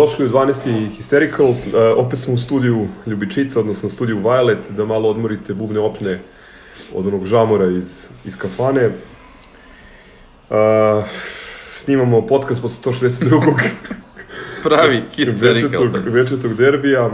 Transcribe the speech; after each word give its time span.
Dobrodošli 0.00 0.26
u 0.26 0.28
12. 0.28 0.88
Hysterical, 0.96 1.50
uh, 1.50 1.56
opet 1.96 2.18
smo 2.18 2.34
u 2.34 2.36
studiju 2.36 2.88
Ljubičica, 3.06 3.60
odnosno 3.60 3.88
studiju 3.88 4.18
Violet, 4.18 4.70
da 4.70 4.84
malo 4.84 5.08
odmorite 5.08 5.54
bubne 5.54 5.80
opne 5.80 6.18
od 6.94 7.06
onog 7.06 7.26
žamora 7.26 7.66
iz, 7.66 8.08
iz 8.24 8.36
kafane. 8.36 8.86
Uh, 8.86 8.92
snimamo 11.76 12.26
podcast 12.26 12.62
pod 12.62 12.70
162. 12.84 13.54
Pravi 14.64 15.02
Hysterical. 15.16 15.40
Večetog, 15.40 16.08
večetog 16.08 16.54
derbija. 16.54 17.06
Uh, 17.06 17.12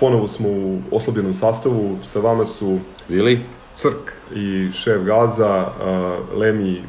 ponovo 0.00 0.26
smo 0.26 0.48
u 0.48 0.80
oslabljenom 0.90 1.34
sastavu, 1.34 1.98
sa 2.04 2.18
vama 2.18 2.44
su 2.44 2.78
Vili? 3.08 3.40
Crk. 3.76 4.12
i 4.34 4.72
šef 4.72 5.02
Gaza, 5.02 5.66
uh, 5.66 6.38
Lemi 6.38 6.82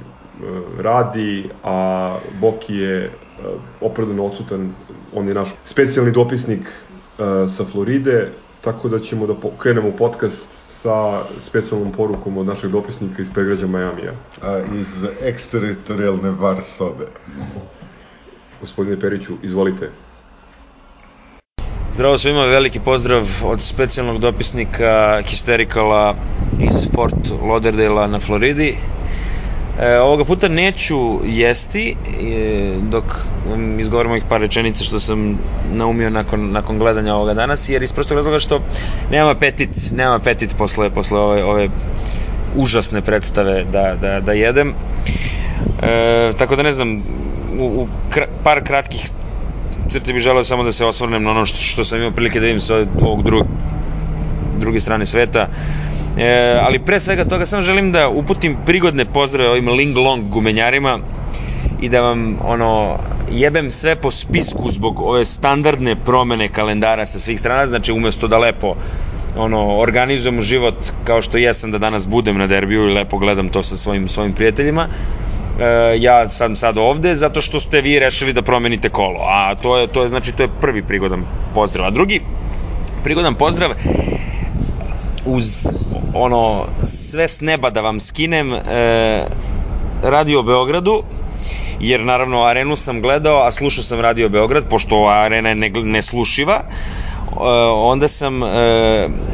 radi, 0.80 1.50
a 1.64 2.18
Boki 2.42 2.76
je 2.76 3.06
uh, 3.06 3.46
opravdano 3.82 4.26
odsutan, 4.26 4.74
on 5.14 5.28
je 5.28 5.34
naš 5.34 5.50
specijalni 5.66 6.12
dopisnik 6.12 6.62
uh, 6.62 7.52
sa 7.52 7.66
Floride, 7.66 8.32
tako 8.62 8.90
da 8.90 9.00
ćemo 9.00 9.28
da 9.28 9.34
krenemo 9.58 9.92
podcast 9.92 10.48
sa 10.84 11.24
specijalnom 11.42 11.92
porukom 11.92 12.38
od 12.38 12.46
našeg 12.46 12.72
dopisnika 12.72 13.22
iz 13.22 13.30
pregrađa 13.34 13.68
Majamija. 13.68 14.14
A, 14.42 14.60
iz 14.80 14.88
eksteritorijalne 15.22 16.32
var 16.32 16.62
sobe. 16.62 17.08
Gospodine 18.62 19.00
Periću, 19.00 19.34
izvolite. 19.44 19.90
Zdravo 21.94 22.18
svima, 22.18 22.46
veliki 22.46 22.80
pozdrav 22.80 23.28
od 23.46 23.62
specijalnog 23.62 24.20
dopisnika 24.20 25.22
Hystericala 25.22 26.14
iz 26.60 26.88
Fort 26.96 27.32
Lauderdale 27.42 28.08
na 28.08 28.20
Floridi. 28.20 28.76
E, 29.80 30.00
ovoga 30.00 30.26
puta 30.26 30.48
neću 30.48 31.20
jesti 31.26 31.96
e, 32.22 32.76
dok 32.82 33.04
vam 33.50 33.80
izgovorim 33.80 34.12
ovih 34.12 34.24
par 34.30 34.42
rečenica 34.42 34.84
što 34.84 35.00
sam 35.00 35.38
naumio 35.74 36.10
nakon, 36.10 36.52
nakon 36.52 36.80
gledanja 36.80 37.16
ovoga 37.16 37.34
danas, 37.34 37.70
jer 37.70 37.84
iz 37.84 37.94
prostog 37.94 38.18
razloga 38.18 38.40
što 38.40 38.60
nemam 39.12 39.30
apetit, 39.30 39.70
nemam 39.92 40.14
apetit 40.22 40.56
posle, 40.58 40.90
posle 40.90 41.20
ove, 41.20 41.44
ove 41.44 41.70
užasne 42.56 43.02
predstave 43.02 43.64
da, 43.64 43.96
da, 44.02 44.20
da 44.20 44.34
jedem. 44.34 44.74
E, 45.84 46.34
tako 46.38 46.56
da 46.56 46.64
ne 46.64 46.72
znam, 46.72 46.98
u, 47.60 47.66
u 47.66 47.88
kra, 48.10 48.26
par 48.44 48.64
kratkih 48.64 49.10
crti 49.90 50.14
bih 50.14 50.22
želeo 50.22 50.44
samo 50.44 50.64
da 50.64 50.72
se 50.72 50.86
osvrnem 50.86 51.24
na 51.24 51.32
ono 51.32 51.46
što, 51.46 51.58
što 51.58 51.86
sam 51.86 51.98
imao 51.98 52.12
prilike 52.12 52.40
da 52.40 52.46
vidim 52.46 52.62
sa 52.62 52.86
ovog 53.02 53.24
drugog, 53.24 53.48
druge 54.60 54.80
strane 54.80 55.06
sveta. 55.06 55.40
E, 55.40 55.83
ali 56.62 56.80
pre 56.80 57.00
svega 57.00 57.26
toga 57.26 57.46
samo 57.46 57.62
želim 57.62 57.92
da 57.92 58.10
uputim 58.10 58.58
prigodne 58.66 59.06
pozdrave 59.06 59.50
ovim 59.50 59.70
Ling 59.70 59.98
Long 59.98 60.30
gumenjarima 60.30 61.00
i 61.82 61.90
da 61.90 62.02
vam 62.02 62.38
ono 62.44 63.00
jebem 63.32 63.72
sve 63.72 63.96
po 63.96 64.12
spisku 64.12 64.72
zbog 64.72 65.00
ove 65.00 65.26
standardne 65.26 65.96
promene 65.96 66.48
kalendara 66.48 67.06
sa 67.06 67.20
svih 67.20 67.40
strana, 67.40 67.68
znači 67.68 67.92
umesto 67.92 68.28
da 68.28 68.38
lepo 68.38 68.76
ono 69.38 69.78
organizujemo 69.78 70.42
život 70.42 70.76
kao 71.04 71.22
što 71.22 71.38
jesam 71.38 71.72
da 71.72 71.78
danas 71.78 72.08
budem 72.08 72.38
na 72.38 72.48
derbiju 72.48 72.90
i 72.90 72.94
lepo 72.94 73.18
gledam 73.18 73.50
to 73.50 73.64
sa 73.64 73.78
svojim 73.78 74.10
svojim 74.10 74.34
prijateljima. 74.34 74.88
E, 75.60 75.98
ja 76.00 76.30
sam 76.30 76.56
sad 76.56 76.78
ovde 76.78 77.16
zato 77.16 77.42
što 77.42 77.60
ste 77.60 77.82
vi 77.82 78.00
rešili 78.00 78.34
da 78.34 78.42
promenite 78.42 78.90
kolo, 78.90 79.20
a 79.28 79.56
to 79.56 79.78
je 79.78 79.88
to 79.88 80.04
je 80.04 80.10
znači 80.10 80.32
to 80.32 80.44
je 80.44 80.50
prvi 80.62 80.84
prigodan 80.84 81.24
pozdrav. 81.56 81.88
A 81.88 81.90
drugi 81.90 82.22
prigodan 83.04 83.36
pozdrav 83.36 83.72
uz 85.26 85.68
ono 86.14 86.66
sve 86.84 87.28
s 87.28 87.42
neba 87.42 87.70
da 87.70 87.82
vam 87.82 88.00
skinem 88.00 88.54
e, 88.54 88.60
radio 90.04 90.44
Beogradu 90.44 91.04
jer 91.80 92.06
naravno 92.06 92.44
arenu 92.44 92.76
sam 92.76 93.02
gledao 93.02 93.40
a 93.40 93.52
slušao 93.52 93.84
sam 93.84 94.00
radio 94.00 94.30
Beograd 94.30 94.64
pošto 94.70 95.08
arena 95.08 95.50
je 95.50 95.56
neslušiva 95.84 96.54
e, 96.54 96.66
onda 97.74 98.08
sam 98.08 98.44
e, 98.44 98.48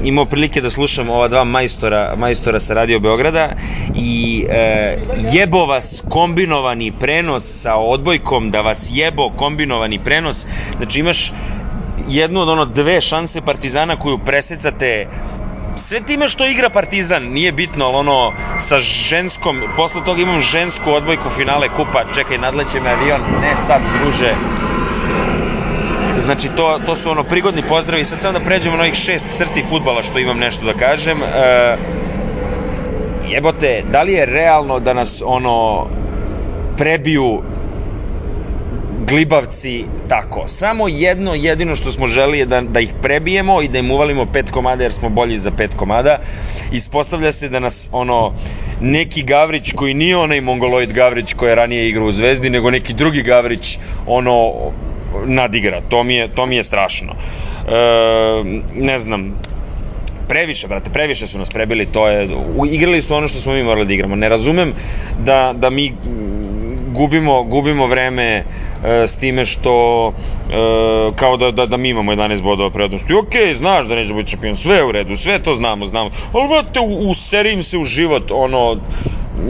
imao 0.03 0.25
prilike 0.25 0.61
da 0.61 0.69
slušam 0.69 1.09
ova 1.09 1.27
dva 1.27 1.43
majstora, 1.43 2.15
majstora 2.17 2.59
sa 2.59 2.73
Radio 2.73 2.99
Beograda 2.99 3.49
i 3.95 4.45
e, 4.49 4.97
jebo 5.33 5.65
vas 5.65 6.03
kombinovani 6.09 6.91
prenos 6.99 7.61
sa 7.61 7.75
odbojkom, 7.75 8.51
da 8.51 8.61
vas 8.61 8.87
jebo 8.91 9.29
kombinovani 9.29 9.99
prenos, 10.03 10.45
znači 10.77 10.99
imaš 10.99 11.31
jednu 12.09 12.41
od 12.41 12.49
ono 12.49 12.65
dve 12.65 13.01
šanse 13.01 13.41
Partizana 13.41 13.95
koju 13.95 14.17
presecate 14.17 15.07
sve 15.89 16.01
time 16.01 16.27
što 16.27 16.45
igra 16.45 16.69
Partizan, 16.69 17.23
nije 17.23 17.51
bitno, 17.51 17.85
ali 17.85 17.95
ono, 17.95 18.33
sa 18.59 18.79
ženskom, 18.79 19.61
posle 19.77 20.01
toga 20.05 20.21
imam 20.21 20.41
žensku 20.41 20.91
odbojku 20.91 21.29
finale 21.29 21.69
kupa, 21.69 22.03
čekaj, 22.13 22.37
nadleće 22.37 22.79
me 22.79 22.89
avion, 22.89 23.21
ne 23.41 23.57
sad, 23.57 23.81
druže. 23.99 24.35
Znači, 26.17 26.49
to, 26.55 26.79
to 26.85 26.95
su 26.95 27.11
ono 27.11 27.23
prigodni 27.23 27.63
pozdravi, 27.69 28.05
sad 28.05 28.21
samo 28.21 28.39
da 28.39 28.45
pređemo 28.45 28.75
na 28.75 28.81
ovih 28.81 28.93
šest 28.93 29.25
crti 29.37 29.63
futbala 29.69 30.03
što 30.03 30.19
imam 30.19 30.37
nešto 30.37 30.65
da 30.65 30.73
kažem. 30.73 31.23
E, 31.23 31.77
jebote, 33.27 33.83
da 33.91 34.01
li 34.01 34.13
je 34.13 34.25
realno 34.25 34.79
da 34.79 34.93
nas 34.93 35.21
ono 35.25 35.87
prebiju 36.77 37.41
glibavci 39.09 39.85
tako. 40.07 40.43
Samo 40.47 40.87
jedno 40.87 41.33
jedino 41.33 41.75
što 41.75 41.91
smo 41.91 42.07
želi 42.07 42.39
je 42.39 42.45
da, 42.45 42.61
da 42.61 42.79
ih 42.79 42.93
prebijemo 43.01 43.61
i 43.61 43.67
da 43.67 43.77
im 43.77 43.91
uvalimo 43.91 44.25
pet 44.25 44.51
komada 44.51 44.83
jer 44.83 44.93
smo 44.93 45.09
bolji 45.09 45.37
za 45.37 45.51
pet 45.51 45.71
komada. 45.75 46.19
Ispostavlja 46.71 47.31
se 47.31 47.49
da 47.49 47.59
nas 47.59 47.89
ono 47.91 48.33
neki 48.81 49.23
Gavrić 49.23 49.71
koji 49.73 49.93
nije 49.93 50.17
onaj 50.17 50.41
mongoloid 50.41 50.93
Gavrić 50.93 51.33
koji 51.33 51.49
je 51.49 51.55
ranije 51.55 51.89
igrao 51.89 52.05
u 52.05 52.11
Zvezdi, 52.11 52.49
nego 52.49 52.71
neki 52.71 52.93
drugi 52.93 53.21
Gavrić 53.21 53.77
ono 54.07 54.53
nadigra. 55.25 55.81
To 55.89 56.03
mi 56.03 56.15
je, 56.15 56.27
to 56.27 56.45
mi 56.45 56.55
je 56.55 56.63
strašno. 56.63 57.13
E, 57.13 57.73
ne 58.75 58.99
znam, 58.99 59.33
previše, 60.27 60.67
brate, 60.67 60.89
previše 60.89 61.27
su 61.27 61.39
nas 61.39 61.49
prebili, 61.49 61.85
to 61.85 62.07
je, 62.07 62.29
igrali 62.71 63.01
su 63.01 63.15
ono 63.15 63.27
što 63.27 63.39
smo 63.39 63.53
mi 63.53 63.63
morali 63.63 63.87
da 63.87 63.93
igramo. 63.93 64.15
Ne 64.15 64.29
razumem 64.29 64.73
da, 65.25 65.53
da 65.55 65.69
mi 65.69 65.93
gubimo, 66.91 67.43
gubimo 67.43 67.87
vreme 67.87 68.23
e, 68.23 68.43
s 68.83 69.17
time 69.17 69.45
što 69.45 70.07
e, 70.07 71.11
kao 71.15 71.37
da, 71.37 71.51
da, 71.51 71.65
da 71.65 71.77
mi 71.77 71.89
imamo 71.89 72.11
11 72.11 72.41
bodova 72.41 72.69
prednosti. 72.69 73.13
Ok, 73.13 73.55
znaš 73.55 73.87
da 73.87 73.95
neće 73.95 74.13
biti 74.13 74.31
šampion, 74.31 74.55
sve 74.55 74.83
u 74.85 74.91
redu, 74.91 75.15
sve 75.15 75.39
to 75.39 75.55
znamo, 75.55 75.85
znamo. 75.85 76.09
Ali 76.33 76.47
brate, 76.47 76.79
u, 76.79 77.09
u 77.09 77.13
serijim 77.13 77.63
se 77.63 77.77
u 77.77 77.83
život, 77.83 78.31
ono, 78.31 78.77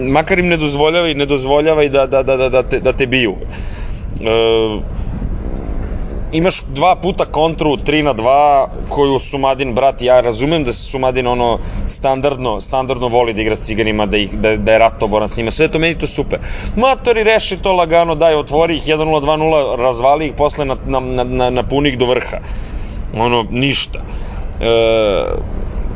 makar 0.02 0.40
im 0.40 0.48
ne 0.48 0.58
dozvoljavaj, 0.58 1.14
ne 1.14 1.26
dozvoljavaj 1.26 1.90
da, 1.90 2.08
da, 2.08 2.24
da, 2.24 2.38
da, 2.38 2.50
da, 2.50 2.64
te, 2.64 2.80
da 2.80 2.94
te 2.94 3.08
biju. 3.08 3.36
E, 4.22 4.80
imaš 6.32 6.62
dva 6.68 6.96
puta 6.96 7.26
kontru 7.26 7.78
3 7.78 8.02
na 8.02 8.14
2 8.14 8.68
koju 8.90 9.20
Sumadin 9.20 9.74
brat 9.74 10.02
ja 10.02 10.22
razumem 10.22 10.64
da 10.64 10.74
se 10.74 10.84
Sumadin 10.84 11.28
ono 11.28 11.60
standardno 12.00 12.60
standardno 12.62 13.08
voli 13.08 13.34
da 13.34 13.42
igra 13.42 13.56
s 13.56 13.66
ciganima 13.66 14.06
da 14.06 14.18
ih 14.18 14.38
da, 14.40 14.56
da 14.56 14.72
je 14.72 14.80
ratoboran 14.80 15.30
s 15.30 15.38
njima 15.38 15.52
sve 15.52 15.68
to 15.68 15.80
meni 15.80 15.98
to 16.00 16.08
super 16.08 16.40
matori 16.76 17.24
reši 17.24 17.58
to 17.58 17.74
lagano 17.74 18.16
daj 18.16 18.36
otvori 18.36 18.78
ih 18.78 18.88
1-0 18.88 19.22
2-0 19.26 19.76
razvali 19.76 20.28
ih 20.28 20.34
posle 20.38 20.66
na, 20.66 20.78
na, 20.86 21.00
na, 21.24 21.50
na, 21.50 21.64
punih 21.64 21.98
do 21.98 22.06
vrha 22.06 22.40
ono 23.14 23.46
ništa 23.52 24.00
e, 24.00 25.26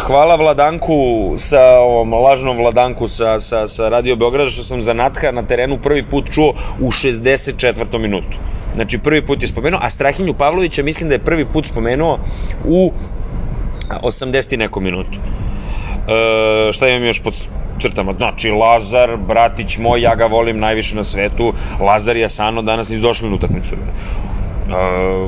hvala 0.08 0.36
Vladanku 0.36 0.98
sa 1.38 1.64
ovom 1.80 2.14
lažnom 2.14 2.58
Vladanku 2.58 3.08
sa, 3.08 3.40
sa, 3.40 3.68
sa 3.68 3.90
Radio 3.90 4.16
Beograda 4.16 4.50
što 4.50 4.64
sam 4.64 4.82
za 4.82 4.94
Natka 4.94 5.32
na 5.32 5.44
terenu 5.44 5.78
prvi 5.84 6.04
put 6.04 6.32
čuo 6.34 6.54
u 6.80 6.92
64. 6.92 7.98
minutu 8.00 8.38
Znači 8.74 8.98
prvi 8.98 9.26
put 9.26 9.42
je 9.42 9.48
spomenuo, 9.48 9.80
a 9.84 9.90
Strahinju 9.90 10.34
Pavlovića 10.34 10.84
mislim 10.84 11.10
da 11.10 11.16
je 11.16 11.20
prvi 11.20 11.46
put 11.46 11.66
spomenuo 11.66 12.20
u 12.66 12.92
80 14.02 14.54
i 14.54 14.58
nekom 14.58 14.84
minutu. 14.84 15.20
E, 16.08 16.72
šta 16.72 16.88
imam 16.88 17.06
još 17.06 17.20
pod 17.20 17.34
crtama? 17.82 18.14
Znači, 18.18 18.52
Lazar, 18.52 19.18
bratić 19.18 19.78
moj, 19.78 20.02
ja 20.02 20.16
ga 20.16 20.26
volim 20.26 20.60
najviše 20.60 20.96
na 20.96 21.04
svetu, 21.04 21.54
Lazar 21.80 22.18
i 22.18 22.26
Asano 22.26 22.62
danas 22.62 22.90
nisu 22.90 23.02
došli 23.02 23.30
na 23.30 23.36
utakmicu. 23.36 23.76
E, 23.76 24.76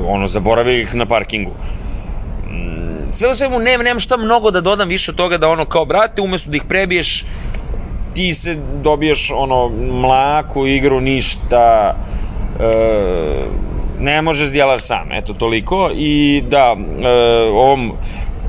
ono, 0.06 0.28
zaboravili 0.28 0.82
ih 0.82 0.94
na 0.94 1.06
parkingu. 1.06 1.50
Mm, 2.50 3.12
sve 3.12 3.30
u 3.30 3.34
svemu, 3.34 3.58
nemam, 3.58 3.84
nemam 3.84 4.00
šta 4.00 4.16
mnogo 4.16 4.50
da 4.50 4.60
dodam 4.60 4.88
više 4.88 5.10
od 5.10 5.16
toga 5.16 5.38
da 5.38 5.48
ono 5.48 5.64
kao, 5.64 5.84
brate, 5.84 6.22
umesto 6.22 6.50
da 6.50 6.56
ih 6.56 6.64
prebiješ, 6.68 7.24
ti 8.14 8.34
se 8.34 8.56
dobiješ 8.82 9.30
ono 9.34 9.68
mlaku 9.92 10.66
igru, 10.66 11.00
ništa, 11.00 11.96
e, 12.60 13.66
ne 14.00 14.22
može 14.22 14.46
zdjelav 14.46 14.78
sam, 14.78 15.12
eto 15.12 15.32
toliko 15.32 15.90
i 15.94 16.42
da 16.48 16.76
e, 17.02 17.08
ovom 17.52 17.92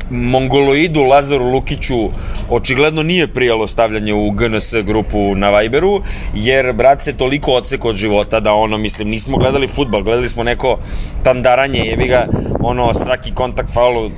mongoloidu 0.09 1.03
Lazaru 1.03 1.45
Lukiću 1.45 2.09
očigledno 2.49 3.03
nije 3.03 3.27
prijalo 3.27 3.67
stavljanje 3.67 4.13
u 4.13 4.31
GNS 4.31 4.73
grupu 4.83 5.35
na 5.35 5.59
Viberu, 5.59 6.01
jer 6.33 6.73
brat 6.73 7.03
se 7.03 7.13
toliko 7.13 7.51
odsek 7.51 7.85
od 7.85 7.95
života 7.95 8.39
da 8.39 8.53
ono, 8.53 8.77
mislim, 8.77 9.09
nismo 9.09 9.37
gledali 9.37 9.67
futbal, 9.67 10.03
gledali 10.03 10.29
smo 10.29 10.43
neko 10.43 10.77
tandaranje, 11.23 11.85
jebi 11.85 12.07
ga, 12.07 12.27
ono, 12.61 12.93
svaki 12.93 13.33
kontakt 13.33 13.73
faul 13.73 14.09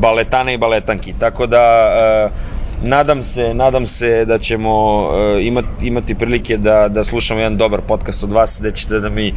baletana 0.00 0.52
i 0.52 0.58
baletanki, 0.58 1.14
tako 1.18 1.46
da 1.46 1.96
e, 2.00 2.45
nadam 2.82 3.22
se, 3.22 3.54
nadam 3.54 3.86
se 3.86 4.24
da 4.24 4.38
ćemo 4.38 5.04
uh, 5.04 5.46
imati, 5.46 5.86
imati 5.86 6.14
prilike 6.14 6.56
da, 6.56 6.88
da 6.88 7.04
slušamo 7.04 7.40
jedan 7.40 7.56
dobar 7.56 7.80
podcast 7.80 8.24
od 8.24 8.32
vas, 8.32 8.58
da 8.62 8.70
ćete 8.70 9.00
da 9.00 9.08
mi 9.08 9.34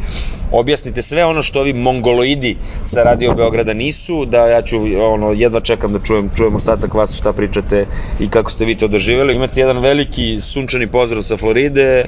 objasnite 0.52 1.02
sve 1.02 1.24
ono 1.24 1.42
što 1.42 1.60
ovi 1.60 1.72
mongoloidi 1.72 2.56
sa 2.84 3.02
Radio 3.02 3.34
Beograda 3.34 3.72
nisu, 3.74 4.24
da 4.24 4.46
ja 4.46 4.62
ću, 4.62 4.76
ono, 5.00 5.32
jedva 5.32 5.60
čekam 5.60 5.92
da 5.92 5.98
čujem, 5.98 6.30
čujem 6.36 6.54
ostatak 6.54 6.94
vas 6.94 7.18
šta 7.18 7.32
pričate 7.32 7.86
i 8.20 8.28
kako 8.28 8.50
ste 8.50 8.64
vi 8.64 8.74
to 8.74 8.88
doživjeli. 8.88 9.34
Imate 9.34 9.60
jedan 9.60 9.78
veliki 9.78 10.40
sunčani 10.40 10.86
pozdrav 10.86 11.22
sa 11.22 11.36
Floride, 11.36 12.04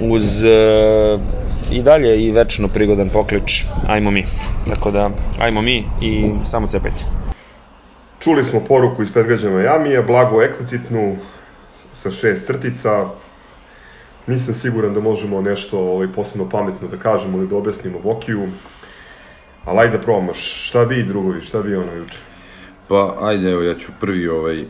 uz 0.00 0.44
uh, 0.44 1.20
i 1.72 1.82
dalje 1.82 2.24
i 2.24 2.30
večno 2.30 2.68
prigodan 2.68 3.08
poklič, 3.08 3.64
ajmo 3.86 4.10
mi. 4.10 4.24
Tako 4.68 4.90
da, 4.90 5.10
ajmo 5.38 5.62
mi 5.62 5.84
i 6.00 6.24
samo 6.44 6.66
cepajte. 6.66 7.23
Čuli 8.24 8.44
smo 8.44 8.60
poruku 8.60 9.02
iz 9.02 9.12
predgrađa 9.12 9.50
Majamija, 9.50 10.02
blago 10.02 10.42
eksplicitnu, 10.42 11.16
sa 11.94 12.10
šest 12.10 12.46
crtica. 12.46 13.06
Nisam 14.26 14.54
siguran 14.54 14.94
da 14.94 15.00
možemo 15.00 15.42
nešto 15.42 15.78
ovaj, 15.78 16.08
posebno 16.14 16.48
pametno 16.48 16.88
da 16.88 16.96
kažemo 16.96 17.38
ili 17.38 17.48
da 17.48 17.56
objasnimo 17.56 17.98
Vokiju. 17.98 18.48
Ali 19.64 19.78
ajde 19.78 19.96
da 19.96 20.02
probamo, 20.02 20.34
šta 20.34 20.84
bi 20.84 21.02
drugovi, 21.02 21.42
šta 21.42 21.62
bi 21.62 21.76
ono 21.76 21.92
juče? 21.92 22.18
Pa, 22.88 23.16
ajde, 23.20 23.50
evo, 23.50 23.62
ja 23.62 23.74
ću 23.74 23.92
prvi, 24.00 24.28
ovaj, 24.28 24.64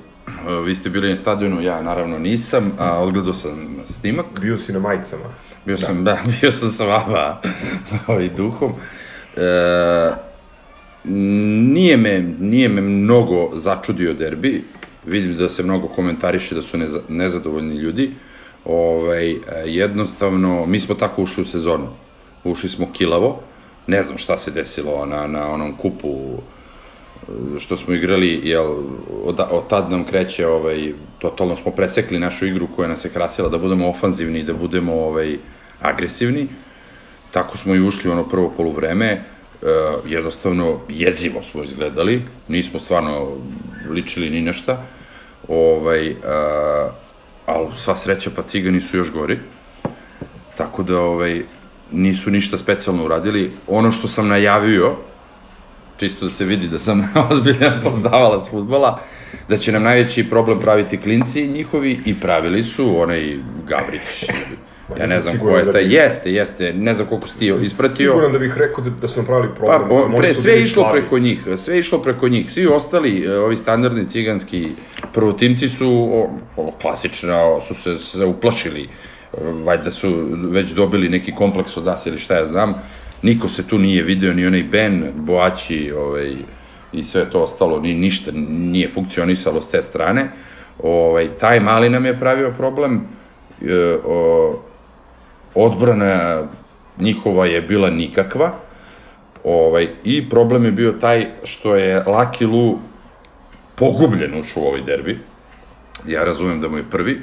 vi 0.64 0.74
ste 0.74 0.90
bili 0.90 1.10
na 1.10 1.16
stadionu, 1.16 1.62
ja 1.62 1.82
naravno 1.82 2.18
nisam, 2.18 2.72
a 2.78 3.02
odgledao 3.02 3.34
sam 3.34 3.76
snimak. 3.88 4.26
Bio 4.40 4.58
si 4.58 4.72
na 4.72 4.78
majicama. 4.78 5.24
Bio 5.66 5.76
da. 5.76 5.86
sam, 5.86 6.04
da, 6.04 6.18
bio 6.40 6.52
sam 6.52 6.70
sa 6.70 6.84
vama 6.84 7.40
ovaj, 8.06 8.28
duhom. 8.28 8.72
E, 9.36 10.33
nije 11.04 11.96
me, 11.96 12.20
nije 12.40 12.68
me 12.68 12.80
mnogo 12.80 13.50
začudio 13.54 14.14
derbi, 14.14 14.62
vidim 15.06 15.36
da 15.36 15.48
se 15.48 15.62
mnogo 15.62 15.88
komentariše 15.88 16.54
da 16.54 16.62
su 16.62 16.78
neza, 16.78 17.00
nezadovoljni 17.08 17.74
ljudi, 17.74 18.10
ovaj, 18.64 19.36
jednostavno, 19.66 20.66
mi 20.66 20.80
smo 20.80 20.94
tako 20.94 21.22
ušli 21.22 21.42
u 21.42 21.46
sezonu, 21.46 21.88
ušli 22.44 22.68
smo 22.68 22.92
kilavo, 22.92 23.40
ne 23.86 24.02
znam 24.02 24.18
šta 24.18 24.38
se 24.38 24.50
desilo 24.50 25.06
na, 25.06 25.26
na 25.26 25.50
onom 25.50 25.76
kupu 25.76 26.38
što 27.58 27.76
smo 27.76 27.94
igrali, 27.94 28.40
jel, 28.44 28.74
od, 29.24 29.40
od 29.50 29.68
tad 29.68 29.90
nam 29.90 30.04
kreće, 30.04 30.46
ovaj, 30.46 30.92
totalno 31.18 31.56
smo 31.56 31.72
presekli 31.72 32.18
našu 32.18 32.46
igru 32.46 32.68
koja 32.76 32.88
nas 32.88 33.04
je 33.04 33.10
krasila 33.10 33.48
da 33.48 33.58
budemo 33.58 33.88
ofanzivni 33.88 34.42
da 34.42 34.52
budemo 34.52 34.92
ovaj, 34.94 35.36
agresivni. 35.80 36.48
Tako 37.30 37.56
smo 37.56 37.74
i 37.74 37.80
ušli 37.80 38.10
ono 38.10 38.28
prvo 38.28 38.52
poluvreme, 38.56 39.24
jednostavno 40.06 40.80
jezivo 40.88 41.42
smo 41.42 41.64
izgledali, 41.64 42.22
nismo 42.48 42.80
stvarno 42.80 43.28
ličili 43.90 44.30
ni 44.30 44.40
nešto, 44.40 44.76
ovaj, 45.48 46.10
uh, 46.10 46.16
ali 47.46 47.68
sva 47.76 47.96
sreća 47.96 48.30
pa 48.36 48.42
cigani 48.42 48.80
su 48.80 48.96
još 48.96 49.10
gori, 49.10 49.38
tako 50.56 50.82
da 50.82 51.00
ovaj, 51.00 51.42
nisu 51.92 52.30
ništa 52.30 52.58
specijalno 52.58 53.04
uradili. 53.04 53.50
Ono 53.66 53.92
što 53.92 54.08
sam 54.08 54.28
najavio, 54.28 54.96
čisto 55.96 56.24
da 56.24 56.30
se 56.30 56.44
vidi 56.44 56.68
da 56.68 56.78
sam 56.78 57.12
ozbiljan 57.30 57.80
poznavalac 57.82 58.50
futbola, 58.50 59.00
da 59.48 59.56
će 59.56 59.72
nam 59.72 59.82
najveći 59.82 60.30
problem 60.30 60.60
praviti 60.60 61.00
klinci 61.00 61.48
njihovi 61.48 62.00
i 62.04 62.20
pravili 62.20 62.64
su 62.64 63.00
onaj 63.00 63.38
Gavrić, 63.68 64.24
Ja 64.98 65.06
ne 65.06 65.20
znam 65.20 65.38
ko 65.38 65.56
je 65.56 65.64
da 65.64 65.72
taj, 65.72 65.84
bi... 65.84 65.94
jeste, 65.94 66.32
jeste, 66.32 66.72
ne 66.72 66.94
znam 66.94 67.06
koliko 67.06 67.28
si 67.28 67.38
ti 67.38 67.46
ispratio. 67.62 68.10
Siguran 68.10 68.32
da 68.32 68.38
bih 68.38 68.54
rekao 68.56 68.84
da, 68.84 68.90
da 68.90 69.08
su 69.08 69.20
napravili 69.20 69.54
problem. 69.54 69.88
Pa, 69.88 69.94
o, 69.94 70.18
pre, 70.18 70.34
sve 70.34 70.52
je 70.52 70.62
išlo 70.62 70.82
slavi. 70.82 71.00
preko 71.00 71.18
njih, 71.18 71.38
sve 71.56 71.74
je 71.74 71.80
išlo 71.80 72.02
preko 72.02 72.28
njih. 72.28 72.50
Svi 72.50 72.66
ostali, 72.66 73.24
e, 73.24 73.38
ovi 73.38 73.56
standardni 73.56 74.08
ciganski 74.08 74.68
prvotimci 75.12 75.68
su, 75.68 76.08
o, 76.12 76.30
o, 76.56 76.72
klasično, 76.82 77.60
su 77.68 77.74
se, 77.74 77.98
se 77.98 78.24
uplašili. 78.24 78.82
E, 78.82 78.88
valjda 79.64 79.90
su 79.90 80.28
već 80.50 80.70
dobili 80.70 81.08
neki 81.08 81.34
kompleks 81.34 81.76
od 81.76 81.84
nas 81.84 82.06
ili 82.06 82.18
šta 82.18 82.34
ja 82.34 82.46
znam. 82.46 82.74
Niko 83.22 83.48
se 83.48 83.62
tu 83.62 83.78
nije 83.78 84.02
video, 84.02 84.34
ni 84.34 84.46
onaj 84.46 84.62
Ben, 84.62 85.12
Boaći, 85.16 85.92
ovaj, 85.98 86.34
i 86.92 87.04
sve 87.04 87.30
to 87.30 87.42
ostalo, 87.42 87.80
ni 87.80 87.94
ništa 87.94 88.30
nije 88.48 88.88
funkcionisalo 88.88 89.62
s 89.62 89.68
te 89.68 89.82
strane. 89.82 90.30
Ovaj, 90.82 91.28
taj 91.40 91.60
mali 91.60 91.90
nam 91.90 92.06
je 92.06 92.18
pravio 92.20 92.52
problem. 92.56 93.00
E, 93.62 93.96
o, 94.04 94.62
odbrana 95.54 96.42
njihova 96.98 97.46
je 97.46 97.60
bila 97.60 97.90
nikakva, 97.90 98.52
ovaj, 99.44 99.88
i 100.04 100.30
problem 100.30 100.64
je 100.64 100.72
bio 100.72 100.92
taj 100.92 101.26
što 101.44 101.76
je 101.76 102.04
Lucky 102.06 102.46
Lu 102.46 102.78
pogubljen 103.74 104.40
ušao 104.40 104.62
u 104.62 104.66
ovaj 104.66 104.82
derbi. 104.82 105.18
Ja 106.06 106.24
razumem 106.24 106.60
da 106.60 106.68
mu 106.68 106.76
je 106.76 106.90
prvi, 106.90 107.20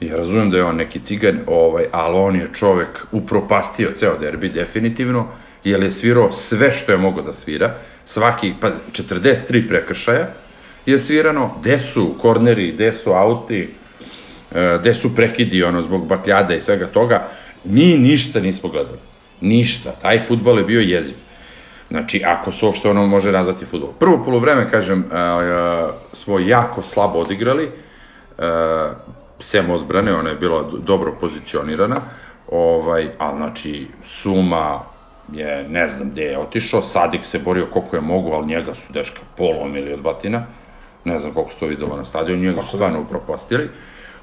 ja 0.00 0.16
razumem 0.16 0.50
da 0.50 0.56
je 0.56 0.64
on 0.64 0.76
neki 0.76 0.98
cigan, 0.98 1.38
ovaj, 1.46 1.84
ali 1.92 2.16
on 2.16 2.36
je 2.36 2.48
čovek 2.54 3.06
upropastio 3.12 3.92
ceo 3.94 4.18
derbi, 4.18 4.48
definitivno, 4.48 5.26
jer 5.64 5.82
je 5.82 5.92
svirao 5.92 6.32
sve 6.32 6.72
što 6.72 6.92
je 6.92 6.98
mogao 6.98 7.22
da 7.22 7.32
svira, 7.32 7.74
svaki, 8.04 8.54
pa 8.60 8.70
43 8.92 9.68
prekršaja 9.68 10.28
je 10.86 10.98
svirano, 10.98 11.56
gde 11.60 11.78
su 11.78 12.14
korneri, 12.20 12.72
gde 12.72 12.92
su 12.92 13.12
auti, 13.12 13.68
e, 14.54 14.78
gde 14.80 14.94
su 14.94 15.14
prekidi, 15.14 15.62
ono, 15.62 15.82
zbog 15.82 16.06
bakljada 16.06 16.54
i 16.54 16.60
svega 16.60 16.86
toga, 16.86 17.28
Mi 17.64 17.96
ništa 17.98 18.40
nismo 18.40 18.68
gledali. 18.68 18.98
Ništa. 19.40 19.92
Taj 20.02 20.20
futbol 20.20 20.58
je 20.58 20.64
bio 20.64 20.80
jeziv. 20.80 21.14
Znači, 21.90 22.22
ako 22.26 22.52
se 22.52 22.66
uopšte 22.66 22.90
ono 22.90 23.06
može 23.06 23.32
nazvati 23.32 23.66
futbol. 23.66 23.92
Prvo 23.98 24.24
polovreme, 24.24 24.70
kažem, 24.70 25.04
a, 25.12 25.90
smo 26.12 26.38
jako 26.38 26.82
slabo 26.82 27.18
odigrali, 27.18 27.68
a, 28.38 28.92
sem 29.40 29.70
odbrane, 29.70 30.14
ona 30.14 30.30
je 30.30 30.36
bila 30.36 30.70
dobro 30.86 31.12
pozicionirana, 31.20 32.00
ovaj, 32.50 33.10
ali 33.18 33.36
znači, 33.36 33.86
Suma 34.06 34.80
je, 35.32 35.68
ne 35.68 35.88
znam 35.88 36.10
gde 36.10 36.22
je 36.22 36.38
otišao, 36.38 36.82
Sadik 36.82 37.24
se 37.24 37.38
borio 37.38 37.66
koliko 37.72 37.96
je 37.96 38.02
mogu, 38.02 38.32
ali 38.32 38.46
njega 38.46 38.74
su 38.74 38.92
deška 38.92 39.20
polomili 39.36 39.92
od 39.92 40.00
batina, 40.00 40.46
ne 41.04 41.18
znam 41.18 41.34
koliko 41.34 41.52
se 41.52 41.58
to 41.58 41.66
videlo 41.66 41.96
na 41.96 42.04
stadionu, 42.04 42.42
njega 42.42 42.62
su 42.62 42.68
stvarno 42.68 43.00
upropastili. 43.00 43.68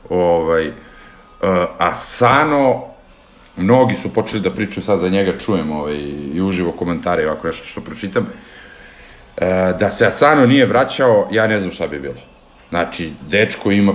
Ovaj, 0.10 0.72
a 1.78 1.96
Sano 1.96 2.91
mnogi 3.58 3.96
su 3.96 4.14
počeli 4.14 4.42
da 4.42 4.52
pričaju 4.52 4.84
sad 4.84 5.00
za 5.00 5.10
njega, 5.10 5.38
čujem 5.38 5.72
ovaj, 5.72 5.98
i 6.34 6.42
uživo 6.42 6.72
komentare, 6.72 7.28
ovako 7.28 7.48
nešto 7.48 7.66
što 7.66 7.82
pročitam, 7.82 8.28
e, 9.38 9.74
da 9.80 9.92
se 9.92 10.08
Asano 10.08 10.46
nije 10.46 10.66
vraćao, 10.66 11.28
ja 11.32 11.48
ne 11.48 11.60
znam 11.60 11.72
šta 11.72 11.88
bi 11.88 12.00
bilo. 12.00 12.22
Znači, 12.70 13.12
dečko 13.30 13.72
ima 13.72 13.94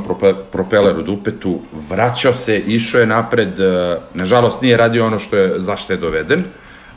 propeler 0.52 0.98
u 0.98 1.02
dupetu, 1.02 1.60
vraćao 1.88 2.34
se, 2.34 2.58
išao 2.58 3.00
je 3.00 3.06
napred, 3.06 3.60
e, 3.60 3.96
nažalost 4.14 4.62
nije 4.62 4.76
radio 4.76 5.06
ono 5.06 5.18
što 5.18 5.36
je, 5.36 5.60
zašto 5.60 5.92
je 5.92 5.96
doveden, 5.96 6.44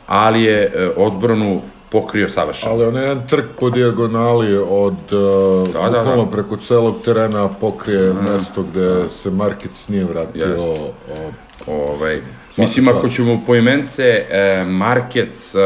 ali 0.07 0.43
je 0.43 0.61
e, 0.61 0.89
odbranu 0.97 1.61
pokrio 1.91 2.29
savršeno. 2.29 2.71
Ali 2.73 2.85
on 2.85 2.95
je 2.95 3.01
jedan 3.01 3.27
trk 3.27 3.45
po 3.59 3.69
dijagonali 3.69 4.57
od 4.57 5.13
uh, 5.13 5.73
da, 5.73 5.89
da, 5.89 6.03
da. 6.03 6.27
preko 6.31 6.57
celog 6.57 6.95
terena 7.05 7.49
pokrije 7.49 8.13
mm. 8.13 8.31
mesto 8.31 8.63
gde 8.63 9.09
se 9.09 9.31
Markec 9.31 9.87
nije 9.87 10.03
vratio. 10.03 10.45
Yes. 10.45 10.91
O, 11.67 11.93
ovaj, 11.93 12.21
mislim, 12.57 12.87
ako 12.87 13.09
ćemo 13.09 13.41
po 13.45 13.55
imence, 13.55 14.25
e, 14.29 14.65
Markec, 14.67 15.55
e, 15.55 15.59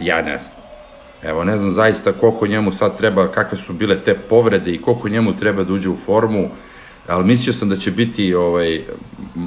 ja 0.00 0.22
ne 0.22 0.38
znam. 0.38 0.60
Evo, 1.22 1.44
ne 1.44 1.58
znam 1.58 1.72
zaista 1.72 2.12
koliko 2.12 2.46
njemu 2.46 2.72
sad 2.72 2.98
treba, 2.98 3.28
kakve 3.28 3.58
su 3.58 3.72
bile 3.72 4.00
te 4.00 4.14
povrede 4.14 4.70
i 4.70 4.82
koliko 4.82 5.08
njemu 5.08 5.36
treba 5.36 5.64
da 5.64 5.72
uđe 5.72 5.88
u 5.88 5.96
formu, 5.96 6.48
ali 7.08 7.24
mislio 7.24 7.52
sam 7.52 7.68
da 7.68 7.76
će 7.76 7.90
biti 7.90 8.34
ovaj, 8.34 8.80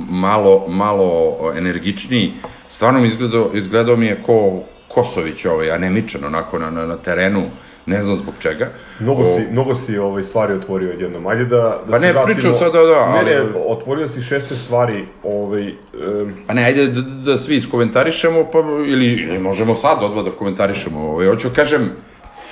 malo, 0.09 0.65
malo 0.67 1.35
energičniji. 1.55 2.33
Stvarno 2.71 2.99
mi 2.99 3.07
izgledao, 3.07 3.49
izgledao 3.53 3.95
mi 3.95 4.05
je 4.05 4.23
ko, 4.25 4.63
Kosović, 4.93 5.45
ovaj, 5.45 5.71
anemičan 5.71 6.23
onako 6.25 6.59
na, 6.59 6.69
na, 6.69 6.85
na 6.85 6.97
terenu, 6.97 7.43
ne 7.85 8.03
znam 8.03 8.15
zbog 8.15 8.33
čega. 8.39 8.67
Mnogo 8.99 9.25
si, 9.25 9.41
o... 9.49 9.51
mnogo 9.51 9.75
si 9.75 9.97
ovaj, 9.97 10.23
stvari 10.23 10.53
otvorio 10.53 10.93
odjednom. 10.93 11.27
Ajde 11.27 11.45
da, 11.45 11.57
da 11.57 11.91
pa 11.91 11.99
ne, 11.99 12.13
vratimo... 12.13 12.33
pričam 12.33 12.53
sad, 12.55 12.73
da, 12.73 12.79
da, 12.79 12.93
ali... 12.93 13.29
Ne, 13.29 13.35
ne, 13.35 13.41
otvorio 13.67 14.07
si 14.07 14.21
šeste 14.21 14.55
stvari, 14.55 15.05
ovaj... 15.23 15.67
Um... 15.67 16.33
Pa 16.47 16.53
ne, 16.53 16.65
ajde 16.65 16.87
da, 16.87 17.01
da, 17.01 17.31
da 17.31 17.37
svi 17.37 17.55
iskomentarišemo, 17.55 18.45
pa, 18.51 18.59
ili, 18.87 19.05
ili 19.05 19.39
možemo 19.39 19.75
sad 19.75 20.03
odmah 20.03 20.25
da 20.25 20.31
komentarišemo. 20.31 20.99
Ovaj, 20.99 21.27
hoću 21.27 21.49
kažem, 21.55 21.89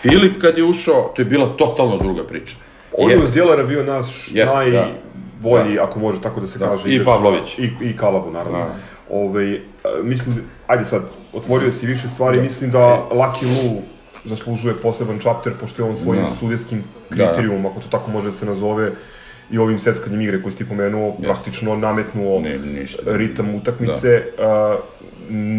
Filip 0.02 0.42
kad 0.42 0.58
je 0.58 0.64
ušao, 0.64 1.14
to 1.16 1.22
je 1.22 1.26
bila 1.26 1.48
totalno 1.58 1.98
druga 1.98 2.24
priča. 2.24 2.56
On 2.98 3.12
je 3.12 3.18
uz 3.18 3.32
Djelara 3.32 3.64
bio 3.64 3.84
naš 3.84 4.30
jest, 4.32 4.56
najbolji, 4.56 4.78
da. 4.78 4.88
Ako 5.82 6.00
može 6.00 6.22
tako 6.22 6.42
da 6.42 6.48
se 6.48 6.60
da. 6.60 6.68
kaže. 6.68 6.94
I 6.94 7.06
Pavlović. 7.06 7.60
I, 7.60 7.72
i 7.82 7.98
Kalabu, 7.98 8.32
naravno. 8.32 8.60
Da. 8.60 8.76
Ove, 9.10 9.28
ovaj, 9.30 10.04
mislim, 10.04 10.36
ajde 10.68 10.86
sad, 10.86 11.02
otvorio 11.34 11.72
si 11.72 11.88
više 11.88 12.08
stvari, 12.08 12.38
da. 12.38 12.44
mislim 12.44 12.72
da 12.72 13.08
Lucky 13.12 13.46
Lu 13.46 13.82
zaslužuje 14.26 14.76
poseban 14.76 15.20
čapter, 15.20 15.54
pošto 15.60 15.84
je 15.84 15.90
on 15.90 15.98
svojim 15.98 16.24
da. 16.24 16.36
sudijskim 16.40 16.84
kriterijumom, 17.10 17.62
da, 17.62 17.70
da. 17.70 17.70
ako 17.70 17.82
to 17.82 17.88
tako 17.92 18.12
može 18.12 18.32
da 18.32 18.38
se 18.38 18.46
nazove, 18.46 18.92
i 19.52 19.58
ovim 19.58 19.80
seckanjem 19.80 20.22
igre 20.22 20.42
koji 20.42 20.52
si 20.52 20.58
ti 20.58 20.70
pomenuo, 20.70 21.16
yes. 21.20 21.24
praktično 21.24 21.76
nametnuo 21.76 22.40
ne, 22.40 22.58
ništa. 22.58 23.02
ritam 23.06 23.56
utakmice. 23.56 24.24
Da. 24.38 24.74
Uh, 24.74 25.02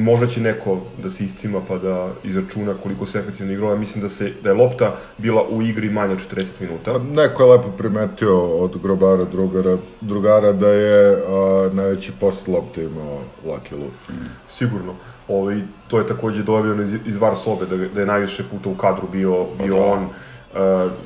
možda 0.05 0.27
će 0.27 0.41
neko 0.41 0.81
da 1.03 1.11
se 1.11 1.25
iscima 1.25 1.61
pa 1.69 1.79
da 1.79 2.09
izračuna 2.25 2.75
koliko 2.83 3.07
se 3.07 3.19
efektivno 3.19 3.53
igrao. 3.53 3.71
Ja 3.71 3.77
mislim 3.77 4.03
da, 4.03 4.09
se, 4.09 4.33
da 4.43 4.49
je 4.49 4.55
lopta 4.55 4.97
bila 5.19 5.43
u 5.51 5.63
igri 5.63 5.91
manje 5.91 6.13
od 6.13 6.21
40 6.37 6.47
minuta. 6.61 6.93
Pa, 6.93 6.99
neko 6.99 7.43
je 7.43 7.51
lepo 7.51 7.69
primetio 7.79 8.49
od 8.49 8.79
grobara 8.83 9.25
drugara, 9.25 9.77
drugara 10.01 10.53
da 10.53 10.69
je 10.69 11.13
uh, 11.13 11.75
najveći 11.75 12.13
post 12.21 12.49
lopte 12.49 12.85
imao 12.85 13.21
Lucky 13.47 13.73
Luke. 13.73 14.13
Mm. 14.13 14.29
Sigurno. 14.49 14.95
Ovaj, 15.29 15.61
to 15.89 15.99
je 15.99 16.07
takođe 16.07 16.43
dobio 16.43 16.83
iz, 16.83 16.95
iz 17.07 17.17
var 17.17 17.37
sobe, 17.37 17.67
da, 17.67 17.77
da 17.77 18.01
je 18.01 18.07
najviše 18.07 18.45
puta 18.51 18.69
u 18.69 18.75
kadru 18.75 19.09
bio, 19.13 19.47
bio 19.65 19.77
pa 19.77 19.83
da. 19.83 19.87
on 19.87 20.09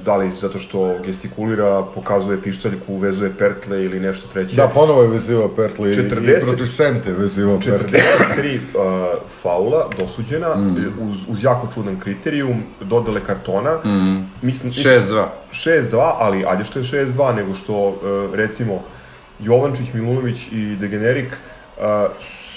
da 0.04 0.16
li 0.16 0.30
zato 0.40 0.58
što 0.58 0.98
gestikulira, 1.04 1.82
pokazuje 1.94 2.42
pištaljku, 2.42 2.94
uvezuje 2.94 3.30
pertle 3.38 3.84
ili 3.84 4.00
nešto 4.00 4.28
treće. 4.28 4.56
Da, 4.56 4.68
ponovo 4.68 5.02
je 5.02 5.08
vezivao 5.08 5.48
pertle 5.48 5.92
40, 5.92 6.38
i 6.38 6.46
protiv 6.46 6.66
Sente 6.66 7.12
vezivao 7.12 7.58
pertle. 7.60 7.98
43 8.36 8.56
uh, 8.56 9.18
faula 9.42 9.90
dosuđena 9.98 10.54
mm. 10.54 10.92
uz, 11.00 11.18
uz 11.28 11.44
jako 11.44 11.68
čudan 11.74 12.00
kriterijum, 12.00 12.62
dodele 12.80 13.20
kartona. 13.24 13.78
Mm. 13.84 14.30
Mislim, 14.42 14.72
6-2. 14.72 15.26
6-2, 15.52 16.12
ali 16.18 16.44
ajde 16.46 16.64
što 16.64 16.78
je 16.78 16.84
6-2, 16.84 17.34
nego 17.34 17.54
što 17.54 17.88
uh, 17.88 17.96
recimo 18.34 18.82
Jovančić, 19.40 19.92
Milunović 19.92 20.48
i 20.52 20.76
Degenerik 20.76 21.32
uh, 21.76 21.82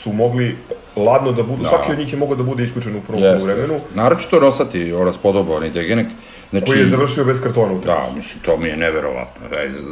su 0.03 0.13
mogli 0.13 0.58
ladno 0.96 1.31
da 1.31 1.43
budu, 1.43 1.63
da. 1.63 1.69
svaki 1.69 1.91
od 1.91 1.98
njih 1.98 2.13
je 2.13 2.19
mogao 2.19 2.36
da 2.36 2.43
bude 2.43 2.63
isključen 2.63 2.96
u 2.96 3.01
prvom 3.01 3.24
yes, 3.24 3.43
vremenu. 3.43 3.74
Yes. 3.74 3.96
Naročito 3.96 4.39
Rosati, 4.39 4.93
o 4.93 5.03
raspodobao, 5.03 5.60
ni 5.60 5.69
Degenek, 5.69 6.08
Znači, 6.51 6.65
koji 6.65 6.79
je 6.79 6.86
završio 6.86 7.24
bez 7.24 7.41
kartona 7.41 7.74
u 7.74 7.79
Da, 7.79 8.08
mislim, 8.15 8.44
to 8.44 8.58
mi 8.58 8.68
je 8.68 8.77
neverovatno. 8.77 9.48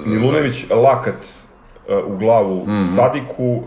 Milunović 0.06 0.66
lakat 0.70 1.16
uh, 1.88 2.14
u 2.14 2.18
glavu 2.18 2.66
mm 2.66 2.70
-hmm. 2.70 2.96
Sadiku, 2.96 3.44
uh, 3.44 3.62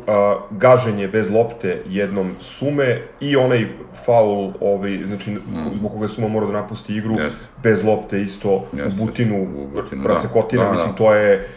gaženje 0.50 1.08
bez 1.08 1.30
lopte 1.30 1.82
jednom 1.86 2.30
Sume 2.40 3.02
i 3.20 3.36
onaj 3.36 3.66
faul, 4.04 4.52
ovaj, 4.60 4.98
znači, 5.06 5.30
mm. 5.30 5.40
zbog 5.74 5.92
koga 5.92 6.08
Suma 6.08 6.28
mora 6.28 6.46
da 6.46 6.52
napusti 6.52 6.96
igru, 6.96 7.14
yes. 7.14 7.30
bez 7.62 7.84
lopte 7.84 8.22
isto 8.22 8.64
yes. 8.72 8.86
u 8.86 9.04
Butinu, 9.04 9.42
u 9.42 9.68
Butinu 9.74 10.06
Rasekotina, 10.06 10.62
da. 10.62 10.68
da, 10.68 10.72
mislim, 10.72 10.94
to 10.94 11.14
je 11.14 11.48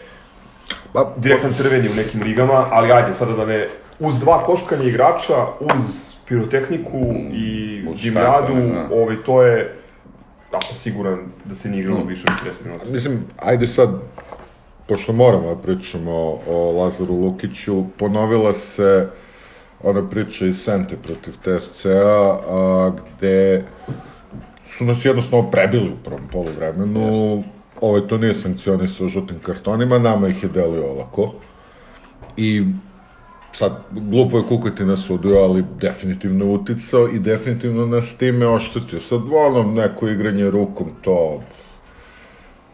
pa, 0.92 1.12
direktan 1.16 1.52
crveni 1.52 1.88
u 1.88 1.94
nekim 1.94 2.22
ligama, 2.22 2.66
ali 2.70 2.92
ajde 2.92 3.12
sada 3.12 3.32
da 3.32 3.46
ne, 3.46 3.68
uz 3.98 4.20
dva 4.20 4.38
koškanja 4.38 4.84
igrača, 4.84 5.46
uz 5.60 6.10
pirotehniku 6.28 6.98
mm, 6.98 7.30
i 7.32 7.82
dimljadu, 8.02 8.54
da. 8.54 8.88
ovaj, 8.92 9.16
to 9.26 9.42
je 9.42 9.83
sam 10.60 10.76
siguran 10.76 11.18
da 11.44 11.54
se 11.54 11.68
nije 11.68 11.80
igralo 11.80 12.04
mm. 12.04 12.08
više 12.08 12.24
od 12.28 12.52
30 12.52 12.66
minuta. 12.66 12.84
Mislim, 12.90 13.24
ajde 13.42 13.66
sad, 13.66 13.90
pošto 14.88 15.12
moramo 15.12 15.54
da 15.54 15.62
pričamo 15.62 16.38
o 16.48 16.72
Lazaru 16.78 17.14
Lukiću, 17.14 17.84
ponovila 17.98 18.52
se 18.52 19.08
ona 19.82 20.08
priča 20.08 20.46
iz 20.46 20.62
Sente 20.62 20.96
protiv 20.96 21.32
TSC-a, 21.32 22.38
a, 22.48 22.92
gde 23.16 23.64
su 24.66 24.84
nas 24.84 25.04
jednostavno 25.04 25.50
prebili 25.50 25.88
u 25.88 26.04
prvom 26.04 26.28
polovremenu. 26.32 27.00
Yes. 27.00 27.42
Ovaj 27.80 28.08
to 28.08 28.18
nije 28.18 28.34
sankcionisao 28.34 29.08
žutim 29.08 29.38
kartonima, 29.38 29.98
nama 29.98 30.28
ih 30.28 30.42
je 30.42 30.48
delio 30.48 30.90
olako. 30.90 31.34
I 32.36 32.64
sad, 33.54 33.72
glupo 33.90 34.38
je 34.38 34.44
kukati 34.48 34.84
na 34.84 34.96
sudu, 34.96 35.34
ali 35.34 35.64
definitivno 35.80 36.52
uticao 36.52 37.08
i 37.08 37.18
definitivno 37.18 37.86
nas 37.86 38.16
time 38.16 38.46
oštetio. 38.46 39.00
Sad, 39.00 39.20
ono, 39.32 39.62
neko 39.72 40.08
igranje 40.08 40.50
rukom, 40.50 40.86
to... 41.02 41.40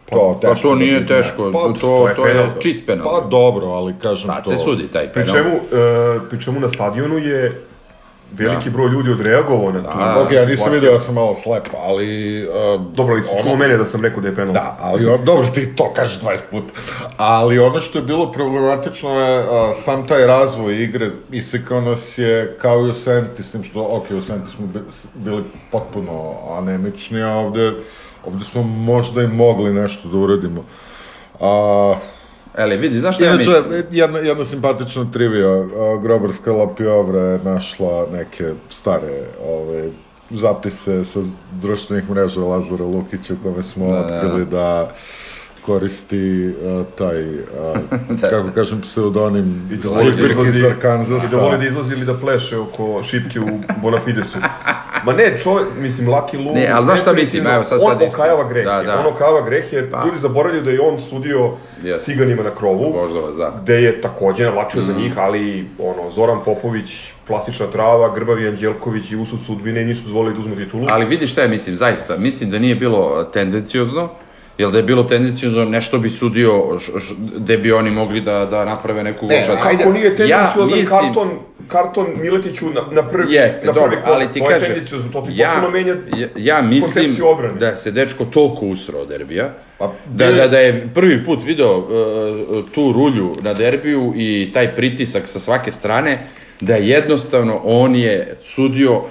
To, 0.09 0.39
pa, 0.41 0.47
pa 0.47 0.55
to 0.55 0.75
nije 0.75 0.99
da 0.99 1.07
teško, 1.07 1.51
pa, 1.53 1.59
to, 1.59 1.73
to, 1.81 2.07
je, 2.07 2.15
to 2.15 2.27
je 2.27 2.49
čist 2.59 2.85
penal. 2.85 3.05
Pa 3.05 3.27
dobro, 3.29 3.67
ali 3.67 3.93
kažem 4.01 4.25
Sad 4.25 4.43
to... 4.43 4.49
Sad 4.49 4.59
se 4.59 4.63
sudi 4.63 4.87
taj 4.87 5.13
penal. 5.13 5.33
Pri 5.33 5.33
čemu, 5.33 5.55
uh, 5.55 6.21
pri 6.29 6.41
čemu 6.41 6.59
na 6.59 6.69
stadionu 6.69 7.17
je 7.17 7.65
veliki 8.37 8.69
da. 8.69 8.71
broj 8.71 8.89
ljudi 8.89 9.11
odreagovao 9.11 9.71
na 9.71 9.83
to. 9.83 9.97
Da, 9.97 10.23
ok, 10.25 10.31
ja 10.31 10.45
nisam 10.45 10.71
vidio, 10.71 10.91
ja 10.91 10.99
sam 10.99 11.15
malo 11.15 11.35
slep, 11.35 11.67
ali... 11.83 12.41
Uh, 12.47 12.81
dobro, 12.93 13.13
ali 13.13 13.23
ono... 13.31 13.43
čuo 13.43 13.55
mene 13.55 13.77
da 13.77 13.85
sam 13.85 14.01
rekao 14.01 14.21
da 14.21 14.27
je 14.27 14.35
penal. 14.35 14.53
Da, 14.53 14.77
ali 14.79 15.07
on, 15.07 15.25
dobro, 15.25 15.47
ti 15.47 15.75
to 15.75 15.93
kažeš 15.93 16.21
20 16.21 16.37
puta. 16.51 16.73
Ali 17.17 17.59
ono 17.59 17.79
što 17.81 17.99
je 17.99 18.03
bilo 18.03 18.31
problematično 18.31 19.09
je 19.19 19.39
uh, 19.39 19.47
sam 19.83 20.07
taj 20.07 20.27
razvoj 20.27 20.83
igre, 20.83 21.09
isekao 21.31 21.81
nas 21.81 22.17
je 22.17 22.57
kao 22.61 22.85
i 22.85 22.89
u 22.89 22.93
Senti, 22.93 23.43
s 23.43 23.51
tim 23.51 23.63
što, 23.63 23.87
ok, 23.89 24.11
u 24.17 24.21
Senti 24.21 24.51
smo 24.51 24.67
bili 25.13 25.43
potpuno 25.71 26.33
anemični, 26.57 27.23
a 27.23 27.33
ovde, 27.33 27.73
ovde 28.25 28.45
smo 28.45 28.63
možda 28.63 29.21
i 29.21 29.27
mogli 29.27 29.73
nešto 29.73 30.09
da 30.09 30.17
uradimo. 30.17 30.65
Uh, 31.39 31.97
Ele, 32.57 32.77
vidi, 32.77 32.99
znaš 32.99 33.15
šta 33.15 33.25
ja 33.25 33.35
mislim? 33.35 33.55
jedna, 33.91 34.19
jedna 34.19 34.45
simpatična 34.45 35.05
trivija, 35.13 35.63
Grobarska 36.01 36.51
Lapiovra 36.51 37.19
je 37.19 37.39
našla 37.43 38.07
neke 38.13 38.53
stare 38.69 39.27
ove, 39.45 39.89
zapise 40.29 41.05
sa 41.05 41.19
društvenih 41.61 42.09
mreža 42.09 42.41
Lazara 42.41 42.85
Lukića 42.85 43.33
u 43.33 43.43
kome 43.43 43.63
smo 43.63 43.87
da 43.87 43.99
otkrili 43.99 44.45
da, 44.45 44.49
da 44.49 44.95
koristi 45.65 46.47
uh, 46.47 46.85
taj, 46.97 47.35
uh, 47.35 47.39
da. 48.21 48.29
kako 48.29 48.51
kažem, 48.55 48.81
pseudonim 48.81 49.69
I 49.71 49.75
da 49.75 49.89
da 49.89 50.47
iz 50.47 50.65
Arkansasa. 50.65 51.25
I 51.25 51.29
da 51.29 51.37
voli 51.37 51.57
da 51.57 51.65
izlazi 51.65 51.93
ili 51.93 52.05
da 52.05 52.17
pleše 52.17 52.57
oko 52.57 53.03
šipke 53.03 53.39
u 53.39 53.59
Bonafidesu. 53.81 54.37
Ma 55.05 55.13
ne, 55.13 55.39
čovjek, 55.43 55.67
mislim, 55.77 56.07
Lucky 56.07 56.45
Lu... 56.45 56.53
Ne, 56.53 56.67
ali 56.73 56.85
znaš 56.85 57.01
šta 57.01 57.13
mislim, 57.13 57.47
evo 57.47 57.63
sad 57.63 57.79
sad... 57.81 58.01
On 58.01 58.07
okajava 58.07 58.49
greh, 58.49 58.65
da, 58.65 58.83
da. 58.83 58.99
on 58.99 59.13
okajava 59.13 59.41
greh 59.45 59.73
jer 59.73 59.91
pa. 59.91 60.03
ljudi 60.05 60.17
zaboravljaju 60.17 60.63
da 60.63 60.71
je 60.71 60.81
on 60.81 60.99
sudio 60.99 61.51
yes. 61.83 61.99
ciganima 61.99 62.43
na 62.43 62.55
krovu, 62.55 62.93
Voždova, 62.93 63.31
da. 63.31 63.59
gde 63.61 63.75
je 63.75 64.01
takođe 64.01 64.43
navlačio 64.43 64.81
mm. 64.81 64.85
za 64.85 64.93
njih, 64.93 65.17
ali 65.17 65.65
ono, 65.79 66.11
Zoran 66.11 66.39
Popović, 66.45 67.13
plastična 67.27 67.67
trava, 67.67 68.15
Grbavi 68.15 68.47
Anđelković 68.47 69.11
i 69.11 69.15
Usud 69.15 69.39
sudbine 69.45 69.85
nisu 69.85 70.03
dozvolili 70.03 70.33
da 70.33 70.39
uzmu 70.39 70.55
titulu. 70.55 70.85
Ali 70.89 71.05
vidi 71.05 71.27
šta 71.27 71.41
je, 71.41 71.47
mislim, 71.47 71.75
zaista, 71.75 72.17
mislim 72.17 72.49
da 72.49 72.59
nije 72.59 72.75
bilo 72.75 73.23
tendencijozno, 73.23 74.09
Jel 74.57 74.71
da 74.71 74.77
je 74.77 74.83
bilo 74.83 75.03
tendencijozno 75.03 75.65
nešto 75.65 75.97
bi 75.97 76.09
sudio 76.09 76.79
gde 77.35 77.57
bi 77.57 77.71
oni 77.71 77.91
mogli 77.91 78.21
da, 78.21 78.45
da 78.45 78.65
naprave 78.65 79.03
neku 79.03 79.27
ne. 79.27 79.47
Hajde, 79.59 79.83
ako 79.83 79.93
nije 79.93 80.15
tendencijozan 80.15 80.69
ja, 80.69 80.81
mislim, 80.81 80.85
karton, 80.85 81.29
karton 81.67 82.07
Miletiću 82.15 82.69
na, 82.69 82.81
na 82.91 83.09
prvi, 83.09 83.33
jeste, 83.33 83.65
na 83.65 83.73
prvi 83.73 83.83
dobro, 83.83 84.01
ali 84.05 84.27
ti 84.33 84.41
kaže, 84.49 84.83
to 85.13 85.21
ti 85.21 85.31
ja, 85.35 85.69
menja 85.73 85.95
ja, 86.17 86.27
ja 86.35 86.61
mislim 86.61 87.15
da 87.59 87.75
se 87.75 87.91
dečko 87.91 88.25
toliko 88.25 88.65
usro 88.65 88.99
od 88.99 89.07
derbija, 89.07 89.49
pa, 89.77 89.93
da, 90.05 90.31
da, 90.31 90.47
da 90.47 90.59
je 90.59 90.89
prvi 90.93 91.25
put 91.25 91.43
video 91.43 91.77
uh, 91.77 91.85
tu 92.75 92.93
rulju 92.93 93.35
na 93.41 93.53
derbiju 93.53 94.13
i 94.15 94.51
taj 94.53 94.75
pritisak 94.75 95.27
sa 95.27 95.39
svake 95.39 95.71
strane, 95.71 96.17
da 96.61 96.75
jednostavno 96.75 97.61
on 97.63 97.95
je 97.95 98.37
sudio 98.43 99.01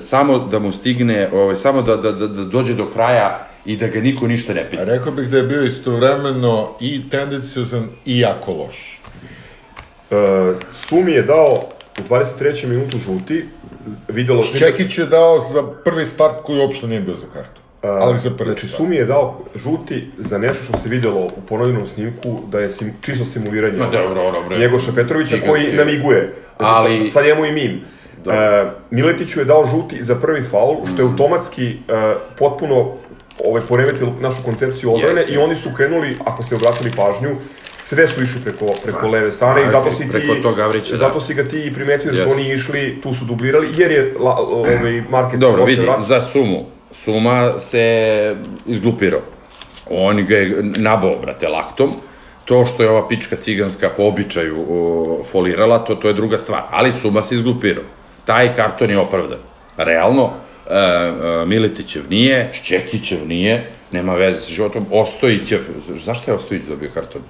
samo 0.00 0.38
da 0.38 0.58
mu 0.58 0.72
stigne, 0.72 1.28
ovaj, 1.32 1.56
samo 1.56 1.82
da, 1.82 1.96
da, 1.96 2.12
da, 2.12 2.26
da 2.26 2.44
dođe 2.44 2.74
do 2.74 2.86
kraja 2.86 3.46
i 3.66 3.76
da 3.76 3.86
ga 3.86 4.00
niko 4.00 4.26
ništa 4.26 4.54
ne 4.54 4.70
pita. 4.70 4.84
Rekao 4.84 5.12
bih 5.12 5.28
da 5.28 5.36
je 5.36 5.42
bio 5.42 5.62
istovremeno 5.62 6.70
i 6.80 7.10
tendencijozan 7.10 7.88
i 8.04 8.20
jako 8.20 8.52
loš. 8.52 9.00
Uh, 10.10 10.56
Sumi 10.70 11.12
je 11.12 11.22
dao 11.22 11.58
u 12.00 12.14
23. 12.14 12.66
minutu 12.66 12.98
žuti, 12.98 13.44
videlo... 14.08 14.44
Čekić 14.58 14.98
je 14.98 15.06
dao 15.06 15.40
za 15.40 15.62
prvi 15.84 16.04
start 16.04 16.34
koji 16.44 16.58
uopšte 16.58 16.86
nije 16.86 17.00
bio 17.00 17.16
za 17.16 17.26
kartu. 17.26 17.60
Uh, 17.82 17.90
ali 17.90 18.18
za 18.18 18.30
prvi 18.30 18.50
Znači, 18.50 18.68
Sumi 18.68 18.96
je 18.96 19.04
dao 19.04 19.40
žuti 19.54 20.10
za 20.18 20.38
nešto 20.38 20.64
što 20.64 20.78
se 20.78 20.88
videlo 20.88 21.24
u 21.24 21.40
ponovljenom 21.48 21.86
snimku, 21.86 22.40
da 22.50 22.60
je 22.60 22.70
sim, 22.70 22.92
čisto 23.00 23.24
simuliranje 23.24 23.78
no, 23.78 23.90
dobro, 23.90 24.14
dobro, 24.14 24.58
Njegoša 24.58 24.92
Petrovića 24.92 25.36
koji 25.46 25.72
namiguje. 25.72 26.34
Znači, 26.56 26.74
ali... 26.76 26.98
sad, 26.98 27.12
sad 27.12 27.24
njemu 27.24 27.44
i 27.44 27.52
mim. 27.52 27.80
Uh, 28.24 28.32
Miletiću 28.90 29.38
je 29.38 29.44
dao 29.44 29.66
žuti 29.70 30.02
za 30.02 30.14
prvi 30.14 30.42
faul, 30.42 30.86
što 30.86 31.02
je 31.02 31.08
mm. 31.08 31.10
automatski 31.10 31.76
uh, 31.88 31.94
potpuno 32.38 32.92
ovaj, 33.44 33.62
poremetili 33.68 34.10
našu 34.20 34.42
koncepciju 34.44 34.94
odbrane 34.94 35.22
i 35.28 35.36
oni 35.36 35.56
su 35.56 35.70
krenuli, 35.76 36.16
ako 36.26 36.42
ste 36.42 36.54
obratili 36.54 36.92
pažnju, 36.96 37.36
sve 37.76 38.08
su 38.08 38.22
išli 38.22 38.40
preko, 38.40 38.66
preko 38.82 39.00
pa, 39.00 39.06
leve 39.06 39.32
strane 39.32 39.62
i 39.64 39.68
zato 39.68 39.90
si 39.90 40.02
ti, 40.02 40.10
preko 40.10 40.34
to 40.42 40.54
Gavrića, 40.54 40.96
zato 40.96 41.18
da. 41.18 41.20
si 41.20 41.34
ga 41.34 41.44
ti 41.44 41.72
primetio 41.74 42.12
da 42.12 42.24
su 42.24 42.30
oni 42.30 42.52
išli, 42.52 43.00
tu 43.02 43.14
su 43.14 43.24
dublirali, 43.24 43.68
jer 43.76 43.90
je 43.90 44.14
la, 44.20 44.36
ovaj, 44.38 45.02
market... 45.10 45.40
Dobro, 45.40 45.64
vidi, 45.64 45.82
vrat... 45.82 46.00
za 46.02 46.22
sumu, 46.22 46.66
suma 46.92 47.60
se 47.60 48.36
izglupirao. 48.66 49.20
On 49.90 50.26
ga 50.26 50.36
je 50.36 50.62
nabao, 50.62 51.18
brate, 51.18 51.48
laktom, 51.48 51.90
to 52.44 52.66
što 52.66 52.82
je 52.82 52.90
ova 52.90 53.08
pička 53.08 53.36
ciganska 53.36 53.90
po 53.96 54.02
običaju 54.02 54.64
o, 54.68 55.24
folirala, 55.32 55.78
to, 55.78 55.94
to 55.94 56.08
je 56.08 56.14
druga 56.14 56.38
stvar, 56.38 56.62
ali 56.70 56.92
suma 56.92 57.22
se 57.22 57.34
izglupirao. 57.34 57.84
Taj 58.24 58.56
karton 58.56 58.90
je 58.90 58.98
opravdan. 58.98 59.38
Realno, 59.76 60.30
e, 60.70 60.76
e, 60.76 61.44
Miletićev 61.46 62.02
nije, 62.10 62.50
Šćekićev 62.52 63.26
nije, 63.26 63.70
nema 63.92 64.14
veze 64.14 64.40
sa 64.40 64.50
životom, 64.50 64.86
Ostojićev, 64.90 65.60
zašto 66.04 66.30
je 66.30 66.34
Ostojić 66.34 66.62
dobio 66.62 66.90
karton? 66.94 67.22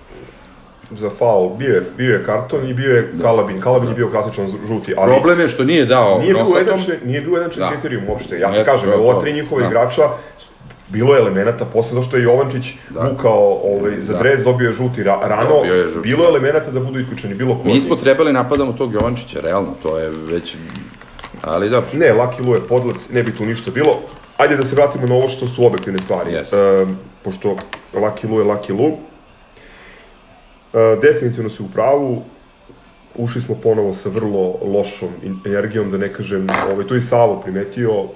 za 0.91 1.11
faul, 1.11 1.57
bio 1.57 1.75
je, 1.75 1.83
bio 1.97 2.13
je 2.13 2.25
karton 2.25 2.69
i 2.69 2.75
bio 2.75 2.97
je 2.97 3.03
da. 3.13 3.23
Kalabin, 3.23 3.61
Kalabin 3.61 3.89
je 3.89 3.95
bio 3.95 4.11
klasičan 4.11 4.47
žuti, 4.69 4.95
ali... 4.97 5.13
Problem 5.13 5.41
je 5.41 5.49
što 5.49 5.65
nije 5.65 5.87
dao 5.87 6.19
nije 6.19 6.35
bio 6.35 6.59
jedan, 6.59 6.79
nije 7.05 7.21
bio 7.21 7.37
jedan 7.37 7.51
da. 7.57 7.71
kriterijum 7.71 8.09
uopšte, 8.09 8.39
ja 8.39 8.53
ti 8.55 8.65
kažem, 8.65 8.93
ova 8.93 9.21
tri 9.21 9.33
njihova 9.33 9.61
da. 9.61 9.67
igrača 9.67 10.03
bilo 10.89 11.15
je 11.15 11.21
elemenata, 11.21 11.65
posle 11.65 12.03
što 12.03 12.17
je 12.17 12.23
Jovančić 12.23 12.73
da. 12.91 13.01
vukao 13.01 13.59
ovaj, 13.65 14.01
za 14.01 14.13
da. 14.13 14.19
dres, 14.19 14.43
dobio 14.45 14.67
je 14.67 14.73
žuti 14.73 15.03
ra, 15.03 15.21
rano, 15.23 15.65
je 15.65 15.89
žuti, 15.89 16.09
bilo 16.09 16.25
je 16.25 16.27
da. 16.27 16.39
elemenata 16.39 16.71
da 16.71 16.81
budu 16.81 17.01
isključeni, 17.01 17.35
bilo 17.35 17.55
ko. 17.55 17.69
Mi 17.69 17.81
smo 17.81 17.97
trebali 17.97 18.33
napadamo 18.33 18.73
tog 18.73 18.93
Jovančića, 18.93 19.41
realno, 19.41 19.75
to 19.83 19.99
je 19.99 20.11
već 20.11 20.55
Ali 21.47 21.71
dobro. 21.71 21.91
Ne, 21.93 22.13
Lucky 22.13 22.47
Lu 22.47 22.55
je 22.55 22.67
podlac, 22.69 22.97
ne 23.11 23.23
bi 23.23 23.35
tu 23.35 23.45
ništa 23.45 23.71
bilo. 23.71 23.99
Ajde 24.37 24.57
da 24.57 24.67
se 24.67 24.75
vratimo 24.75 25.07
na 25.07 25.15
ovo 25.15 25.29
što 25.29 25.47
su 25.47 25.67
objektivne 25.67 25.99
stvari. 25.99 26.31
Yes. 26.31 26.57
E, 26.57 26.87
pošto 27.23 27.57
Lucky 27.93 28.31
Lu 28.31 28.39
je 28.39 28.45
Lucky 28.45 28.73
Lu. 28.73 28.89
E, 28.89 28.97
definitivno 31.03 31.51
se 31.51 31.63
u 31.63 31.69
pravu. 31.69 32.23
Ušli 33.15 33.43
smo 33.43 33.55
ponovo 33.63 33.95
sa 33.95 34.09
vrlo 34.09 34.59
lošom 34.63 35.09
energijom, 35.47 35.91
da 35.91 35.99
ne 35.99 36.13
kažem, 36.13 36.47
ovaj, 36.73 36.87
to 36.87 36.97
i 36.97 37.03
Savo 37.03 37.41
primetio. 37.41 38.09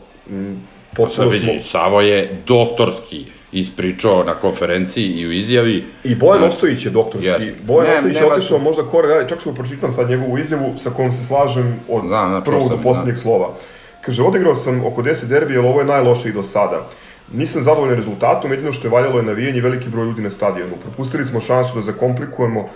Potpuno 0.96 1.28
vidi, 1.28 1.44
smo... 1.44 1.62
Savo 1.62 2.00
je 2.00 2.42
doktorski 2.46 3.24
ispričao 3.52 4.24
na 4.24 4.34
konferenciji 4.34 5.06
i 5.06 5.26
u 5.26 5.32
izjavi. 5.32 5.84
I 6.04 6.14
Bojan 6.14 6.44
Ostojić 6.44 6.84
je 6.84 6.90
doktorski. 6.90 7.30
Yes. 7.30 7.52
Bojan 7.66 7.86
ne, 7.86 7.96
Ostojić 7.96 8.16
je 8.16 8.26
otišao 8.26 8.58
možda 8.58 8.82
korak 8.82 9.10
dalje, 9.10 9.28
čak 9.28 9.42
ću 9.42 9.54
pročitam 9.54 9.92
sad 9.92 10.10
njegovu 10.10 10.38
izjavu 10.38 10.74
sa 10.78 10.90
kojom 10.90 11.12
se 11.12 11.24
slažem 11.24 11.80
od 11.88 12.06
Znam, 12.06 12.44
prvog 12.44 12.68
sam, 12.68 12.76
do 12.76 12.82
poslednjeg 12.82 13.16
da. 13.16 13.22
slova. 13.22 13.54
Kaže, 14.00 14.22
odigrao 14.22 14.54
sam 14.54 14.84
oko 14.86 15.02
10 15.02 15.24
derbija, 15.24 15.60
ali 15.60 15.68
ovo 15.68 15.80
je 15.80 15.86
najlošiji 15.86 16.32
do 16.32 16.42
sada. 16.42 16.88
Nisam 17.32 17.62
zadovoljan 17.62 17.96
rezultatom, 17.96 18.50
jedino 18.50 18.72
što 18.72 18.86
je 18.86 18.90
valjalo 18.90 19.16
je 19.16 19.22
navijanje 19.22 19.60
veliki 19.60 19.88
broj 19.88 20.06
ljudi 20.06 20.22
na 20.22 20.30
stadionu. 20.30 20.76
Propustili 20.82 21.24
smo 21.24 21.40
šansu 21.40 21.74
da 21.74 21.82
zakomplikujemo, 21.82 22.68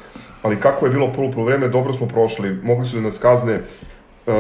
ali 0.43 0.61
kako 0.61 0.87
je 0.87 0.93
bilo 0.93 1.13
prvo 1.13 1.45
vreme, 1.45 1.69
dobro 1.69 1.93
smo 1.93 2.09
prošli. 2.09 2.55
Mogli 2.63 2.87
su 2.87 2.97
da 2.97 3.03
nas 3.03 3.19
kazne 3.19 3.61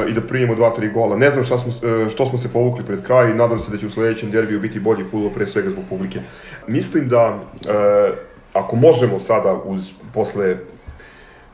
i 0.08 0.12
da 0.12 0.20
primimo 0.20 0.54
dva, 0.54 0.70
tri 0.70 0.88
gola. 0.88 1.16
Ne 1.16 1.30
znam 1.30 1.44
šta 1.44 1.58
smo, 1.58 1.72
uh, 1.72 2.08
što 2.10 2.26
smo 2.26 2.38
se 2.38 2.52
povukli 2.52 2.84
pred 2.84 3.02
kraj 3.02 3.30
i 3.30 3.34
nadam 3.34 3.58
se 3.58 3.70
da 3.70 3.78
će 3.78 3.86
u 3.86 3.90
sledećem 3.90 4.30
derbiju 4.30 4.60
biti 4.60 4.80
bolji 4.80 5.04
futbol 5.04 5.30
pre 5.30 5.46
svega 5.46 5.70
zbog 5.70 5.84
publike. 5.88 6.20
Mislim 6.66 7.08
da 7.08 7.28
uh, 7.30 8.18
ako 8.52 8.76
možemo 8.76 9.20
sada 9.20 9.52
uz 9.64 9.90
posle 10.14 10.56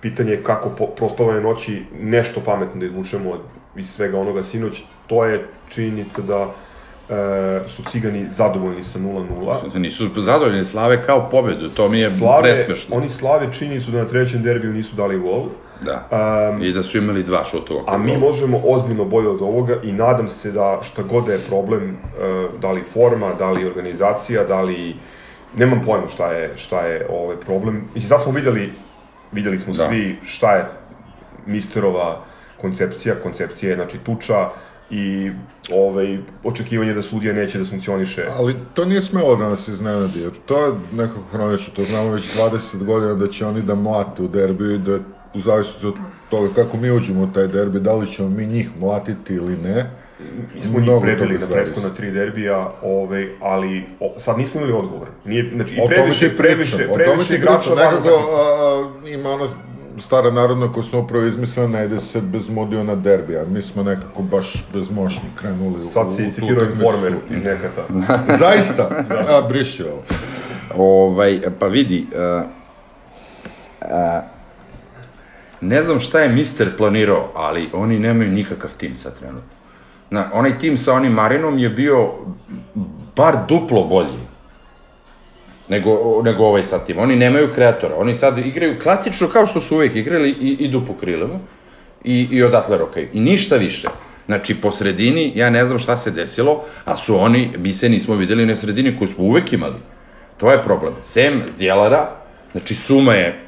pitanje 0.00 0.37
kako 0.42 0.70
po, 0.78 0.87
prospavane 0.87 1.40
noći 1.40 1.82
nešto 2.00 2.40
pametno 2.44 2.80
da 2.80 2.87
izvučemo 2.87 3.38
iz 3.76 3.90
svega 3.90 4.18
onoga 4.18 4.44
sinoć, 4.44 4.82
to 5.06 5.25
je 5.25 5.47
činjenica 5.68 6.23
da 6.23 6.54
e, 7.11 7.69
su 7.69 7.83
cigani 7.83 8.27
zadovoljni 8.31 8.85
sa 8.85 8.99
0-0. 8.99 9.79
Nisu 9.79 10.09
zadovoljni, 10.17 10.65
slave 10.65 11.03
kao 11.03 11.31
pobedu, 11.31 11.69
to 11.69 11.88
mi 11.88 11.99
je 11.99 12.11
slave, 12.11 12.43
presmešno. 12.43 12.97
Oni 12.97 13.09
slave 13.09 13.53
činjenicu 13.53 13.91
da 13.91 13.99
na 13.99 14.09
trećem 14.09 14.43
derbiju 14.43 14.73
nisu 14.73 14.97
dali 14.97 15.19
gol. 15.19 15.47
Da, 15.81 16.09
um, 16.53 16.62
i 16.62 16.73
da 16.73 16.83
su 16.83 16.99
imali 16.99 17.23
dva 17.23 17.45
šutova. 17.45 17.83
A 17.87 17.99
mi 17.99 18.17
možemo 18.17 18.61
ozbiljno 18.65 19.05
bolje 19.05 19.29
od 19.29 19.43
ovoga 19.43 19.77
i 19.83 19.93
nadam 19.93 20.29
se 20.29 20.53
da 20.53 20.81
šta 20.83 21.03
god 21.03 21.27
da 21.27 21.33
je 21.33 21.38
problem, 21.38 21.91
e, 21.91 22.49
da 22.61 22.73
li 22.73 22.85
forma, 22.93 23.35
da 23.35 23.50
li 23.50 23.67
organizacija, 23.67 24.45
da 24.45 24.62
li... 24.62 24.97
Nemam 25.57 25.81
pojma 25.87 26.09
šta 26.09 26.33
je, 26.33 26.53
šta 26.57 26.81
je 26.81 27.07
ovaj 27.11 27.37
problem. 27.37 27.85
Mislim, 27.95 28.09
da 28.09 28.19
smo 28.19 28.33
videli, 28.33 28.73
videli 29.33 29.59
smo 29.59 29.75
da. 29.75 29.88
svi 29.88 30.17
šta 30.25 30.53
je 30.53 30.65
misterova 31.47 32.25
koncepcija, 32.61 33.15
koncepcija 33.23 33.71
je 33.71 33.77
znači 33.77 33.99
tuča, 33.99 34.49
i 34.90 35.30
ovaj, 35.73 36.18
očekivanje 36.45 36.95
da 36.95 37.02
sudija 37.02 37.33
neće 37.33 37.59
da 37.59 37.64
funkcioniše. 37.64 38.25
Ali 38.38 38.57
to 38.75 38.85
nije 38.85 39.02
smelo 39.02 39.37
da 39.37 39.49
nas 39.49 39.68
iznenadi, 39.68 40.21
jer 40.21 40.33
to 40.47 40.64
je 40.66 40.73
nekako 40.92 41.21
hronično, 41.33 41.75
to 41.75 41.85
znamo 41.85 42.11
već 42.11 42.37
20 42.37 42.85
godina 42.85 43.14
da 43.14 43.28
će 43.28 43.47
oni 43.47 43.62
da 43.62 43.75
mlate 43.75 44.23
u 44.23 44.28
derbiju 44.28 44.75
i 44.75 44.78
da 44.78 44.99
u 45.35 45.40
zavisnosti 45.40 45.87
od 45.87 45.95
toga 46.30 46.49
kako 46.54 46.76
mi 46.76 46.90
uđemo 46.90 47.23
u 47.23 47.26
taj 47.35 47.47
derbi, 47.47 47.80
da 47.80 47.95
li 47.95 48.07
ćemo 48.07 48.28
mi 48.28 48.47
njih 48.47 48.71
mlatiti 48.80 49.35
ili 49.35 49.57
ne. 49.57 49.90
Mi 50.54 50.61
smo 50.61 50.80
njih 50.80 50.90
prebili 51.02 51.38
na 51.38 51.47
prethodna 51.47 51.95
tri 51.95 52.11
derbija, 52.11 52.71
ovaj, 52.83 53.28
ali 53.40 53.85
o, 54.00 54.14
sad 54.18 54.38
nismo 54.38 54.61
imali 54.61 54.76
odgovor. 54.76 55.08
Nije, 55.25 55.50
znači, 55.54 55.75
i 55.75 55.80
previše, 55.89 56.36
previše, 56.36 56.89
previše 56.95 57.34
igrača 57.34 57.75
nekako, 57.75 58.08
a, 58.08 59.08
ima 59.08 59.30
ona 59.30 59.47
stara 60.00 60.30
narodna 60.30 60.73
koja 60.73 60.84
smo 60.84 61.00
upravo 61.00 61.25
izmislila, 61.25 61.69
ne 61.69 61.84
ide 61.84 62.00
se 62.00 62.21
bez 62.21 62.49
modio 62.49 62.84
na 62.84 62.95
derbi, 62.95 63.37
a 63.37 63.45
mi 63.45 63.63
smo 63.63 63.82
nekako 63.82 64.23
baš 64.23 64.65
bez 64.73 64.91
mošnji 64.91 65.28
krenuli 65.37 65.80
Sad 65.80 66.06
u, 66.06 66.11
si 66.11 66.32
citirao 66.32 66.65
informer 66.65 67.15
iz 67.30 67.45
nekata. 67.45 67.82
Zaista? 68.45 68.89
da. 69.08 69.37
A, 69.37 69.49
briši 69.49 69.82
ovo. 69.82 70.02
Ovaj, 70.76 71.41
pa 71.58 71.67
vidi, 71.67 72.06
uh, 72.13 72.45
uh, 73.80 73.89
ne 75.61 75.82
znam 75.82 76.00
šta 76.00 76.21
je 76.21 76.28
mister 76.28 76.76
planirao, 76.76 77.32
ali 77.34 77.71
oni 77.73 77.99
nemaju 77.99 78.32
nikakav 78.32 78.71
tim 78.76 78.99
sad 78.99 79.19
trenutno. 79.19 79.50
Na, 80.11 80.30
onaj 80.32 80.58
tim 80.58 80.78
sa 80.78 80.95
onim 80.95 81.13
Marinom 81.13 81.58
je 81.58 81.69
bio 81.69 82.11
bar 83.17 83.37
duplo 83.49 83.84
bolji 83.84 84.27
nego, 85.69 86.23
nego 86.25 86.45
ovaj 86.45 86.65
sad 86.65 86.87
tim. 86.87 86.99
Oni 86.99 87.17
nemaju 87.17 87.49
kreatora, 87.54 87.97
oni 87.97 88.17
sad 88.17 88.39
igraju 88.39 88.78
klasično 88.83 89.28
kao 89.28 89.47
što 89.47 89.61
su 89.61 89.75
uvek 89.75 89.97
igrali 89.97 90.31
i 90.31 90.57
idu 90.61 90.83
po 90.87 90.93
krilima 91.00 91.39
i, 92.04 92.28
i 92.31 92.43
odatle 92.43 92.78
rokaju. 92.78 93.09
I 93.13 93.21
ništa 93.21 93.57
više. 93.57 93.89
Znači, 94.26 94.54
po 94.54 94.71
sredini, 94.71 95.33
ja 95.35 95.50
ne 95.50 95.65
znam 95.67 95.78
šta 95.78 95.97
se 95.97 96.11
desilo, 96.11 96.65
a 96.85 96.97
su 96.97 97.21
oni, 97.21 97.50
mi 97.59 97.73
se 97.75 97.89
nismo 97.89 98.15
videli 98.15 98.47
na 98.47 98.57
sredini 98.57 98.99
koju 98.99 99.09
smo 99.09 99.25
uvek 99.25 99.52
imali. 99.52 99.76
To 100.37 100.52
je 100.52 100.63
problem. 100.65 100.95
Sem 101.02 101.43
Zdjelara, 101.57 102.11
znači 102.52 102.75
Suma 102.75 103.15
je 103.15 103.41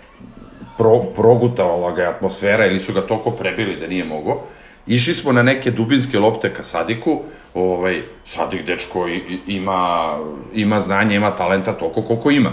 pro, 0.78 0.98
progutavala 0.98 1.92
ga 1.92 2.02
atmosfera 2.02 2.66
ili 2.66 2.80
su 2.80 2.92
ga 2.92 3.00
toliko 3.00 3.30
prebili 3.30 3.76
da 3.76 3.86
nije 3.86 4.04
mogo. 4.04 4.42
Išli 4.86 5.14
smo 5.14 5.32
na 5.32 5.42
neke 5.42 5.70
dubinske 5.70 6.18
lopte 6.18 6.54
ka 6.54 6.64
Sadiku, 6.64 7.20
ovaj, 7.54 8.02
Sadik 8.24 8.66
dečko 8.66 9.08
ima, 9.46 10.16
ima 10.54 10.80
znanje, 10.80 11.16
ima 11.16 11.30
talenta 11.30 11.72
toliko 11.72 12.02
koliko 12.02 12.30
ima. 12.30 12.50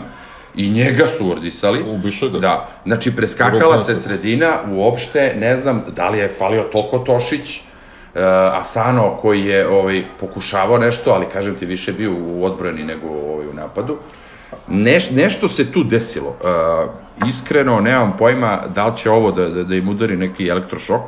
I 0.55 0.69
njega 0.69 1.07
su 1.07 1.31
ordisali. 1.31 1.83
Ubiše 1.87 2.29
ga. 2.29 2.39
Da. 2.39 2.69
Znači, 2.85 3.15
preskakala 3.15 3.79
se 3.79 3.95
sredina, 3.95 4.59
uopšte, 4.71 5.35
ne 5.39 5.55
znam 5.55 5.83
da 5.95 6.09
li 6.09 6.17
je 6.17 6.27
falio 6.27 6.63
toliko 6.63 6.97
Tošić, 6.99 7.57
uh, 7.59 8.21
Asano 8.61 9.17
koji 9.21 9.45
je 9.45 9.67
ovaj, 9.67 10.03
pokušavao 10.19 10.77
nešto, 10.77 11.11
ali 11.11 11.25
kažem 11.33 11.55
ti 11.55 11.65
više 11.65 11.93
bio 11.93 12.11
u 12.13 12.45
odbrani 12.45 12.83
nego 12.83 13.07
ovaj, 13.07 13.47
u 13.47 13.53
napadu. 13.53 13.97
Neš, 14.67 15.11
nešto 15.11 15.47
se 15.47 15.71
tu 15.71 15.83
desilo. 15.83 16.29
Uh, 16.29 17.29
iskreno, 17.29 17.81
nemam 17.81 18.15
pojma 18.17 18.61
da 18.75 18.87
li 18.87 18.97
će 18.97 19.09
ovo 19.09 19.31
da, 19.31 19.49
da, 19.49 19.63
da 19.63 19.75
im 19.75 19.89
udari 19.89 20.17
neki 20.17 20.47
elektrošok, 20.47 21.01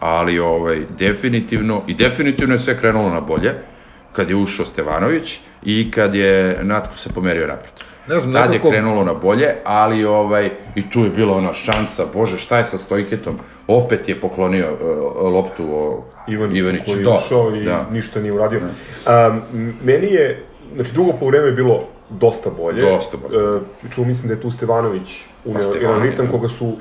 ali 0.00 0.38
ovaj, 0.38 0.82
definitivno, 0.98 1.82
i 1.86 1.94
definitivno 1.94 2.54
je 2.54 2.58
sve 2.58 2.78
krenulo 2.78 3.10
na 3.10 3.20
bolje, 3.20 3.54
kad 4.12 4.30
je 4.30 4.36
ušao 4.36 4.66
Stevanović 4.66 5.40
i 5.62 5.90
kad 5.90 6.14
je 6.14 6.58
Natko 6.62 6.96
se 6.96 7.08
pomerio 7.14 7.46
napred. 7.46 7.70
Ne 8.08 8.20
znam, 8.20 8.32
Tad 8.32 8.50
nekako... 8.50 8.68
je 8.68 8.72
krenulo 8.72 9.04
na 9.04 9.14
bolje, 9.14 9.54
ali 9.64 10.04
ovaj, 10.04 10.50
i 10.74 10.90
tu 10.90 11.00
je 11.00 11.10
bila 11.10 11.36
ona 11.36 11.52
šansa, 11.52 12.06
bože, 12.14 12.38
šta 12.38 12.58
je 12.58 12.64
sa 12.64 12.78
Stojketom? 12.78 13.38
Opet 13.66 14.08
je 14.08 14.20
poklonio 14.20 14.72
uh, 14.72 15.32
loptu 15.32 15.64
o 15.74 16.04
Ivaniću, 16.28 16.58
Ivaniću. 16.58 16.84
koji 16.84 16.98
je 16.98 17.04
da, 17.04 17.20
ušao 17.26 17.56
i 17.56 17.64
da. 17.64 17.86
ništa 17.92 18.20
nije 18.20 18.32
uradio. 18.32 18.60
Da. 19.04 19.28
Um, 19.28 19.74
meni 19.84 20.06
je, 20.06 20.44
znači 20.74 20.92
drugo 20.92 21.12
vreme 21.26 21.46
je 21.46 21.52
bilo 21.52 21.84
dosta 22.10 22.50
bolje. 22.50 22.82
Dosta 22.82 23.16
bolje. 23.16 23.54
Uh, 23.54 23.62
čuo 23.94 24.04
mislim 24.04 24.28
da 24.28 24.34
je 24.34 24.40
tu 24.40 24.50
Stevanović 24.50 25.24
uneo 25.44 25.72
pa 25.72 25.78
jedan 25.78 26.02
ritam 26.02 26.26
da. 26.26 26.32
koga 26.32 26.48
su 26.48 26.76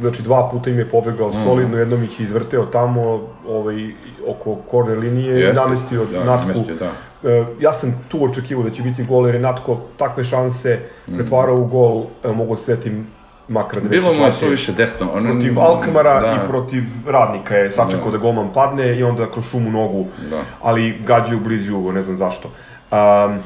znači 0.00 0.22
dva 0.22 0.48
puta 0.52 0.70
im 0.70 0.78
je 0.78 0.88
pobegao 0.88 1.28
mm. 1.28 1.44
solidno, 1.44 1.78
jednom 1.78 2.04
ih 2.04 2.20
je 2.20 2.24
izvrteo 2.24 2.66
tamo 2.66 3.20
ovaj, 3.48 3.90
oko 4.28 4.54
korner 4.54 4.98
linije 4.98 5.34
Jeste, 5.34 5.50
i 5.50 5.54
namestio 5.54 6.04
da, 6.04 6.24
Natku. 6.24 6.48
Namestio, 6.48 6.74
da. 6.74 6.90
E, 7.30 7.44
ja 7.60 7.72
sam 7.72 8.04
tu 8.08 8.24
očekivao 8.24 8.64
da 8.64 8.70
će 8.70 8.82
biti 8.82 9.04
gol, 9.04 9.26
jer 9.26 9.34
je 9.34 9.40
Natko 9.40 9.80
takve 9.96 10.24
šanse 10.24 10.80
mm. 11.08 11.16
pretvarao 11.16 11.56
u 11.56 11.64
gol, 11.64 12.04
evo 12.24 12.34
mogu 12.34 12.56
se 12.56 12.64
setim 12.64 13.06
makar 13.48 13.82
da 13.82 13.88
Bilo 13.88 14.12
mu 14.14 14.24
je 14.24 14.32
to 14.40 14.48
više 14.48 14.72
desno. 14.72 15.10
On, 15.14 15.24
protiv 15.24 15.60
Alkamara 15.60 16.20
da. 16.20 16.32
i 16.32 16.48
protiv 16.48 16.82
Radnika 17.06 17.56
je 17.56 17.70
sačekao 17.70 18.10
da. 18.10 18.16
da 18.16 18.18
golman 18.18 18.52
padne 18.52 18.98
i 18.98 19.02
onda 19.02 19.30
kroz 19.30 19.50
šumu 19.50 19.70
nogu, 19.70 20.06
da. 20.30 20.40
ali 20.62 20.98
gađaju 21.06 21.40
blizu 21.40 21.76
ugo, 21.76 21.92
ne 21.92 22.02
znam 22.02 22.16
zašto. 22.16 22.48
Um, 22.48 23.38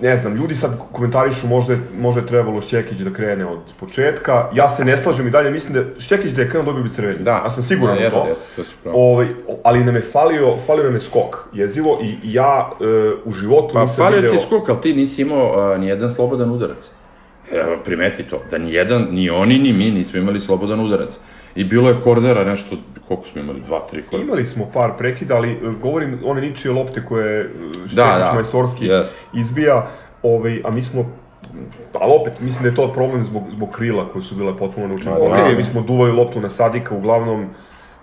ne 0.00 0.16
znam, 0.16 0.36
ljudi 0.36 0.54
sad 0.54 0.78
komentarišu 0.92 1.46
možda, 1.46 1.76
možda 1.98 2.20
je 2.20 2.26
trebalo 2.26 2.60
Šćekić 2.60 2.98
da 2.98 3.12
krene 3.12 3.46
od 3.46 3.58
početka. 3.80 4.48
Ja 4.54 4.70
se 4.76 4.84
ne 4.84 4.96
slažem 4.96 5.26
i 5.26 5.30
dalje, 5.30 5.50
mislim 5.50 5.72
da 5.72 6.00
Šćekić 6.00 6.30
da 6.30 6.42
je 6.42 6.50
krenuo 6.50 6.66
dobio 6.66 6.82
bi 6.82 6.90
crveni. 6.90 7.18
Da. 7.18 7.30
Ja 7.30 7.50
sam 7.50 7.62
siguran 7.62 7.98
da, 7.98 8.10
to. 8.10 8.26
Jeste, 8.28 8.60
jeste, 8.60 8.90
ovaj, 8.92 9.26
ali 9.64 9.84
nam 9.84 9.96
je 9.96 10.02
falio, 10.02 10.56
falio 10.66 10.84
nam 10.84 10.94
je 10.94 11.00
skok 11.00 11.36
jezivo 11.52 11.98
i, 12.02 12.06
i 12.06 12.32
ja 12.32 12.70
uh, 12.72 12.86
u 13.24 13.32
životu 13.32 13.74
pa, 13.74 13.80
nisam 13.80 13.96
falio 13.96 14.30
ti 14.30 14.38
skok, 14.46 14.68
ali 14.68 14.80
ti 14.80 14.94
nisi 14.94 15.22
imao 15.22 15.72
uh, 15.72 15.80
ni 15.80 15.88
jedan 15.88 16.10
slobodan 16.10 16.50
udarac. 16.50 16.90
Evo, 17.52 17.76
primeti 17.84 18.22
to, 18.22 18.42
da 18.50 18.58
ni 18.58 18.72
jedan, 18.72 19.08
ni 19.10 19.30
oni, 19.30 19.58
ni 19.58 19.72
mi 19.72 19.90
nismo 19.90 20.18
imali 20.18 20.40
slobodan 20.40 20.80
udarac. 20.80 21.18
I 21.54 21.64
bilo 21.64 21.88
je 21.88 21.96
kordera 22.04 22.44
nešto, 22.44 22.76
koliko 23.08 23.26
smo 23.26 23.40
imali, 23.40 23.60
dva, 23.60 23.80
tri 23.90 24.02
kordera. 24.02 24.22
Imali 24.24 24.46
smo 24.46 24.70
par 24.74 24.90
prekida, 24.98 25.36
ali 25.36 25.50
e, 25.50 25.56
govorim 25.82 26.18
one 26.24 26.40
ničije 26.40 26.72
lopte 26.72 27.04
koje 27.08 27.50
Štenić 27.72 27.94
da, 27.94 28.04
da, 28.04 28.32
majstorski 28.34 28.88
yes. 28.88 29.12
izbija, 29.34 29.90
ovaj, 30.22 30.60
a 30.64 30.70
mi 30.70 30.82
smo 30.82 31.06
ali 31.92 32.12
opet, 32.20 32.40
mislim 32.40 32.62
da 32.62 32.68
je 32.68 32.74
to 32.74 32.92
problem 32.92 33.22
zbog, 33.22 33.42
zbog 33.52 33.70
krila 33.70 34.08
koje 34.08 34.22
su 34.22 34.34
bile 34.34 34.56
potpuno 34.56 34.86
naučene. 34.86 35.16
Okay. 35.16 35.56
Mi 35.56 35.64
smo 35.64 35.80
duvali 35.80 36.12
loptu 36.12 36.40
na 36.40 36.50
Sadika, 36.50 36.94
uglavnom 36.94 37.46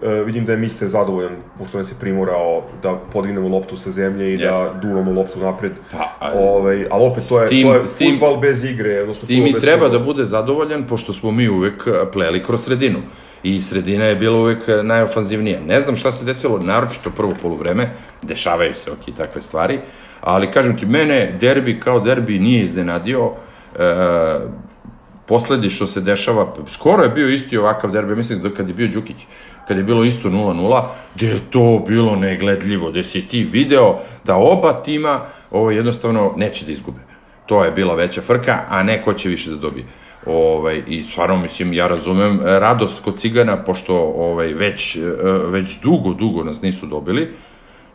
E, 0.03 0.23
vidim 0.23 0.45
da 0.45 0.51
je 0.51 0.57
Mister 0.57 0.87
zadovoljan, 0.87 1.35
pošto 1.57 1.77
nas 1.77 1.91
je 1.91 1.95
primorao 1.99 2.63
da 2.83 2.95
podignemo 3.13 3.47
loptu 3.47 3.77
sa 3.77 3.91
zemlje 3.91 4.33
i 4.33 4.37
yes. 4.37 4.41
da 4.41 4.79
duvamo 4.81 5.11
loptu 5.11 5.39
napred. 5.39 5.71
Pa, 5.91 6.15
ali, 6.19 6.35
ovaj, 6.39 6.85
ali 6.91 7.05
opet 7.05 7.23
to 7.29 7.41
je, 7.41 7.49
tim, 7.49 7.67
to 7.67 7.73
je 7.73 7.79
futbal 7.85 8.37
bez 8.37 8.63
igre. 8.63 9.01
Odnosno, 9.01 9.27
tim 9.27 9.47
i 9.47 9.53
treba 9.53 9.89
da 9.89 9.99
bude 9.99 10.25
zadovoljan, 10.25 10.83
pošto 10.87 11.13
smo 11.13 11.31
mi 11.31 11.49
uvek 11.49 11.87
pleli 12.13 12.43
kroz 12.43 12.63
sredinu. 12.63 12.99
I 13.43 13.61
sredina 13.61 14.05
je 14.05 14.15
bila 14.15 14.39
uvek 14.39 14.59
najofanzivnija. 14.83 15.59
Ne 15.61 15.79
znam 15.79 15.95
šta 15.95 16.11
se 16.11 16.25
desilo, 16.25 16.59
naročito 16.59 17.09
prvo 17.09 17.33
polovreme, 17.41 17.89
dešavaju 18.21 18.73
se 18.73 18.91
ok, 18.91 19.15
takve 19.17 19.41
stvari, 19.41 19.79
ali 20.21 20.51
kažem 20.51 20.77
ti, 20.77 20.85
mene 20.85 21.37
derbi 21.39 21.79
kao 21.79 21.99
derbi 21.99 22.39
nije 22.39 22.63
iznenadio, 22.63 23.31
e, 23.75 24.39
posledi 25.27 25.69
što 25.69 25.87
se 25.87 26.01
dešava, 26.01 26.53
skoro 26.71 27.03
je 27.03 27.09
bio 27.09 27.29
isti 27.29 27.57
ovakav 27.57 27.91
derbi, 27.91 28.15
mislim 28.15 28.41
da 28.41 28.49
kad 28.49 28.67
je 28.67 28.73
bio 28.73 28.87
Đukić, 28.87 29.25
kad 29.67 29.77
je 29.77 29.83
bilo 29.83 30.03
isto 30.03 30.29
0-0, 30.29 30.83
gde 31.15 31.27
je 31.27 31.39
to 31.49 31.83
bilo 31.87 32.15
negledljivo, 32.15 32.91
gde 32.91 33.03
si 33.03 33.27
ti 33.27 33.43
video 33.43 33.99
da 34.23 34.35
oba 34.35 34.73
tima 34.73 35.21
ovo 35.51 35.71
jednostavno 35.71 36.33
neće 36.37 36.65
da 36.65 36.71
izgube. 36.71 36.99
To 37.45 37.63
je 37.63 37.71
bila 37.71 37.95
veća 37.95 38.21
frka, 38.21 38.59
a 38.69 38.83
ne 38.83 39.01
ko 39.03 39.13
će 39.13 39.29
više 39.29 39.49
da 39.49 39.55
dobije. 39.55 39.85
Ovaj, 40.25 40.83
I 40.87 41.03
stvarno, 41.03 41.37
mislim, 41.37 41.73
ja 41.73 41.87
razumem 41.87 42.39
radost 42.43 42.99
kod 43.03 43.19
cigana, 43.19 43.57
pošto 43.57 43.95
ovaj, 44.17 44.47
već, 44.47 44.95
e, 44.95 44.99
već 45.49 45.79
dugo, 45.81 46.13
dugo 46.13 46.43
nas 46.43 46.61
nisu 46.61 46.85
dobili, 46.85 47.27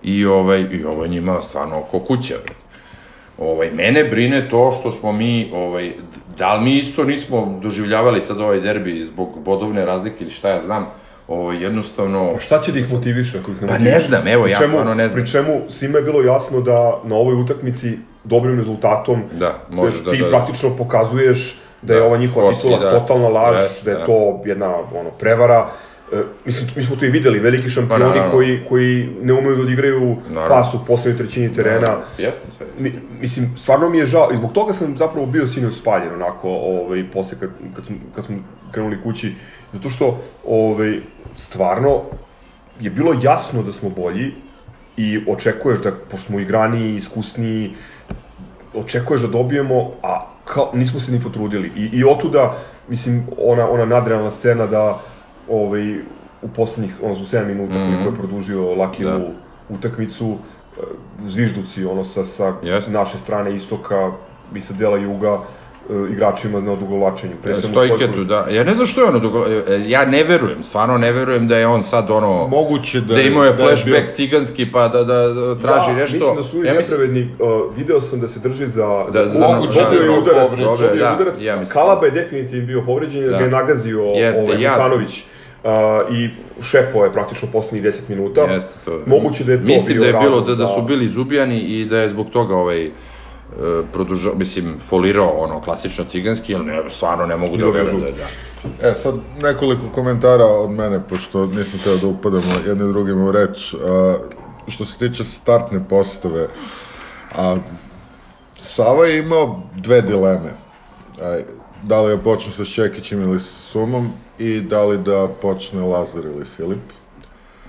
i, 0.02 0.26
ovaj, 0.26 0.66
i 0.72 0.84
ovo 0.84 1.06
njima 1.06 1.40
stvarno 1.42 1.78
oko 1.78 1.98
kuće. 1.98 2.34
Ovaj, 3.38 3.70
mene 3.70 4.04
brine 4.04 4.48
to 4.50 4.72
što 4.80 4.90
smo 4.90 5.12
mi, 5.12 5.50
ovaj, 5.54 5.92
da 6.38 6.54
li 6.54 6.64
mi 6.64 6.76
isto 6.76 7.04
nismo 7.04 7.58
doživljavali 7.62 8.22
sad 8.22 8.40
ovaj 8.40 8.60
derbi 8.60 9.04
zbog 9.04 9.28
bodovne 9.44 9.84
razlike 9.84 10.24
ili 10.24 10.30
šta 10.30 10.48
ja 10.48 10.60
znam, 10.60 10.86
ovo, 11.28 11.52
jednostavno... 11.52 12.32
A 12.36 12.40
šta 12.40 12.60
će 12.60 12.72
da 12.72 12.78
ih 12.78 12.92
motiviše 12.92 13.38
ako 13.38 13.50
ih 13.50 13.62
ne 13.62 13.68
Pa 13.68 13.78
ne 13.78 14.00
znam, 14.00 14.28
evo, 14.28 14.46
ja 14.46 14.68
stvarno 14.68 14.94
ne 14.94 15.08
znam. 15.08 15.22
Pri 15.22 15.32
čemu 15.32 15.60
svima 15.68 15.98
je 15.98 16.04
bilo 16.04 16.22
jasno 16.22 16.60
da 16.60 17.00
na 17.04 17.14
ovoj 17.14 17.34
utakmici 17.34 17.98
dobrim 18.24 18.58
rezultatom 18.58 19.22
da, 19.32 19.58
može 19.70 20.02
da, 20.02 20.10
ti 20.10 20.18
da, 20.18 20.24
da, 20.24 20.30
praktično 20.30 20.76
pokazuješ 20.76 21.61
da, 21.82 21.94
da 21.94 21.94
je 21.94 22.02
ova 22.02 22.16
njihova 22.16 22.52
titula 22.52 22.78
da, 22.78 22.90
totalna 22.90 23.28
laž, 23.28 23.56
da, 23.56 23.84
da 23.84 23.90
je 23.90 23.96
da. 23.96 24.04
to 24.04 24.42
jedna 24.44 24.74
ono, 24.74 25.10
prevara. 25.18 25.66
E, 26.12 26.16
mislim, 26.44 26.70
mi 26.76 26.82
smo 26.82 26.96
to 26.96 27.04
i 27.04 27.10
videli, 27.10 27.38
veliki 27.38 27.70
šampioni 27.70 28.20
pa, 28.20 28.30
koji, 28.30 28.60
koji 28.68 29.08
ne 29.22 29.32
umeju 29.32 29.56
da 29.56 29.62
odigraju 29.62 30.16
naravno. 30.30 30.48
pas 30.48 30.74
u 30.74 30.84
poslednjoj 30.86 31.18
trećini 31.18 31.54
terena. 31.54 31.80
Naravno. 31.80 32.04
Jeste, 32.18 32.42
sve, 32.56 32.66
jeste. 32.66 32.82
Mi, 32.82 32.92
mislim, 33.20 33.56
stvarno 33.56 33.88
mi 33.88 33.98
je 33.98 34.06
žao, 34.06 34.28
i 34.32 34.36
zbog 34.36 34.52
toga 34.52 34.72
sam 34.72 34.96
zapravo 34.96 35.26
bio 35.26 35.46
sinoć 35.46 35.74
spaljen, 35.74 36.14
onako, 36.14 36.48
ovaj, 36.50 37.04
posle 37.12 37.38
kad, 37.40 37.50
kad, 37.76 37.84
smo, 37.84 37.96
kad 38.14 38.24
smo 38.24 38.36
krenuli 38.72 39.02
kući, 39.02 39.34
zato 39.72 39.90
što, 39.90 40.20
ovaj, 40.46 40.98
stvarno, 41.36 42.00
je 42.80 42.90
bilo 42.90 43.14
jasno 43.22 43.62
da 43.62 43.72
smo 43.72 43.90
bolji 43.90 44.32
i 44.96 45.20
očekuješ 45.28 45.78
da, 45.78 45.92
pošto 46.10 46.26
smo 46.26 46.40
igraniji, 46.40 46.96
iskusniji, 46.96 47.74
očekuješ 48.74 49.20
da 49.20 49.28
dobijemo, 49.28 49.90
a 50.02 50.31
kao, 50.44 50.70
nismo 50.74 51.00
se 51.00 51.12
ni 51.12 51.20
potrudili. 51.20 51.72
I, 51.76 51.90
i 51.92 52.04
otuda, 52.04 52.56
mislim, 52.88 53.26
ona, 53.38 53.70
ona 53.70 53.84
nadrealna 53.84 54.30
scena 54.30 54.66
da 54.66 55.00
ovaj, 55.48 55.98
u 56.42 56.48
poslednjih, 56.56 56.96
ono, 57.02 57.14
su 57.14 57.36
7 57.36 57.44
minuta 57.44 57.74
mm 57.74 57.78
-hmm. 57.78 57.92
koliko 57.92 58.10
je 58.10 58.18
produžio 58.18 58.74
Lakilu 58.74 59.10
da. 59.10 59.30
utakmicu, 59.68 60.36
e, 60.76 60.80
zvižduci, 61.24 61.84
ono, 61.84 62.04
sa, 62.04 62.24
sa 62.24 62.54
yes. 62.62 62.88
naše 62.88 63.18
strane 63.18 63.56
istoka 63.56 64.12
i 64.54 64.60
sa 64.60 64.74
dela 64.74 64.98
juga, 64.98 65.38
igračima 66.12 66.60
na 66.60 66.72
odugovlačenju. 66.72 67.32
Stojketu, 67.70 68.24
da. 68.24 68.46
Ja 68.50 68.64
ne 68.64 68.74
znam 68.74 68.86
što 68.86 69.00
je 69.00 69.08
ono 69.08 69.18
dugo... 69.18 69.46
E, 69.68 69.80
ja 69.86 70.04
ne 70.04 70.24
verujem, 70.24 70.62
stvarno 70.62 70.98
ne 70.98 71.12
verujem 71.12 71.48
da 71.48 71.56
je 71.56 71.66
on 71.66 71.84
sad 71.84 72.10
ono... 72.10 72.48
Moguće 72.48 73.00
da... 73.00 73.14
Da 73.14 73.20
imao 73.20 73.44
je 73.44 73.52
flashback 73.52 73.90
da 73.90 73.96
je 73.96 74.02
bio... 74.02 74.14
ciganski 74.14 74.72
pa 74.72 74.88
da, 74.88 75.04
da, 75.04 75.28
da 75.28 75.54
traži 75.54 75.90
da, 75.90 75.96
nešto. 75.96 76.14
mislim 76.14 76.36
da 76.36 76.42
su 76.42 76.64
ja 76.64 76.74
nepravedni. 76.74 77.30
Uh, 77.38 77.76
video 77.76 78.00
sam 78.00 78.20
da 78.20 78.28
se 78.28 78.40
drži 78.40 78.66
za... 78.66 79.04
Da, 79.12 79.24
za, 79.24 79.48
moguće 79.48 79.80
da, 79.90 80.04
je 80.04 80.10
udarac. 80.10 80.50
Da, 80.58 80.70
udarac. 81.14 81.40
Ja 81.40 81.64
Kalaba 81.64 82.06
je 82.06 82.12
definitivno 82.12 82.66
bio 82.66 82.82
povređen, 82.86 83.30
da. 83.30 83.38
ga 83.38 83.44
je 83.44 83.50
nagazio 83.50 84.02
Jeste, 84.02 84.42
ovaj, 84.42 84.62
ja. 84.62 84.90
Uh, 85.64 86.16
i 86.16 86.30
šepo 86.62 87.04
je 87.04 87.12
praktično 87.12 87.48
poslednjih 87.52 87.84
10 87.84 88.00
minuta. 88.08 88.40
Jeste, 88.40 88.72
to. 88.84 89.02
Moguće 89.06 89.44
da 89.44 89.52
je 89.52 89.58
to 89.58 89.64
Mislim 89.64 89.98
bio 89.98 90.12
da 90.12 90.18
je 90.18 90.24
bilo 90.24 90.40
da, 90.40 90.54
da 90.54 90.66
su 90.66 90.82
bili 90.82 91.08
zubijani 91.08 91.60
i 91.60 91.84
da 91.84 91.98
je 91.98 92.08
zbog 92.08 92.30
toga 92.30 92.56
ovaj 92.56 92.86
E, 92.86 92.90
produžao, 93.92 94.34
mislim, 94.34 94.80
folirao 94.88 95.30
ono 95.30 95.60
klasično 95.60 96.04
ciganski, 96.04 96.54
ali 96.54 96.64
ne, 96.64 96.82
stvarno 96.90 97.26
ne 97.26 97.36
mogu 97.36 97.56
da 97.56 97.70
verujem 97.70 98.00
da, 98.00 98.10
da. 98.10 98.88
E, 98.88 98.94
sad 98.94 99.14
nekoliko 99.42 99.82
komentara 99.94 100.44
od 100.44 100.70
mene, 100.70 101.00
pošto 101.08 101.46
nisam 101.46 101.80
teo 101.84 101.96
da 101.96 102.06
upadamo 102.06 102.54
jedni 102.66 102.92
drugima 102.92 103.24
u 103.24 103.32
reč. 103.32 103.74
A, 103.74 104.16
što 104.68 104.84
se 104.84 104.98
tiče 104.98 105.24
startne 105.24 105.84
postave, 105.88 106.48
a, 107.34 107.56
Sava 108.56 109.06
je 109.06 109.18
imao 109.18 109.62
dve 109.76 110.02
dileme. 110.02 110.50
A, 111.20 111.40
da 111.82 112.02
li 112.02 112.16
da 112.16 112.22
počne 112.22 112.52
sa 112.52 112.64
Šćekićem 112.64 113.22
ili 113.22 113.40
sa 113.40 113.52
Sumom 113.70 114.10
i 114.38 114.60
da 114.60 114.84
li 114.84 114.98
da 114.98 115.28
počne 115.42 115.80
Lazar 115.80 116.24
ili 116.24 116.44
Filip. 116.56 116.92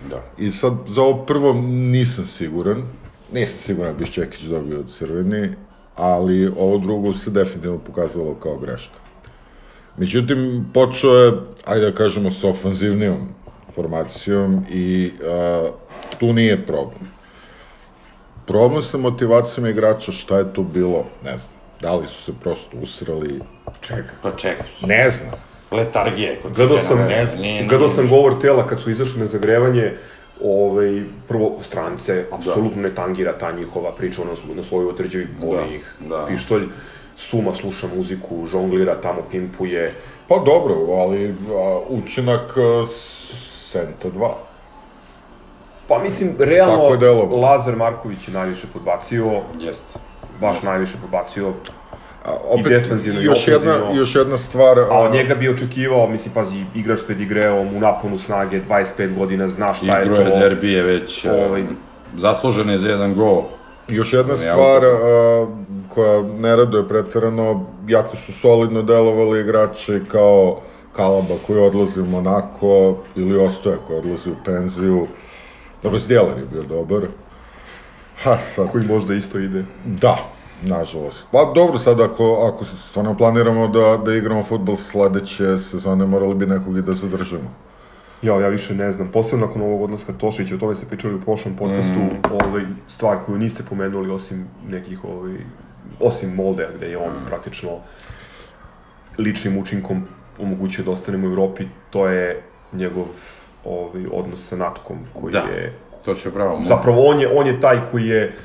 Da. 0.10 0.24
I 0.38 0.50
sad, 0.50 0.74
za 0.88 1.02
ovo 1.02 1.26
prvo 1.26 1.54
nisam 1.63 2.26
siguran. 2.26 2.84
Nisam 3.32 3.58
siguran 3.58 3.93
da 3.93 4.00
bi 4.00 4.06
Šćekić 4.06 4.41
dobio 4.41 4.84
crveni, 4.98 5.50
ali 5.96 6.48
ovo 6.48 6.78
drugo 6.78 7.14
se 7.14 7.32
definitivno 7.32 7.78
pokazalo 7.78 8.36
kao 8.36 8.58
greška. 8.58 9.00
Međutim, 9.98 10.66
počeo 10.74 11.16
je, 11.16 11.34
ajde 11.66 11.86
da 11.86 11.98
kažemo, 11.98 12.32
sa 12.32 12.48
ofanzivnijom 12.48 13.18
formacijom 13.76 14.66
i 14.70 15.12
a, 15.28 15.70
tu 16.20 16.34
nije 16.34 16.66
problem. 16.66 17.12
Problem 18.48 18.84
sa 18.84 18.98
motivacijom 18.98 19.68
igrača, 19.68 20.12
šta 20.12 20.38
je 20.38 20.54
to 20.54 20.64
bilo, 20.64 21.06
ne 21.24 21.38
znam. 21.38 21.54
Da 21.82 21.96
li 21.96 22.08
su 22.08 22.24
se 22.24 22.32
prosto 22.42 22.78
usrali? 22.82 23.40
Čeka. 23.82 24.14
Pa 24.22 24.32
čeka. 24.32 24.64
Ne 24.82 25.10
znam. 25.10 25.32
Letargije. 25.72 26.40
Gledao 26.56 26.78
sam, 26.78 26.98
ne 26.98 27.26
znam. 27.26 27.68
Gledao 27.68 27.90
sam 27.90 28.10
govor 28.10 28.42
tela 28.42 28.68
kad 28.68 28.82
su 28.82 28.92
izašli 28.92 29.20
na 29.20 29.28
zagrevanje, 29.28 29.94
ovaj, 30.44 31.04
prvo 31.28 31.58
strance, 31.62 32.26
apsolutno 32.32 32.82
da. 32.82 32.90
ne 32.90 32.96
tangira 32.96 33.38
ta 33.38 33.52
njihova 33.52 33.92
priča, 33.92 34.22
ona 34.22 34.32
na 34.56 34.64
svojoj 34.64 34.90
otređevi 34.90 35.28
boli 35.42 35.58
da. 35.58 35.76
ih 35.76 35.96
da. 36.00 36.26
pištolj, 36.28 36.64
Suma 37.18 37.54
sluša 37.56 37.88
muziku, 37.96 38.48
žonglira, 38.48 39.02
tamo 39.02 39.22
pimpuje. 39.32 39.94
Pa 40.28 40.36
dobro, 40.46 40.76
ali 40.76 41.30
a, 41.30 41.80
učinak 41.90 42.58
a, 42.58 42.86
Senta 43.74 44.10
2. 44.10 44.32
Pa 45.88 46.00
mislim, 46.00 46.36
realno, 46.40 47.38
Lazar 47.38 47.76
Marković 47.76 48.28
je 48.28 48.34
najviše 48.34 48.68
podbacio. 48.74 49.42
Jeste. 49.60 50.00
Baš 50.42 50.62
najviše 50.62 50.94
podbacio 51.02 51.54
opet, 52.26 52.66
I 52.66 52.70
defensivno 52.70 53.22
i 53.22 53.24
još 53.24 53.48
jedna, 53.48 53.74
još 53.94 54.16
jedna 54.16 54.38
stvar... 54.38 54.80
A 54.80 55.00
od 55.00 55.14
njega 55.14 55.36
bi 55.36 55.50
očekivao, 55.50 56.08
mislim, 56.08 56.34
pazi, 56.34 56.66
igrač 56.76 57.00
s 57.00 57.08
pedigreom, 57.08 57.76
u 57.76 57.80
naponu 57.80 58.18
snage, 58.20 58.62
25 58.70 59.18
godina, 59.18 59.48
zna 59.48 59.74
šta 59.74 59.98
je 59.98 60.06
to. 60.06 60.12
Igro 60.12 60.24
je 60.24 60.40
derbije 60.40 60.84
već, 60.84 61.26
ovaj, 61.26 61.64
zaslužen 62.18 62.70
je 62.70 62.78
za 62.78 62.90
jedan 62.90 63.14
gol. 63.14 63.44
Još 63.88 64.14
jedna 64.14 64.36
stvar 64.36 64.86
a, 64.86 65.48
koja 65.90 66.22
ne 66.22 66.56
raduje 66.56 66.88
pretjerano, 66.88 67.66
jako 67.88 68.16
su 68.16 68.34
solidno 68.34 68.82
delovali 68.82 69.40
igrači 69.40 70.02
kao 70.08 70.62
Kalaba 70.96 71.36
koji 71.48 71.60
odlazi 71.60 72.02
u 72.02 72.06
Monako 72.06 72.98
ili 73.16 73.38
Ostoja 73.38 73.78
koji 73.88 74.00
odlazi 74.00 74.30
u 74.30 74.36
penziju. 74.46 75.08
Dobro, 75.84 76.00
Zdjelan 76.00 76.38
je 76.38 76.46
bio 76.52 76.64
dobar. 76.64 77.02
Ha, 78.24 78.38
sad... 78.56 78.72
Koji 78.72 78.88
možda 78.88 79.14
isto 79.14 79.40
ide. 79.40 79.66
Da, 79.86 80.18
Nažalost. 80.65 81.26
Pa 81.32 81.52
dobro, 81.56 81.78
sad 81.78 82.02
ako, 82.02 82.52
ako 82.54 82.65
stvarno 82.65 83.17
planiramo 83.17 83.67
da, 83.67 84.02
da 84.06 84.15
igramo 84.15 84.43
futbol 84.43 84.76
sledeće 84.76 85.60
sezone, 85.60 86.06
morali 86.06 86.36
bi 86.36 86.45
nekog 86.45 86.78
i 86.78 86.82
da 86.82 86.93
zadržimo. 86.93 87.49
Ja, 88.21 88.39
ja 88.39 88.47
više 88.47 88.76
ne 88.76 88.91
znam. 88.91 89.12
Posebno 89.12 89.45
nakon 89.45 89.62
ovog 89.62 89.82
odlaska 89.82 90.13
Tošića, 90.13 90.56
o 90.56 90.58
tome 90.58 90.76
ste 90.76 90.86
pričali 90.86 91.15
u 91.15 91.21
prošlom 91.21 91.56
podcastu, 91.56 91.99
mm. 91.99 92.10
ovaj, 92.32 92.63
stvar 92.88 93.17
koju 93.26 93.38
niste 93.38 93.63
pomenuli 93.69 94.12
osim 94.12 94.47
nekih, 94.67 95.04
ovaj, 95.06 95.34
osim 95.99 96.36
Molde, 96.36 96.69
gde 96.76 96.88
je 96.88 96.97
on 96.97 97.10
mm. 97.10 97.26
praktično 97.28 97.69
ličnim 99.17 99.58
učinkom 99.58 100.04
omogućio 100.39 100.86
da 100.86 100.91
ostanemo 100.91 101.28
u 101.28 101.32
Evropi, 101.32 101.67
to 101.89 102.08
je 102.08 102.43
njegov 102.73 103.06
ovaj, 103.65 104.06
odnos 104.12 104.47
sa 104.47 104.56
Natkom, 104.56 104.97
koji 105.13 105.32
da. 105.32 105.39
je... 105.39 105.73
To 106.06 106.13
će 106.13 106.32
pravo. 106.32 106.62
Zapravo 106.65 107.06
on 107.06 107.19
je, 107.19 107.28
on 107.38 107.47
je 107.47 107.60
taj 107.60 107.80
koji 107.91 108.08
je 108.08 108.36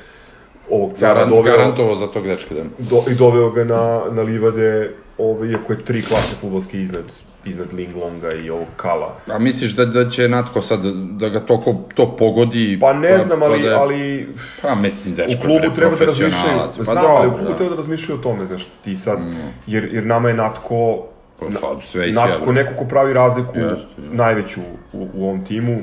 ovog 0.71 0.93
cara 0.93 1.13
Garant, 1.13 1.29
doveo... 1.29 1.57
Garantovo 1.57 1.95
za 1.95 2.07
tog 2.07 2.27
dečka, 2.27 2.55
da. 2.55 2.63
Do, 2.77 3.03
I 3.11 3.15
doveo 3.15 3.49
ga 3.49 3.63
na, 3.63 4.01
na 4.11 4.21
livade, 4.21 4.91
ovaj, 5.17 5.49
iako 5.49 5.73
je 5.73 5.85
tri 5.85 6.01
klase 6.01 6.35
futbolske 6.41 6.81
iznad 6.81 7.03
iznad 7.45 7.73
Linglonga 7.73 8.33
i 8.33 8.49
ovog 8.49 8.67
Kala. 8.75 9.15
A 9.27 9.39
misliš 9.39 9.71
da, 9.71 9.85
da 9.85 10.09
će 10.09 10.29
Natko 10.29 10.61
sad, 10.61 10.79
da 10.93 11.29
ga 11.29 11.39
to, 11.39 11.85
to 11.95 12.15
pogodi? 12.15 12.77
Pa 12.81 12.93
ne 12.93 13.17
pa, 13.17 13.23
znam, 13.23 13.43
ali... 13.43 13.61
Pa, 13.61 13.69
da, 13.69 13.79
ali 13.79 14.27
pa 14.61 14.75
mislim, 14.75 15.15
dečko 15.15 15.39
u 15.39 15.45
klubu 15.45 15.75
treba 15.75 15.95
da 15.95 16.05
razmišljaju, 16.05 16.59
pa 16.77 16.83
znam, 16.83 17.05
ali 17.05 17.27
u 17.27 17.33
klubu 17.33 17.53
treba 17.57 17.69
da 17.69 17.75
razmišljaju 17.75 18.19
o 18.19 18.23
tome, 18.23 18.45
znaš, 18.45 18.67
ti 18.83 18.95
sad, 18.95 19.19
mm. 19.19 19.53
jer, 19.67 19.89
jer 19.93 20.05
nama 20.05 20.29
je 20.29 20.33
Natko 20.33 21.05
Pa 21.39 21.45
sad 21.51 21.83
sve 21.83 22.11
Natko 22.11 22.51
neko 22.51 22.73
ko 22.77 22.85
pravi 22.85 23.13
razliku 23.13 23.59
Jeste, 23.59 23.87
da. 23.97 24.23
najveću 24.23 24.61
u, 24.93 25.07
u 25.13 25.23
ovom 25.23 25.45
timu. 25.45 25.79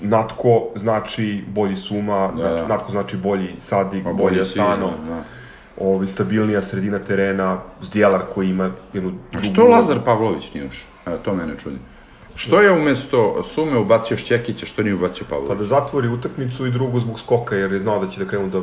Natko 0.00 0.48
znači 0.76 1.44
bolji 1.48 1.76
Suma, 1.76 2.28
Da, 2.28 2.36
znači, 2.38 2.62
da. 2.62 2.68
Natko 2.68 2.90
znači 2.92 3.16
bolji 3.16 3.54
Sadik, 3.60 4.04
Pa 4.04 4.12
bolji 4.12 4.40
Asano, 4.40 4.90
da, 4.98 5.14
da. 5.14 5.22
ovaj, 5.78 6.06
stabilnija 6.06 6.62
sredina 6.62 6.98
terena, 6.98 7.58
Zdjelar 7.80 8.22
koji 8.34 8.48
ima 8.48 8.64
jednu 8.92 9.10
A 9.10 9.12
drugu... 9.32 9.46
što 9.46 9.64
Lazar 9.64 9.98
Pavlović 10.00 10.54
nije 10.54 10.66
ušao? 10.66 10.88
Evo, 11.06 11.18
to 11.18 11.34
mene 11.34 11.52
čudi. 11.62 11.76
Što 12.34 12.60
je 12.60 12.70
umesto 12.72 13.42
Sume 13.44 13.78
ubacio 13.78 14.16
Šćekića, 14.16 14.66
što 14.66 14.82
nije 14.82 14.94
ubacio 14.94 15.26
Pa 15.28 15.30
Pavlović? 15.30 15.58
da 15.58 15.64
zatvori 15.66 16.08
utakmicu 16.08 16.66
i 16.66 16.70
drugo 16.70 17.00
zbog 17.00 17.20
skoka, 17.20 17.56
jer 17.56 17.72
je 17.72 17.78
znao 17.78 18.04
da 18.04 18.10
će 18.10 18.24
da 18.24 18.30
krenu 18.30 18.48
da 18.48 18.58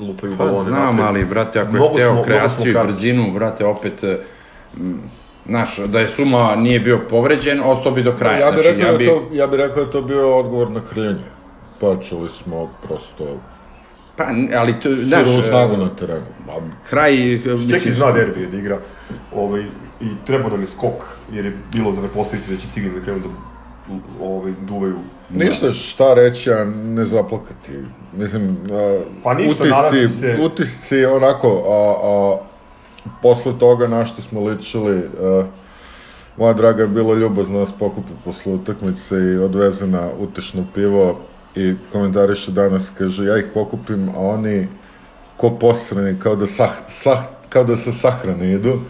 lupaju 0.00 0.36
Pa 0.38 0.44
balone. 0.44 0.62
znam, 0.62 0.80
napred. 0.86 1.06
ali, 1.06 1.24
brate, 1.24 1.60
ako 1.60 1.68
je 1.68 1.72
Mnogo 1.72 1.94
hteo 1.94 2.12
mnogo 2.12 2.24
smo 2.24 2.24
kreaciju 2.26 2.70
i 2.70 2.84
brzinu, 2.84 3.32
brate, 3.32 3.64
opet, 3.64 4.04
e, 4.04 4.18
m, 4.76 5.00
znaš, 5.46 5.78
da 5.78 6.00
je 6.00 6.08
Suma 6.08 6.56
nije 6.56 6.80
bio 6.80 7.00
povređen, 7.10 7.60
ostao 7.64 7.92
bi 7.92 8.02
do 8.02 8.16
kraja. 8.16 8.38
Ja 8.38 8.52
bih 8.52 8.62
znači, 8.62 8.76
rekao, 8.78 8.86
ja 8.86 8.92
da 8.92 8.98
bi... 8.98 9.06
to, 9.06 9.28
ja 9.32 9.46
bih 9.46 9.56
rekao 9.58 9.76
da 9.76 9.82
je 9.82 9.90
to 9.90 10.02
bio 10.02 10.38
odgovor 10.38 10.70
na 10.70 10.80
krljenje. 10.92 11.24
Počeli 11.80 12.28
smo 12.28 12.70
prosto 12.82 13.38
Pa, 14.16 14.24
ali 14.56 14.80
to, 14.80 14.94
znaš, 14.96 15.24
sirovu 15.24 15.42
snagu 15.42 15.76
na 15.76 15.88
terenu. 15.88 16.26
Ma, 16.46 16.52
kraj, 16.88 17.16
Čeki 17.42 17.74
mislim, 17.74 17.94
zna 17.94 18.12
derbije 18.12 18.46
da 18.46 18.56
igra 18.56 18.78
ovaj, 19.34 19.62
i 20.00 20.06
trebao 20.26 20.50
nam 20.50 20.60
je 20.60 20.66
skok, 20.66 21.04
jer 21.32 21.44
je 21.44 21.56
bilo 21.72 21.92
za 21.92 22.00
prepostaviti 22.00 22.50
da 22.52 22.56
će 22.56 22.66
Cigani 22.74 22.94
da 22.94 23.00
krenu 23.00 23.18
da 23.18 23.28
ovaj, 24.24 24.52
duvaju. 24.60 24.96
Ništa 25.30 25.72
šta 25.72 26.14
reći, 26.14 26.52
a 26.52 26.64
ne 26.64 27.04
zaplakati. 27.04 27.72
Mislim, 28.16 28.58
a, 28.72 29.00
Pa 29.22 29.34
ništa, 29.34 29.64
utisci, 29.64 30.20
se. 30.20 30.38
utisci 30.42 31.04
onako, 31.04 31.48
a, 31.48 32.06
a, 32.06 32.38
posle 33.22 33.58
toga 33.58 33.88
na 33.88 34.04
što 34.04 34.22
smo 34.22 34.44
ličili, 34.44 35.02
a, 35.20 35.44
moja 36.36 36.52
draga 36.52 36.82
je 36.82 36.88
bila 36.88 37.14
ljubazna 37.14 37.58
nas 37.58 37.72
pokupi 37.78 38.12
posle 38.24 38.52
utakmice 38.52 39.16
i 39.16 39.38
odveze 39.38 39.86
na 39.86 40.08
utešno 40.18 40.64
pivo 40.74 41.20
i 41.54 41.74
komentariše 41.92 42.52
danas, 42.52 42.90
kaže, 42.98 43.24
ja 43.24 43.38
ih 43.38 43.44
pokupim, 43.54 44.08
a 44.08 44.18
oni 44.18 44.68
ko 45.36 45.50
posrani, 45.50 46.18
kao 46.18 46.36
da, 46.36 46.46
sah, 46.46 46.70
sah, 46.88 47.18
kao 47.48 47.64
da 47.64 47.76
sa 47.76 47.92
sahrane 47.92 48.52
idu. 48.52 48.80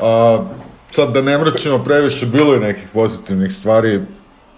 A, 0.00 0.44
sad 0.90 1.12
da 1.12 1.22
ne 1.22 1.38
mračimo 1.38 1.78
previše, 1.84 2.26
bilo 2.26 2.54
je 2.54 2.60
nekih 2.60 2.88
pozitivnih 2.92 3.52
stvari, 3.52 4.00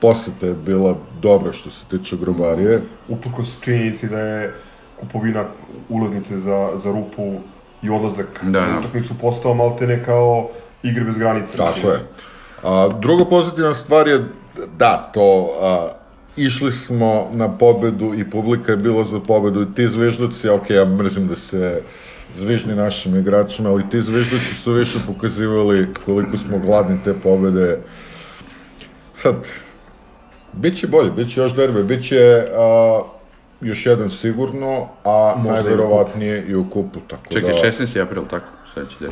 poseta 0.00 0.46
je 0.46 0.54
bila 0.54 0.96
dobra 1.22 1.52
što 1.52 1.70
se 1.70 1.84
tiče 1.90 2.16
grobarije. 2.16 2.82
Uprkos 3.08 3.56
činjenici 3.60 4.08
da 4.08 4.18
je 4.18 4.54
kupovina 5.00 5.44
ulaznice 5.88 6.38
za, 6.38 6.70
za 6.82 6.92
rupu 6.92 7.40
i 7.82 7.90
odlazak 7.90 8.40
Da, 8.42 8.60
na 8.66 8.72
da. 8.72 8.78
utakmicu 8.78 9.14
postao 9.20 9.54
maltene 9.54 10.04
kao 10.04 10.48
igre 10.82 11.04
bez 11.04 11.18
granica. 11.18 11.56
Tako 11.56 11.90
je. 11.90 11.98
A, 12.62 12.88
druga 13.00 13.24
pozitivna 13.24 13.74
stvar 13.74 14.08
je, 14.08 14.24
da, 14.76 15.10
to, 15.14 15.48
a, 15.62 15.88
išli 16.36 16.72
smo 16.72 17.28
na 17.32 17.58
pobedu 17.58 18.14
i 18.14 18.30
publika 18.30 18.72
je 18.72 18.76
bila 18.76 19.04
za 19.04 19.20
pobedu 19.20 19.62
i 19.62 19.74
ti 19.74 19.88
zvižduci, 19.88 20.48
ok, 20.48 20.70
ja 20.70 20.84
mrzim 20.84 21.28
da 21.28 21.34
se 21.36 21.82
zvižni 22.36 22.74
našim 22.74 23.16
igračima, 23.16 23.70
ali 23.70 23.90
ti 23.90 24.02
zvižduci 24.02 24.54
su 24.54 24.72
više 24.72 24.98
pokazivali 25.06 25.88
koliko 26.06 26.36
smo 26.36 26.58
gladni 26.58 26.98
te 27.04 27.14
pobede. 27.14 27.80
Sad, 29.14 29.34
bit 30.52 30.78
će 30.78 30.86
bolje, 30.86 31.10
bit 31.10 31.32
će 31.34 31.40
još 31.40 31.54
derbe, 31.56 31.82
bit 31.82 32.08
će 32.08 32.46
a, 32.56 33.00
još 33.60 33.86
jedan 33.86 34.10
sigurno, 34.10 34.88
a 35.04 35.34
Možda 35.36 35.48
i 35.48 35.50
u 35.50 35.54
najverovatnije 35.54 36.44
i 36.48 36.54
u 36.54 36.70
kupu, 36.70 37.00
tako 37.08 37.22
Čekaj, 37.32 37.52
da, 37.52 37.58
16. 37.58 38.02
april, 38.02 38.22
tako, 38.30 38.46
sledeći 38.74 38.96
del. 39.00 39.10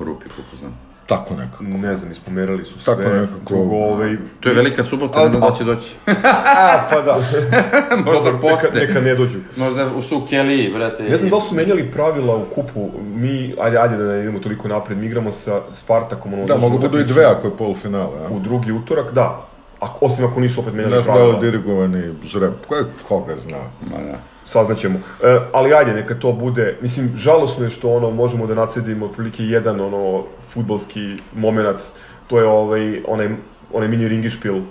U 0.00 0.04
Rupi, 0.04 0.24
koliko 0.28 0.56
znam. 0.56 0.78
tako 1.06 1.34
nekako. 1.34 1.64
Ne 1.64 1.96
znam, 1.96 2.10
ispomerali 2.10 2.64
su 2.64 2.80
sve. 2.80 2.96
Tako 2.96 3.08
nekako. 3.08 3.54
Drugo, 3.54 3.76
ovaj, 3.76 4.16
To 4.40 4.48
je 4.48 4.54
velika 4.54 4.84
subota, 4.84 5.24
ne 5.24 5.28
znam 5.28 5.40
da 5.40 5.56
će 5.58 5.64
doći. 5.64 5.94
A, 6.56 6.86
pa 6.90 7.00
da. 7.00 7.18
Možda 8.06 8.24
dobro, 8.24 8.40
poste. 8.40 8.70
Neka, 8.74 8.86
neka 8.86 9.00
ne 9.00 9.14
dođu. 9.14 9.38
Možda 9.56 9.86
u 9.96 10.02
su 10.02 10.26
Kelly, 10.30 10.72
brate. 10.74 11.02
Ne 11.02 11.16
znam 11.16 11.30
da 11.30 11.40
su 11.40 11.54
menjali 11.54 11.90
pravila 11.90 12.36
u 12.36 12.44
kupu, 12.54 12.90
mi, 13.14 13.54
ajde, 13.60 13.78
ajde 13.78 13.96
da 13.96 14.04
ne 14.04 14.20
idemo 14.20 14.38
toliko 14.38 14.68
napred, 14.68 14.98
mi 14.98 15.06
igramo 15.06 15.32
sa 15.32 15.60
Spartakom, 15.70 16.34
ono, 16.34 16.44
Da, 16.44 16.56
mogu 16.56 16.78
budu 16.78 16.98
i 16.98 17.04
dve 17.04 17.24
ako 17.24 17.46
je 17.46 17.56
polufinale, 17.56 18.18
a? 18.26 18.30
U 18.30 18.40
drugi 18.40 18.72
utorak, 18.72 19.12
da. 19.12 19.46
Ako, 19.84 20.06
osim 20.06 20.24
ako 20.24 20.40
nisu 20.40 20.60
opet 20.60 20.74
menjali 20.74 20.94
da 20.94 21.02
pravila. 21.02 21.26
li 21.26 21.34
je 21.34 21.50
dirigovani 21.50 22.02
žreb, 22.24 22.52
ko 22.68 22.74
je, 22.74 22.84
koga 23.08 23.36
zna? 23.36 23.58
Ma 23.90 23.98
da. 23.98 24.18
saznaćemo. 24.46 24.98
E, 25.22 25.38
ali 25.52 25.74
ajde, 25.74 25.92
neka 25.92 26.14
to 26.14 26.32
bude, 26.32 26.78
mislim, 26.80 27.12
žalosno 27.16 27.64
je 27.64 27.70
što 27.70 27.90
ono, 27.90 28.10
možemo 28.10 28.46
da 28.46 28.54
nacedimo 28.54 29.06
otprilike 29.06 29.42
jedan 29.42 29.80
ono, 29.80 30.24
futbolski 30.50 31.16
moment, 31.34 31.80
to 32.26 32.38
je 32.38 32.46
ovaj, 32.46 33.02
onaj, 33.08 33.28
onaj 33.72 33.88
mini 33.88 34.08
ringišpil 34.08 34.56
uh, 34.56 34.64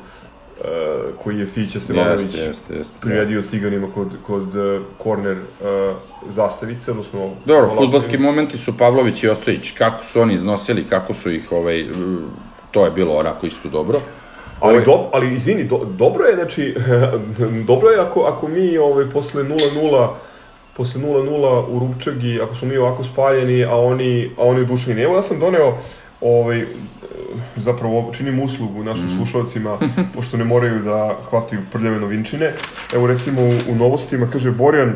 koji 1.24 1.40
je 1.40 1.46
Fića 1.46 1.80
Stevanović 1.80 2.38
jeste. 2.38 2.84
priredio 3.02 3.42
ciganima 3.42 3.88
kod, 3.96 4.08
kod 4.28 4.56
uh, 4.56 4.82
korner 4.98 5.38
uh, 5.38 5.96
zastavice, 6.30 6.92
odnosno... 6.92 7.30
Dobro, 7.46 7.76
futbolski 7.76 8.18
momenti 8.18 8.58
su 8.58 8.78
Pavlović 8.78 9.24
i 9.24 9.30
Ostojić. 9.30 9.72
Kako 9.78 10.04
su 10.04 10.22
oni 10.22 10.34
iznosili, 10.34 10.86
kako 10.90 11.14
su 11.14 11.32
ih, 11.32 11.52
ovaj, 11.52 11.86
to 12.72 12.86
je 12.86 12.92
bilo 12.92 13.18
onako 13.18 13.46
isto 13.46 13.70
dobro. 13.70 14.02
Ali, 14.64 14.74
Ovaj- 14.74 14.86
do, 14.86 15.10
ali 15.14 15.34
izvini, 15.34 15.64
do, 15.64 15.78
dobro 15.88 16.26
je, 16.26 16.36
znači, 16.36 16.76
dobro 17.68 17.90
je 17.90 18.00
ako, 18.00 18.22
ako 18.22 18.48
mi 18.48 18.78
ovaj, 18.78 19.10
posle 19.10 19.44
0-0 19.44 20.08
posle 20.74 21.02
0-0 21.02 21.26
u 21.68 21.80
Rupčagi, 21.80 22.40
ako 22.42 22.56
smo 22.56 22.68
mi 22.68 22.78
ovako 22.78 23.04
spaljeni, 23.04 23.64
a 23.64 23.76
oni, 23.76 24.32
a 24.38 24.44
oni 24.44 24.62
oduševljeni. 24.62 25.02
Evo 25.02 25.16
ja 25.16 25.22
sam 25.22 25.40
doneo, 25.40 25.74
ovaj, 26.22 26.66
zapravo 27.58 28.12
činim 28.14 28.40
uslugu 28.40 28.84
našim 28.84 29.06
Mhm. 29.06 29.18
slušalcima, 29.18 29.78
pošto 30.16 30.38
ne 30.38 30.44
moraju 30.44 30.80
da 30.80 31.18
hvataju 31.30 31.62
prljave 31.72 32.00
novinčine. 32.00 32.54
Evo 32.94 33.08
recimo 33.08 33.42
u, 33.42 33.72
u 33.72 33.76
novostima 33.76 34.28
kaže 34.32 34.52
Borjan, 34.52 34.94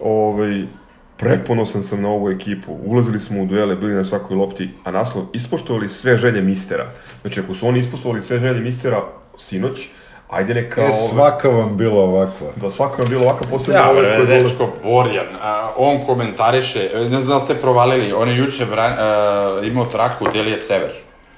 ovaj, 0.00 0.62
preponosan 1.18 1.82
sam 1.82 2.02
na 2.02 2.08
ovu 2.08 2.30
ekipu. 2.30 2.72
Ulazili 2.84 3.20
smo 3.20 3.42
u 3.42 3.46
duele, 3.46 3.76
bili 3.76 3.94
na 3.94 4.04
svakoj 4.04 4.36
lopti, 4.36 4.70
a 4.84 4.90
naslov 4.90 5.24
ispoštovali 5.32 5.88
sve 5.88 6.16
želje 6.16 6.40
mistera. 6.42 6.86
Znači 7.20 7.40
ako 7.40 7.54
su 7.54 7.68
oni 7.68 7.78
ispoštovali 7.78 8.22
sve 8.22 8.38
želje 8.38 8.60
mistera 8.60 9.02
sinoć, 9.36 9.88
ajde 10.30 10.54
neka... 10.54 10.82
E, 10.82 10.92
svaka 11.10 11.48
vam 11.48 11.76
bila 11.76 12.02
ovakva. 12.02 12.46
Da 12.56 12.70
svaka 12.70 13.02
vam 13.02 13.10
bilo 13.10 13.22
ovako 13.24 13.44
posebno 13.50 13.80
Ja, 13.80 13.90
ove 13.90 14.00
koje 14.00 14.26
dole- 14.26 14.42
dečko 14.42 14.68
Borjan, 14.82 15.26
a, 15.42 15.70
on 15.76 16.06
komentariše, 16.06 16.90
e, 16.94 16.98
ne 16.98 17.08
znam 17.08 17.26
da 17.26 17.36
li 17.36 17.44
ste 17.44 17.54
provalili, 17.54 18.12
on 18.12 18.28
je 18.28 18.36
juče 18.36 18.66
bran, 18.66 18.92
a, 18.98 19.60
imao 19.64 19.84
traku 19.84 20.26
Delije 20.32 20.58
Sever. 20.58 20.90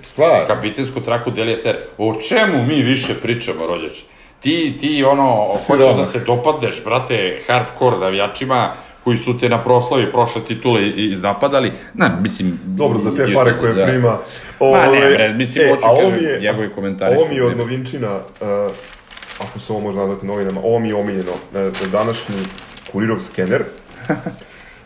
Stvar. 0.02 0.46
Kapitensku 0.46 1.00
traku 1.00 1.30
Delije 1.30 1.56
Sever. 1.56 1.80
O 1.98 2.14
čemu 2.28 2.64
mi 2.64 2.82
više 2.82 3.14
pričamo, 3.22 3.66
rođač? 3.66 3.98
Ti, 4.40 4.76
ti 4.80 5.04
ono, 5.04 5.46
hoćeš 5.46 5.66
Siroma. 5.66 5.92
da 5.92 6.04
se 6.04 6.18
dopadneš, 6.18 6.84
brate, 6.84 7.42
hardcore 7.46 7.96
navijačima, 7.98 8.72
koji 9.04 9.16
su 9.16 9.38
te 9.38 9.48
na 9.48 9.62
proslavi 9.62 10.12
prošle 10.12 10.42
titule 10.42 10.82
i- 10.82 11.10
iznapadali, 11.10 11.72
na, 11.94 12.18
mislim... 12.20 12.58
Dobro, 12.64 12.98
za 12.98 13.10
te 13.10 13.34
pare 13.34 13.52
da. 13.52 13.58
koje 13.58 13.86
prima. 13.86 14.18
Ma 14.62 14.86
ne, 14.86 15.00
bre, 15.00 15.34
mislim, 15.34 15.68
hoću 15.68 15.86
a 15.86 15.90
ovo 15.90 16.00
kažem, 16.00 16.24
je- 16.24 16.40
njegovi 16.40 16.68
komentari 16.70 17.16
Ovo 17.16 17.28
mi 17.28 17.34
je 17.34 17.44
od 17.44 17.56
novinčina, 17.56 18.16
uh, 18.16 18.72
ako 19.40 19.58
se 19.58 19.72
ovo 19.72 19.80
može 19.80 19.98
nazvati 19.98 20.26
novinama, 20.26 20.60
ovo 20.60 20.78
mi 20.78 20.88
je 20.88 20.94
omiljeno, 20.94 21.32
na, 21.52 21.60
na 21.60 21.70
današnji 21.92 22.34
kurirov 22.92 23.18
skener. 23.20 23.62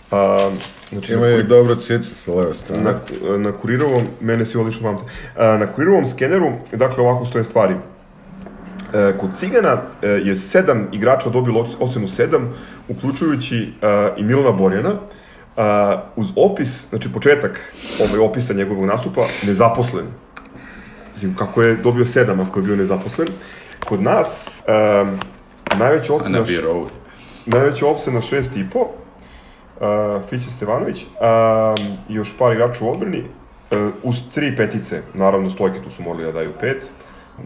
Uh, 0.04 0.52
znači, 0.90 1.12
na 1.12 1.18
Imaju 1.18 1.32
i 1.32 1.36
kuri- 1.36 1.48
dobro 1.48 1.74
cice 1.76 2.14
sa 2.14 2.32
leve 2.32 2.54
strane. 2.54 2.82
na, 2.82 2.94
na 3.38 3.52
kurirovom, 3.52 4.02
mene 4.20 4.46
si 4.46 4.58
odlično 4.58 4.82
pamte, 4.84 5.04
A, 5.36 5.56
na 5.56 5.66
kurirovom 5.66 6.06
skeneru, 6.06 6.52
dakle 6.72 7.04
ovako 7.04 7.26
stoje 7.26 7.44
stvari. 7.44 7.74
E, 8.94 9.18
kod 9.18 9.30
Cigana 9.38 9.82
e, 10.02 10.08
je 10.08 10.36
sedam 10.36 10.88
igrača 10.92 11.30
dobilo 11.30 11.60
oc- 11.60 11.76
ocenu 11.80 12.06
7, 12.06 12.46
uključujući 12.88 13.72
e, 13.82 14.10
i 14.16 14.22
Milana 14.22 14.52
Borjana, 14.52 14.92
uz 16.16 16.26
opis, 16.36 16.88
znači 16.88 17.12
početak 17.12 17.74
ovaj 18.00 18.18
opisa 18.18 18.54
njegovog 18.54 18.84
nastupa, 18.84 19.26
nezaposlen. 19.46 20.06
Mislim, 21.12 21.36
kako 21.36 21.62
je 21.62 21.76
dobio 21.76 22.04
7 22.04 22.46
ako 22.48 22.58
je 22.58 22.62
bio 22.62 22.76
nezaposlen. 22.76 23.28
Kod 23.84 24.02
nas, 24.02 24.48
najveća 25.78 26.14
ocena... 26.14 26.38
na 26.38 26.44
birovu. 26.44 26.88
Najveća 27.46 27.86
opsena 27.86 28.20
6,5, 28.20 28.76
uh, 28.76 30.22
Fiće 30.30 30.50
Stevanović, 30.50 31.02
i 32.08 32.14
još 32.14 32.38
par 32.38 32.52
igrača 32.52 32.84
u 32.84 32.90
odbrani, 32.90 33.24
uz 34.02 34.20
tri 34.34 34.56
petice, 34.56 35.02
naravno 35.14 35.50
stojke 35.50 35.82
tu 35.82 35.90
su 35.90 36.02
morali 36.02 36.24
da 36.24 36.32
daju 36.32 36.52
pet, 36.60 36.90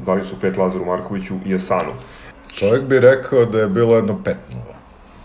dali 0.06 0.24
su 0.24 0.40
pet 0.40 0.56
Lazaru 0.56 0.84
Markoviću 0.84 1.34
i 1.46 1.54
Asanu. 1.54 1.92
Čovjek 2.54 2.82
bi 2.82 3.00
rekao 3.00 3.44
da 3.44 3.60
je 3.60 3.68
bilo 3.68 3.96
jedno 3.96 4.18
5 4.24 4.34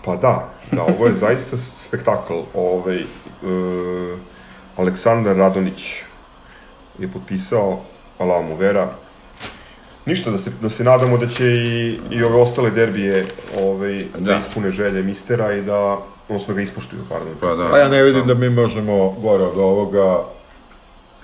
Pa 0.05 0.15
da, 0.15 0.49
da, 0.71 0.83
ovo 0.83 1.07
je 1.07 1.13
zaista 1.13 1.57
spektakl. 1.57 2.33
Ovaj, 2.53 3.03
uh, 3.03 4.19
Aleksandar 4.77 5.35
Radonić 5.35 6.01
je 6.99 7.07
potpisao, 7.07 7.79
Allah 8.17 8.45
mu 8.45 8.55
vera. 8.55 8.89
Ništa, 10.05 10.31
da 10.31 10.37
se, 10.37 10.51
da 10.61 10.69
se 10.69 10.83
nadamo 10.83 11.17
da 11.17 11.27
će 11.27 11.45
i, 11.45 11.99
i 12.11 12.23
ove 12.23 12.35
ostale 12.35 12.71
derbije 12.71 13.25
ovaj, 13.61 14.05
da. 14.13 14.19
da 14.19 14.31
Da. 14.31 14.37
ispune 14.37 14.71
želje 14.71 15.03
mistera 15.03 15.53
i 15.53 15.61
da, 15.61 15.97
odnosno 16.29 16.53
ga 16.53 16.61
ispoštuju, 16.61 17.01
pardon. 17.09 17.33
Pa 17.41 17.55
da. 17.55 17.69
Pa 17.69 17.77
ja 17.77 17.89
ne 17.89 18.03
vidim 18.03 18.27
da 18.27 18.33
mi 18.33 18.49
možemo 18.49 19.09
gore 19.09 19.43
od 19.43 19.57
ovoga. 19.57 20.23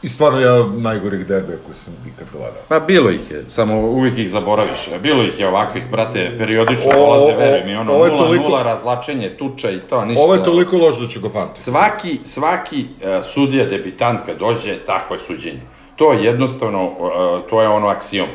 I 0.01 0.07
stvarno 0.07 0.39
od 0.39 0.81
najgorih 0.81 1.27
derbija 1.27 1.57
koji 1.65 1.75
sam 1.75 1.93
ikad 2.07 2.27
gledao. 2.31 2.61
Pa 2.67 2.79
bilo 2.79 3.09
ih 3.09 3.31
je, 3.31 3.45
samo 3.49 3.79
uvijek 3.81 4.17
ih 4.17 4.29
zaboraviš. 4.29 4.89
Bilo 5.01 5.23
ih 5.23 5.39
je 5.39 5.47
ovakvih, 5.47 5.83
brate, 5.91 6.31
periodično 6.37 6.91
dolaze, 6.93 7.37
veruj 7.37 7.65
mi, 7.65 7.75
ono, 7.75 7.93
0-0, 7.93 8.17
toliko... 8.17 8.63
razlačenje, 8.63 9.29
tuča 9.29 9.71
i 9.71 9.79
to, 9.79 10.05
ništa. 10.05 10.23
Ovo 10.23 10.33
je 10.33 10.43
toliko 10.43 10.77
loš 10.77 10.99
da 10.99 11.07
ću 11.07 11.19
ga 11.19 11.29
pamtiti. 11.29 11.63
Svaki, 11.63 12.19
svaki 12.25 12.85
uh, 12.85 13.25
sudija 13.33 13.65
debitant 13.65 14.19
kad 14.25 14.37
dođe, 14.37 14.77
tako 14.85 15.13
je 15.13 15.19
suđenje. 15.19 15.61
To 15.95 16.13
je 16.13 16.23
jednostavno, 16.23 16.85
uh, 16.85 17.49
to 17.49 17.61
je 17.61 17.67
ono 17.67 17.87
aksijom. 17.87 18.27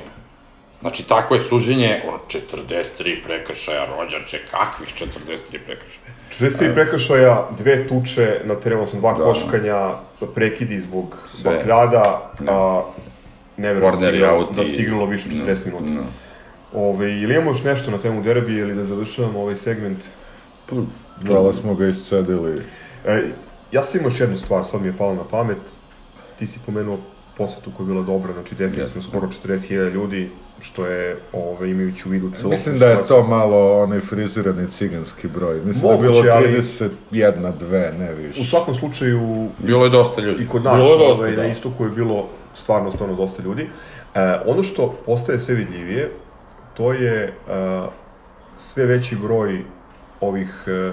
Znači, 0.84 1.08
tako 1.08 1.34
je 1.34 1.40
suđenje, 1.40 2.02
ono, 2.08 2.18
43 2.28 3.22
prekršaja, 3.26 3.86
rođače, 3.86 4.38
kakvih 4.50 4.88
43 4.88 5.58
prekršaja? 5.66 6.12
43 6.40 6.74
prekršaja, 6.74 7.48
dve 7.58 7.88
tuče, 7.88 8.40
na 8.44 8.54
terenu 8.54 8.86
sam 8.86 9.00
dva 9.00 9.14
da. 9.14 9.24
koškanja, 9.24 9.90
prekidi 10.34 10.80
zbog 10.80 11.16
Sve. 11.32 11.54
bakljada, 11.54 12.32
da. 12.40 12.52
a 12.52 12.82
ne 13.56 13.72
verujem 13.74 14.20
da, 14.20 14.46
da 14.56 14.64
se 14.64 14.82
igralo 14.82 15.06
više 15.06 15.28
40 15.28 15.36
no, 15.36 15.80
minuta. 15.80 16.02
No. 16.02 16.06
Ove, 16.80 17.12
ili 17.12 17.34
imamo 17.34 17.50
još 17.50 17.62
nešto 17.62 17.90
na 17.90 17.98
temu 17.98 18.22
derbi 18.22 18.52
ili 18.52 18.74
da 18.74 18.84
završavamo 18.84 19.40
ovaj 19.40 19.56
segment? 19.56 20.04
Da, 21.22 21.52
smo 21.52 21.74
ga 21.74 21.86
iscedili. 21.86 22.62
E, 23.06 23.22
ja 23.72 23.82
sam 23.82 24.00
imao 24.00 24.10
još 24.10 24.20
jednu 24.20 24.38
stvar, 24.38 24.64
sad 24.70 24.82
mi 24.82 24.88
je 24.88 24.96
palo 24.98 25.14
na 25.14 25.24
pamet. 25.30 25.64
Ti 26.38 26.46
si 26.46 26.58
pomenuo 26.66 26.98
posetu 27.36 27.70
koja 27.76 27.84
je 27.84 27.92
bila 27.92 28.02
dobra, 28.02 28.32
znači 28.32 28.54
definitivno 28.54 29.02
yes. 29.02 29.08
skoro 29.08 29.26
40.000 29.26 29.92
ljudi, 29.92 30.30
što 30.60 30.86
je, 30.86 31.16
ove, 31.32 31.70
imajući 31.70 32.08
u 32.08 32.10
vidu 32.10 32.30
celokupnu 32.30 32.50
Mislim 32.50 32.78
da 32.78 32.86
je 32.86 33.06
to 33.08 33.22
malo 33.22 33.82
onaj 33.82 34.00
frizirani 34.00 34.70
ciganski 34.70 35.28
broj. 35.28 35.60
Mislim 35.64 35.92
Moguće, 35.92 36.22
da 36.22 36.34
je 36.34 36.48
bilo 36.48 36.62
31, 37.12 37.58
dve, 37.58 37.92
ne 37.98 38.14
više. 38.14 38.40
U 38.40 38.44
svakom 38.44 38.74
slučaju... 38.74 39.48
Bilo 39.58 39.84
je 39.84 39.90
dosta 39.90 40.20
ljudi. 40.20 40.44
I 40.44 40.48
kod 40.48 40.64
nas, 40.64 40.76
bilo 40.76 40.92
je 40.92 40.98
dosta, 40.98 41.12
ovaj, 41.12 41.36
da. 41.36 41.42
na 41.42 41.48
istoku 41.48 41.84
je 41.84 41.90
bilo 41.90 42.28
stvarno, 42.54 42.90
stvarno 42.90 43.16
dosta 43.16 43.42
ljudi. 43.42 43.62
E, 44.14 44.40
ono 44.46 44.62
što 44.62 44.94
postaje 45.06 45.38
sve 45.38 45.54
vidljivije, 45.54 46.10
to 46.74 46.92
je 46.92 47.24
e, 47.24 47.32
sve 48.56 48.86
veći 48.86 49.16
broj 49.16 49.64
ovih 50.20 50.64
e, 50.66 50.92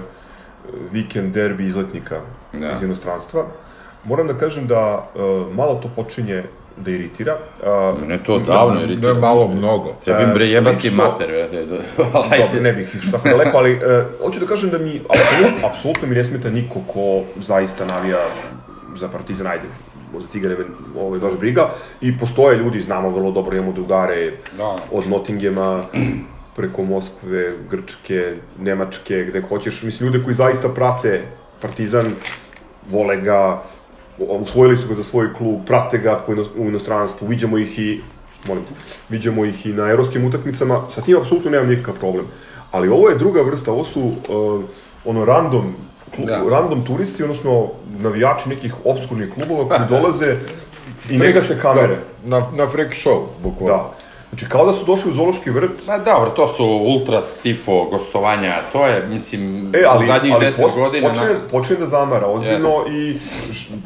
vikend 0.92 1.34
derbi 1.34 1.66
izletnika 1.66 2.20
da. 2.52 2.72
iz 2.72 2.82
inostranstva. 2.82 3.46
Moram 4.04 4.26
da 4.26 4.34
kažem 4.34 4.66
da 4.66 5.10
e, 5.14 5.18
malo 5.54 5.74
to 5.74 5.90
počinje 5.96 6.44
da 6.76 6.90
iritira. 6.90 7.36
Uh, 7.62 8.08
ne 8.08 8.18
to 8.24 8.38
davno 8.38 8.82
iritira. 8.82 9.12
Ne 9.12 9.20
malo 9.20 9.48
mnogo. 9.48 9.94
Treba 10.04 10.20
im 10.20 10.34
bre 10.34 10.46
jebati 10.46 10.88
lično, 10.88 11.04
mater. 11.04 11.28
Dobro, 11.96 12.60
ne 12.60 12.72
bih 12.72 12.94
išao 12.94 13.12
tako 13.12 13.28
daleko, 13.36 13.58
ali 13.58 13.74
uh, 13.74 13.80
hoću 14.24 14.40
da 14.40 14.46
kažem 14.46 14.70
da 14.70 14.78
mi, 14.78 15.00
apsolutno, 15.08 15.68
apsolutno 15.68 16.08
mi 16.08 16.14
ne 16.14 16.24
smeta 16.24 16.50
niko 16.50 16.80
ko 16.86 17.22
zaista 17.40 17.86
navija 17.86 18.18
za 18.96 19.08
Partizan, 19.08 19.46
ajde, 19.46 19.64
za 20.20 20.26
cigare 20.28 20.56
ovaj, 20.98 21.20
baš 21.20 21.38
briga, 21.40 21.70
i 22.00 22.18
postoje 22.18 22.58
ljudi, 22.58 22.80
znamo 22.80 23.10
vrlo 23.10 23.30
dobro, 23.30 23.56
imamo 23.56 23.72
drugare 23.72 24.32
da. 24.58 24.76
od 24.92 25.08
Nottinghama, 25.08 25.84
preko 26.56 26.82
Moskve, 26.82 27.52
Grčke, 27.70 28.36
Nemačke, 28.58 29.24
gde 29.24 29.40
hoćeš, 29.40 29.82
mislim, 29.82 30.06
ljude 30.06 30.24
koji 30.24 30.34
zaista 30.34 30.68
prate 30.68 31.22
Partizan, 31.60 32.14
vole 32.90 33.16
ga, 33.16 33.62
usvojili 34.28 34.76
su 34.76 34.88
ga 34.88 34.94
za 34.94 35.04
svoj 35.04 35.34
klub, 35.34 35.60
prate 35.66 35.98
ga 35.98 36.24
u 36.56 36.68
inostranstvu, 36.68 37.26
viđamo 37.26 37.58
ih 37.58 37.78
i 37.78 38.00
molim 38.44 38.64
te, 38.64 38.72
viđamo 39.08 39.44
ih 39.44 39.66
i 39.66 39.72
na 39.72 39.90
evropskim 39.90 40.24
utakmicama, 40.24 40.82
sa 40.90 41.00
tim 41.00 41.16
apsolutno 41.16 41.50
nemam 41.50 41.68
nikakav 41.68 41.94
problem. 41.94 42.26
Ali 42.70 42.88
ovo 42.88 43.08
je 43.08 43.18
druga 43.18 43.42
vrsta, 43.42 43.72
ovo 43.72 43.84
su 43.84 44.00
uh, 44.00 44.14
ono 45.04 45.24
random 45.24 45.74
klub, 46.14 46.28
da. 46.28 46.42
random 46.50 46.84
turisti, 46.84 47.22
odnosno 47.22 47.68
navijači 47.98 48.48
nekih 48.48 48.74
obskurnih 48.84 49.30
klubova 49.34 49.68
koji 49.76 49.88
dolaze 49.88 50.36
i 51.10 51.18
nega 51.18 51.42
se 51.42 51.58
kamere. 51.60 51.96
Da, 52.24 52.40
na, 52.40 52.46
na 52.56 52.68
freak 52.68 52.92
show, 52.92 53.26
bukvalno. 53.42 53.76
Da. 53.76 53.94
Znači, 54.32 54.48
kao 54.48 54.66
da 54.66 54.72
su 54.72 54.84
došli 54.84 55.10
u 55.10 55.14
zoološki 55.14 55.50
vrt. 55.50 55.86
Ma 55.86 55.98
dobro, 55.98 56.30
to 56.30 56.48
su 56.48 56.64
ultra 56.64 57.20
stifo 57.20 57.84
gostovanja, 57.84 58.54
to 58.72 58.86
je, 58.86 59.06
mislim, 59.08 59.72
e, 59.74 59.82
ali, 59.88 60.04
u 60.04 60.06
zadnjih 60.06 60.34
ali 60.34 60.46
10 60.46 60.74
godina... 60.74 61.08
Počne, 61.08 61.24
na... 61.24 61.48
počne 61.50 61.76
da 61.76 61.86
zamara 61.86 62.26
ozbiljno 62.26 62.68
yes. 62.68 62.92
i 62.92 63.18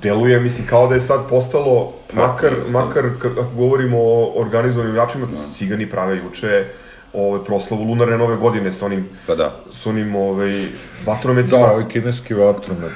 deluje, 0.03 0.41
mislim, 0.41 0.67
kao 0.67 0.87
da 0.87 0.95
je 0.95 1.01
sad 1.01 1.29
postalo, 1.29 1.93
pa, 2.15 2.27
makar, 2.27 2.53
yes, 2.53 2.71
makar 2.71 3.05
ako 3.23 3.51
govorimo 3.57 3.99
o 3.99 4.33
organizovanim 4.37 4.97
jačima, 4.97 5.27
no. 5.27 5.55
cigani 5.55 5.91
prave 5.91 6.17
juče 6.17 6.65
ove, 7.13 7.45
proslavu 7.45 7.85
lunarne 7.85 8.19
nove 8.19 8.37
godine 8.37 8.73
sa 8.73 8.87
onim, 8.87 9.09
pa 9.27 9.35
da. 9.35 9.57
sa 9.73 9.91
onim 9.91 10.17
ovaj, 10.17 10.67
vatrometima. 11.07 11.59
Da, 11.59 11.73
ovaj 11.73 11.89
kineski 11.89 12.35
vatromet. 12.35 12.93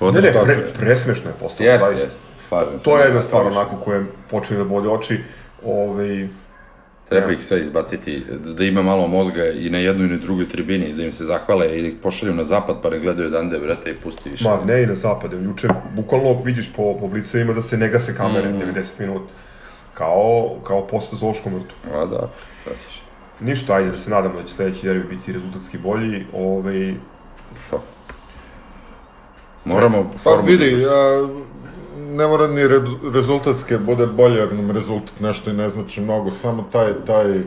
Ne, 0.00 0.20
ne, 0.20 0.32
pre, 0.44 0.66
presmešno 0.78 1.30
je 1.30 1.34
postalo, 1.40 1.70
yes. 1.70 2.06
Yes. 2.50 2.82
To 2.84 2.98
je 2.98 3.04
jedna 3.04 3.22
stvar 3.22 3.46
onako 3.46 3.76
koja 3.76 4.02
počne 4.30 4.56
da 4.56 4.64
bode 4.64 4.88
oči. 4.88 5.18
Ovaj, 5.64 6.28
Treba 7.10 7.32
ih 7.32 7.44
sve 7.44 7.60
izbaciti, 7.60 8.22
da 8.56 8.64
ima 8.64 8.82
malo 8.82 9.08
mozga 9.08 9.46
i 9.46 9.70
na 9.70 9.78
jednoj 9.78 10.06
i 10.06 10.10
na 10.10 10.16
drugoj 10.16 10.48
tribini, 10.48 10.92
da 10.94 11.04
im 11.04 11.12
se 11.12 11.24
zahvale 11.24 11.78
i 11.78 11.82
da 11.82 11.88
ih 11.88 11.94
pošalju 12.02 12.34
na 12.34 12.44
zapad 12.44 12.76
pa 12.82 12.90
ne 12.90 12.98
gledaju 12.98 13.30
dande, 13.30 13.58
brate, 13.58 13.90
i 13.90 13.94
pusti 13.94 14.30
više. 14.30 14.44
Ma, 14.44 14.58
ne 14.64 14.82
i 14.82 14.86
na 14.86 14.94
zapad, 14.94 15.32
juče 15.32 15.68
bukvalno 15.96 16.42
vidiš 16.42 16.72
po, 16.76 16.96
po 17.00 17.08
blicevima 17.08 17.52
da 17.52 17.62
se 17.62 17.78
ne 17.78 17.88
gase 17.88 18.14
kamere 18.16 18.48
mm. 18.48 18.60
90 18.60 19.00
minut, 19.00 19.22
kao, 19.94 20.56
kao 20.66 20.86
posle 20.86 21.18
zoološkom 21.18 21.54
vrtu. 21.54 21.74
A 21.92 22.06
da, 22.06 22.30
da 22.66 22.70
ćeš. 22.70 23.02
Ništa, 23.40 23.74
ajde 23.74 23.90
da 23.90 23.98
se 23.98 24.10
nadamo 24.10 24.40
da 24.40 24.46
će 24.46 24.54
sledeći 24.54 24.86
derbi 24.86 25.16
biti 25.16 25.32
rezultatski 25.32 25.78
bolji, 25.78 26.26
ovaj... 26.32 26.94
Pa. 27.70 27.78
Moramo 29.64 30.10
pa, 30.24 30.40
vidi, 30.46 30.82
ja, 30.82 31.28
ne 32.00 32.26
mora 32.26 32.46
ni 32.46 32.68
re, 32.68 32.80
rezultatske 33.14 33.78
bude 33.78 34.06
bolje, 34.06 34.38
jer 34.38 34.54
nam 34.54 34.70
rezultat 34.70 35.20
nešto 35.20 35.50
i 35.50 35.54
ne 35.54 35.70
znači 35.70 36.00
mnogo, 36.00 36.30
samo 36.30 36.62
taj, 36.72 36.92
taj 37.06 37.42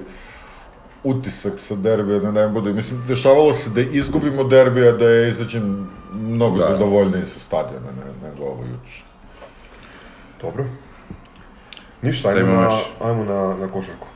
utisak 1.04 1.60
sa 1.60 1.76
derbija 1.76 2.20
da 2.20 2.32
ne 2.32 2.48
bude, 2.48 2.74
mislim, 2.74 3.04
dešavalo 3.08 3.54
se 3.54 3.70
da 3.70 3.82
izgubimo 3.82 4.44
derbija, 4.44 4.92
da 4.92 5.10
je 5.10 5.30
izađem 5.30 5.90
mnogo 6.14 6.58
da. 6.58 6.66
zadovoljniji 6.66 7.26
sa 7.26 7.40
stadiona, 7.40 7.92
ne, 7.92 8.30
nego 8.30 8.44
ovo 8.44 8.64
juče. 8.64 9.04
Dobro. 10.42 10.66
Ništa, 12.02 12.30
ajmo, 12.30 12.54
na, 12.54 12.80
ajmo 13.02 13.24
na, 13.24 13.58
na 13.58 13.72
košarku. 13.72 14.08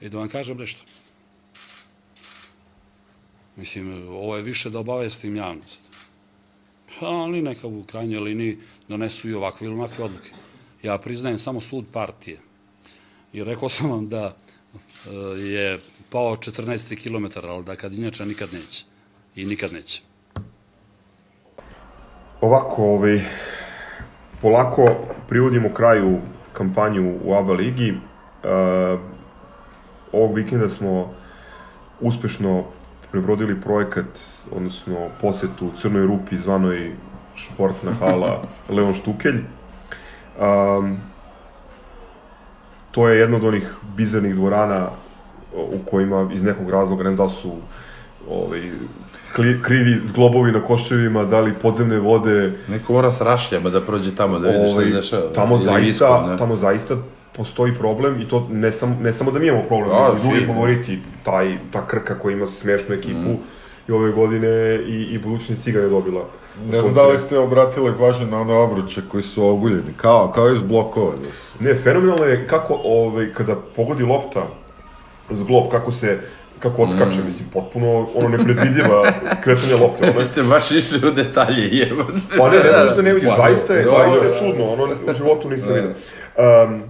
I 0.00 0.08
da 0.08 0.18
vam 0.18 0.28
kažem 0.28 0.56
nešto. 0.56 0.82
Mislim, 3.56 4.08
ovo 4.08 4.36
je 4.36 4.42
više 4.42 4.70
da 4.70 4.78
obavestim 4.78 5.36
javnost 5.36 5.95
pa 7.00 7.08
oni 7.08 7.42
neka 7.42 7.66
u 7.66 7.82
krajnjoj 7.82 8.20
liniji 8.20 8.58
donesu 8.88 9.28
i 9.28 9.34
ovakve 9.34 9.66
ili 9.66 9.74
onakve 9.74 10.04
odluke. 10.04 10.30
Ja 10.82 10.98
priznajem 10.98 11.38
samo 11.38 11.60
sud 11.60 11.84
partije. 11.92 12.38
I 13.32 13.44
rekao 13.44 13.68
sam 13.68 13.90
vam 13.90 14.08
da 14.08 14.36
e, 15.06 15.10
je 15.40 15.78
pao 16.10 16.36
14 16.36 17.02
km, 17.02 17.46
ali 17.48 17.64
da 17.64 17.76
kad 17.76 17.92
inače 17.92 18.26
nikad 18.26 18.48
neće. 18.52 18.84
I 19.36 19.44
nikad 19.44 19.72
neće. 19.72 20.02
Ovako, 22.40 22.82
ovaj, 22.82 23.20
polako 24.40 24.94
privodimo 25.28 25.74
kraju 25.74 26.20
kampanju 26.52 27.18
u 27.24 27.34
ABA 27.34 27.52
ligi. 27.52 27.90
Uh, 27.90 29.00
ovog 30.12 30.34
vikenda 30.34 30.68
smo 30.68 31.14
uspešno 32.00 32.64
prebrodili 33.16 33.60
projekat, 33.60 34.04
odnosno 34.50 35.08
posetu 35.20 35.70
Crnoj 35.76 36.06
rupi 36.06 36.36
zvanoj 36.38 36.92
športna 37.36 37.92
hala 37.92 38.42
Leon 38.76 38.94
Štukelj. 38.94 39.40
Um, 40.40 40.96
to 42.90 43.08
je 43.08 43.18
jedna 43.18 43.36
od 43.36 43.44
onih 43.44 43.74
bizarnih 43.96 44.34
dvorana 44.34 44.88
u 45.54 45.78
kojima 45.86 46.28
iz 46.32 46.42
nekog 46.42 46.70
razloga, 46.70 47.04
ne 47.04 47.16
da 47.16 47.28
su 47.28 47.52
ovaj, 48.30 48.70
krivi 49.62 50.00
zglobovi 50.04 50.52
na 50.52 50.60
koševima, 50.60 51.24
da 51.24 51.40
li 51.40 51.54
podzemne 51.62 51.98
vode. 51.98 52.52
Neko 52.68 52.92
mora 52.92 53.12
s 53.12 53.20
rašljama 53.20 53.70
da 53.70 53.80
prođe 53.80 54.16
tamo 54.16 54.38
da 54.38 54.48
vidi 54.48 54.72
ovaj, 54.72 54.84
šta 54.84 54.92
se 54.92 54.96
dešava. 54.96 55.32
Tamo 55.32 55.58
zaista, 55.58 55.90
ispod, 55.90 56.38
tamo 56.38 56.56
zaista 56.56 56.96
postoji 57.36 57.74
problem 57.74 58.20
i 58.20 58.28
to 58.28 58.48
ne, 58.50 58.72
sam, 58.72 58.98
ne 59.02 59.12
samo 59.12 59.30
da 59.30 59.38
mi 59.38 59.46
imamo 59.46 59.62
problem, 59.62 59.88
da, 59.88 60.08
nego 60.08 60.22
drugi 60.22 60.46
favoriti, 60.46 60.98
taj, 61.24 61.58
ta 61.72 61.86
krka 61.86 62.18
koja 62.18 62.36
ima 62.36 62.46
smešnu 62.46 62.94
ekipu 62.94 63.30
mm. 63.30 63.38
i 63.88 63.92
ove 63.92 64.10
godine 64.10 64.80
i, 64.86 65.02
i 65.02 65.18
budućnost 65.18 65.62
Cigan 65.62 65.82
je 65.82 65.88
dobila. 65.88 66.24
Ne 66.70 66.80
znam 66.80 66.94
da 66.94 67.06
li 67.06 67.18
ste 67.18 67.38
obratili 67.38 67.92
pažnju 67.98 68.26
na 68.26 68.40
one 68.40 68.54
obruče 68.54 69.02
koji 69.08 69.22
su 69.22 69.48
oguljeni, 69.48 69.92
kao, 69.96 70.32
kao 70.34 70.50
iz 70.50 70.62
blokova 70.62 71.10
da 71.10 71.32
su. 71.32 71.64
Ne, 71.64 71.74
fenomenalno 71.74 72.24
je 72.24 72.46
kako 72.46 72.80
ovaj, 72.84 73.32
kada 73.32 73.56
pogodi 73.76 74.02
lopta 74.02 74.46
z 75.30 75.42
glob, 75.42 75.70
kako 75.70 75.92
se 75.92 76.20
kako 76.58 76.82
odskače, 76.82 77.18
mm. 77.18 77.26
mislim, 77.26 77.48
potpuno 77.52 78.08
ono 78.14 78.28
nepredvidiva 78.28 79.12
kretanje 79.44 79.74
lopte. 79.74 80.10
Ono... 80.10 80.22
Ste 80.22 80.42
baš 80.42 80.70
išli 80.70 81.08
u 81.08 81.10
detalje, 81.10 81.68
jebate. 81.72 82.12
Pa 82.38 82.50
ne, 82.50 82.56
ne 82.56 82.94
da 82.96 83.02
ne 83.02 83.12
vidiš, 83.12 83.30
zaista 83.36 83.74
je, 83.74 83.84
zaista 83.84 84.26
je 84.26 84.32
čudno, 84.38 84.72
ono 84.72 84.84
u 84.84 85.12
životu 85.12 85.50
nisam 85.50 85.74
vidio. 85.74 85.90
Um, 86.38 86.82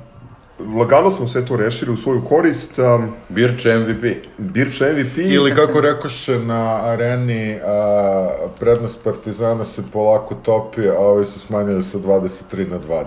lagano 0.59 1.11
smo 1.11 1.27
sve 1.27 1.47
to 1.47 1.57
rešili 1.57 1.93
u 1.93 1.97
svoju 1.97 2.23
korist. 2.29 2.79
Um, 2.79 3.13
Birče 3.29 3.79
MVP. 3.79 4.05
Birče 4.39 4.93
MVP. 4.93 5.19
Ili 5.19 5.55
kako 5.55 5.81
rekoše 5.81 6.39
na 6.39 6.81
areni, 6.85 7.59
a, 7.65 8.29
prednost 8.61 9.05
Partizana 9.05 9.65
se 9.65 9.83
polako 9.93 10.35
topi, 10.35 10.89
a 10.89 10.99
ovi 10.99 11.25
su 11.25 11.41
smanjili 11.41 11.83
sa 11.83 11.99
23 11.99 12.71
na 12.71 12.79
20. 12.89 13.05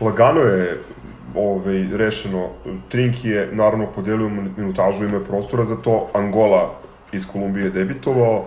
Lagano 0.00 0.40
je 0.40 0.78
ovaj, 1.34 1.86
rešeno. 1.92 2.48
Trinki 2.88 3.28
je 3.28 3.48
naravno 3.52 3.86
podelio 3.86 4.28
minutažu, 4.56 5.04
ima 5.04 5.16
je 5.16 5.24
prostora 5.24 5.64
za 5.64 5.76
to. 5.76 6.08
Angola 6.12 6.74
iz 7.12 7.26
Kolumbije 7.32 7.70
debitovao. 7.70 8.44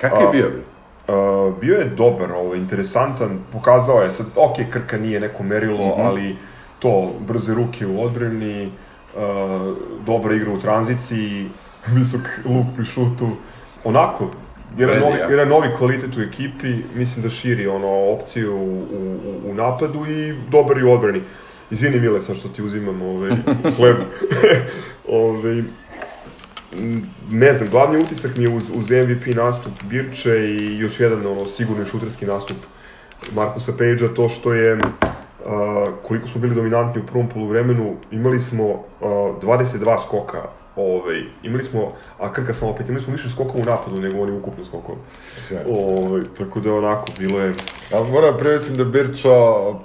Kako 0.00 0.22
je 0.22 0.28
bio? 0.32 0.46
Uh, 0.46 1.58
bio 1.60 1.76
je 1.76 1.84
dobar, 1.84 2.32
ovaj, 2.32 2.58
interesantan, 2.58 3.38
pokazao 3.52 4.02
je 4.02 4.10
sad, 4.10 4.26
ok, 4.36 4.56
Krka 4.70 4.98
nije 4.98 5.20
neko 5.20 5.42
merilo, 5.42 5.86
mm 5.86 5.90
-hmm. 5.90 6.06
ali 6.06 6.36
to, 6.82 7.12
brze 7.26 7.54
ruke 7.54 7.86
u 7.86 8.02
odbrani, 8.02 8.66
uh, 8.66 9.76
dobra 10.06 10.34
igra 10.34 10.52
u 10.52 10.60
tranziciji, 10.60 11.48
visok 11.94 12.28
luk 12.44 12.66
pri 12.76 12.84
šutu, 12.84 13.30
onako, 13.84 14.30
jedan 14.78 15.00
novi, 15.00 15.18
jedan 15.30 15.48
novi 15.48 15.68
kvalitet 15.78 16.16
u 16.16 16.20
ekipi, 16.20 16.74
mislim 16.94 17.22
da 17.22 17.30
širi 17.30 17.66
ono 17.66 17.88
opciju 17.88 18.56
u, 18.56 18.86
u, 18.92 19.50
u 19.50 19.54
napadu 19.54 20.06
i 20.06 20.34
dobar 20.50 20.78
i 20.78 20.84
u 20.84 20.92
odbrani. 20.92 21.22
Izvini 21.70 22.00
Mile 22.00 22.20
sa 22.20 22.34
što 22.34 22.48
ti 22.48 22.62
uzimam 22.62 23.02
ovaj, 23.02 23.30
hleb. 23.76 23.96
ovaj, 25.08 25.62
ne 27.30 27.52
znam, 27.52 27.68
glavni 27.70 28.02
utisak 28.02 28.36
mi 28.36 28.44
je 28.44 28.56
uz, 28.56 28.70
uz 28.74 28.90
MVP 28.90 29.36
nastup 29.36 29.72
Birče 29.84 30.38
i 30.38 30.78
još 30.78 31.00
jedan 31.00 31.26
ono, 31.26 31.46
sigurni 31.46 31.86
šuterski 31.86 32.26
nastup 32.26 32.56
Markusa 33.34 33.72
Pejđa, 33.78 34.08
to 34.14 34.28
što 34.28 34.52
je 34.52 34.78
koliko 36.02 36.28
smo 36.28 36.40
bili 36.40 36.54
dominantni 36.54 37.02
u 37.02 37.06
prvom 37.06 37.28
poluvremenu, 37.28 37.96
imali 38.10 38.40
smo 38.40 38.64
a, 38.64 39.04
22 39.42 40.02
skoka 40.06 40.42
Ovaj, 40.76 41.24
imali 41.42 41.64
smo, 41.64 41.92
a 42.18 42.32
Krka 42.32 42.54
samo 42.54 42.70
opet, 42.70 42.88
imali 42.88 43.04
smo 43.04 43.12
više 43.12 43.28
skokova 43.30 43.62
u 43.62 43.66
napadu 43.66 44.00
nego 44.00 44.22
oni 44.22 44.32
ukupno 44.32 44.64
skokova. 44.64 44.98
Ovaj, 45.68 46.22
tako 46.38 46.60
da 46.60 46.74
onako, 46.74 47.06
bilo 47.18 47.40
je... 47.40 47.52
A 47.94 48.02
moram 48.02 48.38
primetim 48.38 48.76
da 48.76 48.84
Birča 48.84 49.28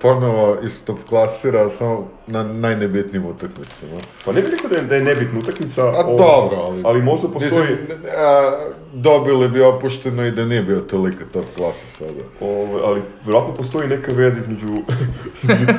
ponovo 0.02 0.58
istop 0.64 1.00
klasira 1.10 1.70
samo 1.70 2.08
na 2.28 2.44
najnebitnijim 2.44 3.26
utakmicama. 3.26 4.02
Pa 4.26 4.32
ne 4.32 4.42
bih 4.42 4.52
rekao 4.52 4.70
da 4.70 4.76
je, 4.76 4.82
da 4.82 4.96
je 4.96 5.04
nebitna 5.04 5.40
utakmica, 5.40 5.82
a, 5.82 6.06
ovaj, 6.06 6.18
dobro, 6.18 6.58
ali, 6.58 6.82
ali 6.86 7.02
možda 7.02 7.28
postoji... 7.28 7.52
Mislim, 7.52 8.00
a, 8.18 8.52
dobili 8.94 9.50
bi 9.50 9.62
opušteno 9.62 10.26
i 10.26 10.32
da 10.32 10.46
nije 10.46 10.62
bio 10.62 10.80
tolika 10.80 11.26
top 11.34 11.46
klasa 11.58 11.88
sada. 11.88 12.24
Ovaj, 12.42 12.82
ali 12.84 13.02
vjerojatno 13.24 13.54
postoji 13.54 13.88
neka 13.88 14.16
veza 14.16 14.40
između, 14.40 14.68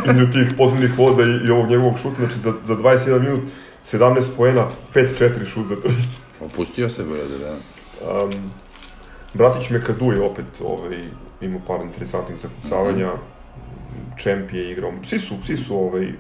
između 0.07 0.33
tih 0.33 0.57
poslednjih 0.57 0.99
voda 0.99 1.23
i, 1.23 1.47
i 1.47 1.51
ovog 1.51 1.69
njegovog 1.69 1.99
šuta, 1.99 2.17
znači 2.17 2.35
za, 2.45 2.53
za 2.67 2.75
21 2.75 3.21
minut 3.21 3.41
17 3.85 4.25
poena, 4.37 4.69
5-4 4.95 5.47
šut 5.47 5.67
za 5.67 5.77
3. 5.77 5.93
Opustio 6.41 6.89
se, 6.89 7.05
brade, 7.05 7.39
da. 7.39 7.53
Um, 7.53 8.31
Bratić 9.35 9.71
Mekadu 9.71 10.13
je 10.13 10.21
opet 10.21 10.61
ovaj, 10.65 11.09
imao 11.41 11.61
par 11.67 11.81
interesantnih 11.81 12.39
zakucavanja. 12.43 13.07
Mm 13.07 13.11
-hmm. 13.11 14.23
Čemp 14.23 14.53
je 14.53 14.73
igrao, 14.73 14.93
svi 15.03 15.19
su, 15.19 15.35
svi 15.47 15.57
su 15.57 15.77
ovaj, 15.77 16.09
uh, 16.09 16.15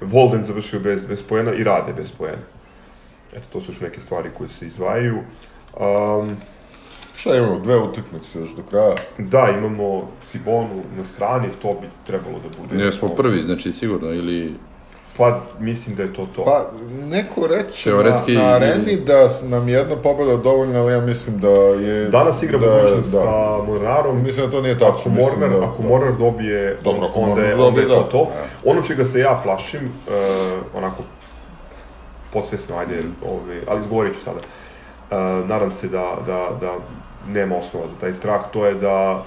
Volden 0.00 0.44
završio 0.44 0.80
bez, 0.80 1.06
bez 1.06 1.22
poena 1.22 1.54
i 1.54 1.64
rade 1.64 1.92
bez 1.92 2.12
poena. 2.12 2.42
Eto, 3.32 3.44
to 3.52 3.60
su 3.60 3.72
još 3.72 3.80
neke 3.80 4.00
stvari 4.00 4.30
koje 4.38 4.48
se 4.48 4.66
izdvajaju. 4.66 5.18
Um, 5.80 6.30
Šta 7.16 7.36
imamo, 7.36 7.60
dve 7.60 7.76
utakmice 7.76 8.38
još 8.38 8.50
do 8.56 8.62
kraja? 8.62 8.94
Da, 9.18 9.54
imamo 9.58 10.08
Cibonu 10.26 10.82
na 10.96 11.04
strani, 11.04 11.48
to 11.62 11.74
bi 11.80 11.86
trebalo 12.06 12.38
da 12.38 12.62
bude. 12.62 12.84
Ne, 12.84 12.92
smo 12.92 13.08
prvi, 13.08 13.42
znači 13.42 13.72
sigurno, 13.72 14.12
ili 14.12 14.54
Pa, 15.16 15.40
mislim 15.58 15.96
da 15.96 16.02
je 16.02 16.12
to 16.12 16.26
to. 16.36 16.44
Pa, 16.44 16.70
neko 16.90 17.46
reče 17.46 17.90
Teoretski, 17.90 18.34
na, 18.34 18.42
na 18.42 18.48
areni 18.48 18.96
da 18.96 19.28
nam 19.42 19.68
jedna 19.68 19.96
pobeda 19.96 20.36
dovoljna, 20.36 20.80
ali 20.80 20.92
ja 20.92 21.00
mislim 21.00 21.38
da 21.38 21.48
je... 21.50 22.08
Danas 22.08 22.42
igra 22.42 22.58
da, 22.58 22.66
budućnost 22.66 23.12
da. 23.12 23.18
sa 23.18 23.62
Mornarom. 23.66 24.22
Mislim 24.22 24.46
da 24.46 24.52
to 24.52 24.62
nije 24.62 24.78
tačno. 24.78 24.92
Ako 25.00 25.08
Mornar, 25.08 25.50
da, 25.50 25.66
ako 25.66 25.82
Mornar 25.82 26.16
dobije, 26.18 26.76
Dobro, 26.84 27.06
ako 27.06 27.20
onda, 27.20 27.42
je, 27.42 27.54
onda 27.54 27.80
je 27.80 27.88
to 27.88 28.02
da. 28.02 28.08
to. 28.08 28.30
Ono 28.64 28.82
čega 28.82 29.04
se 29.04 29.20
ja 29.20 29.40
plašim, 29.42 29.80
uh, 29.84 30.14
onako, 30.74 31.02
podsvesno, 32.32 32.76
ajde, 32.76 33.02
ovaj, 33.26 33.60
ali 33.68 33.80
izgovorit 33.80 34.14
ću 34.14 34.20
sada. 34.20 34.38
Uh, 34.40 35.48
nadam 35.48 35.70
se 35.70 35.88
da, 35.88 36.16
da, 36.26 36.48
da 36.60 36.72
nema 37.32 37.56
osnova 37.56 37.88
za 37.88 37.94
taj 38.00 38.12
strah, 38.12 38.40
to 38.52 38.66
je 38.66 38.74
da 38.74 39.24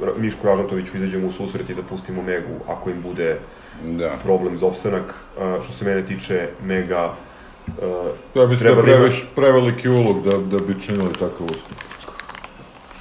uh, 0.00 0.08
Miško 0.16 0.46
Ražnatoviću 0.46 0.96
izađemo 0.96 1.28
u 1.28 1.32
susret 1.32 1.70
i 1.70 1.74
da 1.74 1.82
pustimo 1.82 2.22
Megu 2.22 2.54
ako 2.68 2.90
im 2.90 3.02
bude 3.02 3.38
da. 3.84 4.16
problem 4.22 4.58
za 4.58 4.66
opstanak. 4.66 5.14
Uh, 5.36 5.64
što 5.64 5.72
se 5.72 5.84
mene 5.84 6.06
tiče, 6.06 6.48
Mega 6.62 7.14
uh, 7.66 7.74
ja 8.34 8.46
mislim 8.46 8.74
da 8.74 8.82
previš, 8.82 9.24
preveliki 9.36 9.88
ulog 9.88 10.22
da, 10.22 10.38
da 10.38 10.64
bi 10.64 10.80
činili 10.80 11.12
takav 11.12 11.44
uspeh. 11.44 11.76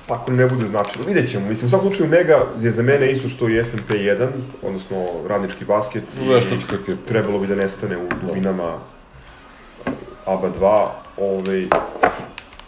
Pa 0.08 0.16
ako 0.16 0.32
ne 0.32 0.48
bude 0.48 0.66
značajno, 0.66 1.08
vidjet 1.08 1.32
ćemo. 1.32 1.48
Mislim, 1.48 1.68
u 1.68 1.70
svakom 1.70 1.88
slučaju 1.88 2.10
Mega 2.10 2.46
je 2.60 2.72
za 2.72 2.84
mene 2.84 3.12
isto 3.12 3.30
što 3.30 3.50
i 3.50 3.62
FNP1, 3.62 4.28
odnosno 4.62 5.06
radnički 5.28 5.66
basket. 5.66 6.04
Veštačka 6.30 6.76
ekipa. 6.76 7.08
Trebalo 7.08 7.40
bi 7.40 7.48
da 7.48 7.56
nestane 7.56 7.98
u 7.98 8.08
dubinama 8.22 8.80
ABA 10.26 10.50
2. 10.60 10.88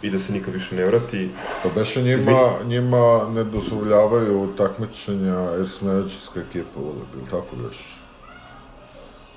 I 0.02 0.10
da 0.10 0.18
se 0.18 0.32
nikad 0.32 0.54
više 0.54 0.74
ne 0.74 0.84
vrati. 0.84 1.28
Pa 1.62 1.68
beše 1.74 2.02
njima, 2.02 2.50
njima 2.64 3.28
ne 3.34 3.44
dozvoljavaju 3.44 4.48
takmičenja 4.56 5.36
jer 5.36 5.68
su 5.68 5.84
menadžerska 5.84 6.40
ekipa 6.40 6.80
uvek, 6.80 7.08
ili 7.14 7.30
tako 7.30 7.56
još? 7.64 8.02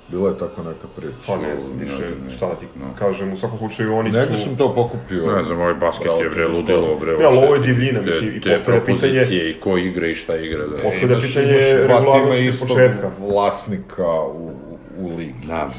Bila 0.08 0.28
je 0.28 0.38
tako 0.38 0.62
neka 0.62 0.86
priča. 0.96 1.16
Pa 1.26 1.36
ne 1.36 1.60
znam 1.60 1.72
više 1.78 2.10
ne, 2.24 2.30
šta 2.30 2.46
da 2.46 2.54
ti 2.54 2.66
no. 2.76 2.86
kažem, 2.98 3.32
u 3.32 3.36
svakom 3.36 3.58
slučaju 3.58 3.96
oni 3.96 4.12
su... 4.12 4.18
Negde 4.18 4.36
sam 4.36 4.56
to 4.56 4.74
pokupio. 4.74 5.36
Ne 5.36 5.44
znam, 5.44 5.60
ovaj 5.60 5.74
basket 5.74 6.06
je 6.22 6.30
bre 6.30 6.48
ludilo, 6.48 6.96
bre. 7.00 7.12
Ja, 7.12 7.28
ali 7.30 7.38
ovo 7.38 7.54
je 7.54 7.60
divljina, 7.60 8.00
mislim, 8.00 8.36
i 8.36 8.40
postavlja 8.40 8.84
pitanje... 8.84 9.22
i 9.30 9.60
ko 9.60 9.76
igra 9.76 10.06
i 10.06 10.14
šta 10.14 10.36
igra. 10.36 10.66
Da. 10.66 10.76
Postavlja 10.82 11.20
pitanje 11.20 11.58
regularnosti 11.74 12.60
početka. 12.60 13.10
vlasnika 13.18 14.22
u, 14.34 14.52
u 14.98 15.16
ligi. 15.16 15.46
Da, 15.46 15.70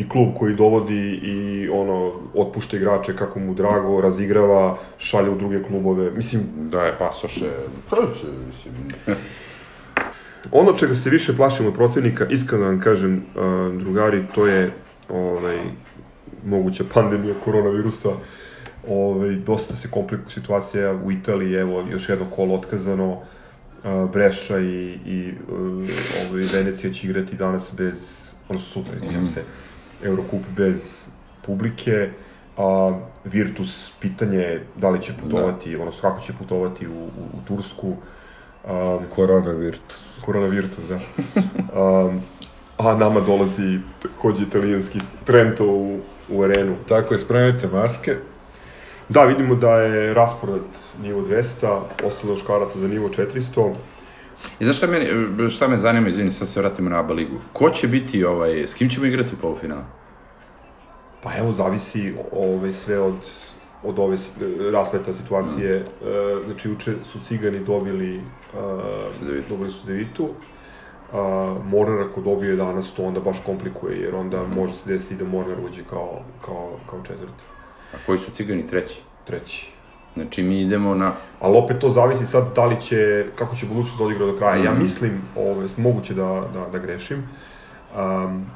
i 0.00 0.08
klub 0.08 0.28
koji 0.38 0.54
dovodi 0.54 1.20
i 1.22 1.68
ono 1.68 2.12
otpušta 2.34 2.76
igrače 2.76 3.16
kako 3.16 3.38
mu 3.38 3.54
drago, 3.54 4.00
razigrava, 4.00 4.78
šalje 4.98 5.30
u 5.30 5.38
druge 5.38 5.62
klubove. 5.62 6.10
Mislim, 6.10 6.42
da 6.56 6.84
je 6.84 6.98
pasoše. 6.98 7.50
mislim. 8.46 8.74
ono 10.52 10.72
čega 10.72 10.94
se 10.94 11.10
više 11.10 11.36
plašimo 11.36 11.68
od 11.68 11.74
protivnika, 11.74 12.26
iskreno 12.30 12.64
vam 12.64 12.80
kažem, 12.80 13.22
drugari, 13.78 14.22
to 14.34 14.46
je 14.46 14.70
ovaj, 15.08 15.58
moguća 16.44 16.84
pandemija 16.94 17.34
koronavirusa. 17.44 18.08
Ovaj, 18.88 19.30
dosta 19.30 19.76
se 19.76 19.90
komplikuje 19.90 20.30
situacija 20.30 20.94
u 21.04 21.12
Italiji, 21.12 21.54
evo, 21.54 21.86
još 21.90 22.08
jedno 22.08 22.26
kolo 22.36 22.54
otkazano. 22.54 23.20
Breša 24.12 24.58
i, 24.58 24.98
i 25.06 25.32
ovaj, 26.28 26.42
Venecija 26.52 26.92
će 26.92 27.06
igrati 27.06 27.36
danas 27.36 27.72
bez, 27.76 28.30
odnosno 28.48 28.68
sutra, 28.68 28.96
izvinjam 28.96 29.24
mm. 29.24 29.69
Eurocup 30.02 30.42
bez 30.56 31.06
publike, 31.46 32.10
a 32.56 32.98
Virtus 33.24 33.92
pitanje 34.00 34.38
je 34.38 34.66
da 34.76 34.90
li 34.90 35.02
će 35.02 35.12
putovati, 35.22 35.76
da. 35.76 35.80
odnosno 35.80 36.00
kako 36.00 36.22
će 36.22 36.32
putovati 36.32 36.86
u, 36.86 36.92
u, 36.92 37.22
u 37.34 37.40
Tursku. 37.48 37.96
Um, 38.64 39.04
Korona 39.14 39.52
Virtus. 39.52 40.20
Korona 40.24 40.46
Virtus, 40.46 40.84
da. 40.88 41.00
Um, 41.80 42.20
a 42.78 42.94
nama 42.94 43.20
dolazi 43.20 43.78
takođe 44.02 44.42
italijanski 44.42 44.98
Trento 45.24 45.66
u, 45.66 45.98
u 46.28 46.42
arenu. 46.42 46.76
Tako 46.88 47.14
je, 47.14 47.18
spremite 47.18 47.68
maske. 47.72 48.14
Da, 49.08 49.24
vidimo 49.24 49.54
da 49.54 49.80
je 49.80 50.14
raspored 50.14 50.62
nivo 51.02 51.22
200, 51.22 51.80
ostalo 52.04 52.32
još 52.32 52.42
karata 52.46 52.78
za 52.78 52.88
nivo 52.88 53.08
400. 53.08 53.74
I 54.60 54.64
znaš 54.64 54.76
šta, 54.76 54.86
meni, 54.86 55.06
šta 55.50 55.68
me 55.68 55.78
zanima, 55.78 56.08
izvini, 56.08 56.30
sad 56.30 56.48
se 56.48 56.60
vratimo 56.60 56.90
na 56.90 56.98
ABA 57.00 57.14
ligu. 57.14 57.36
Ko 57.52 57.70
će 57.70 57.88
biti, 57.88 58.24
ovaj, 58.24 58.62
s 58.62 58.74
kim 58.74 58.88
ćemo 58.88 59.06
igrati 59.06 59.34
u 59.34 59.38
polufinalu? 59.38 59.82
Pa 61.22 61.36
evo, 61.36 61.52
zavisi 61.52 62.14
ovaj, 62.32 62.72
sve 62.72 63.00
od, 63.00 63.30
od 63.82 63.98
ove 63.98 64.16
raspleta 64.72 65.12
situacije. 65.12 65.78
Mm. 65.78 66.08
E, 66.08 66.44
znači, 66.44 66.68
juče 66.68 66.94
su 67.12 67.20
Cigani 67.20 67.64
dobili, 67.64 68.16
e, 68.16 68.20
dobili 69.48 69.70
su 69.70 69.86
Devitu. 69.86 70.28
A, 71.12 71.56
Mornar 71.64 72.00
ako 72.00 72.20
dobije 72.20 72.56
danas 72.56 72.92
to 72.92 73.02
onda 73.04 73.20
baš 73.20 73.36
komplikuje, 73.46 74.00
jer 74.00 74.14
onda 74.14 74.42
mm. 74.42 74.54
može 74.54 74.74
se 74.74 74.92
desiti 74.92 75.16
da 75.16 75.24
Mornar 75.24 75.60
uđe 75.64 75.82
kao, 75.90 76.22
kao, 76.44 76.78
kao 76.90 77.02
četvrti. 77.02 77.44
A 77.94 77.96
koji 78.06 78.18
su 78.18 78.30
Cigani 78.30 78.66
treći? 78.66 79.02
Treći. 79.24 79.72
Znači 80.14 80.42
mi 80.42 80.60
idemo 80.60 80.94
na... 80.94 81.12
Ali 81.40 81.58
opet 81.58 81.78
to 81.78 81.88
zavisi 81.88 82.26
sad 82.26 82.54
da 82.54 82.66
li 82.66 82.80
će, 82.80 83.26
kako 83.34 83.56
će 83.56 83.66
budućnost 83.66 83.98
da 83.98 84.04
odigra 84.04 84.26
do 84.26 84.36
kraja. 84.38 84.54
Mm 84.54 84.62
-hmm. 84.62 84.64
Ja 84.64 84.72
mislim, 84.72 85.22
ove, 85.36 85.66
moguće 85.76 86.14
da, 86.14 86.42
da, 86.54 86.66
da 86.72 86.78
grešim, 86.78 87.28
um, 87.96 88.46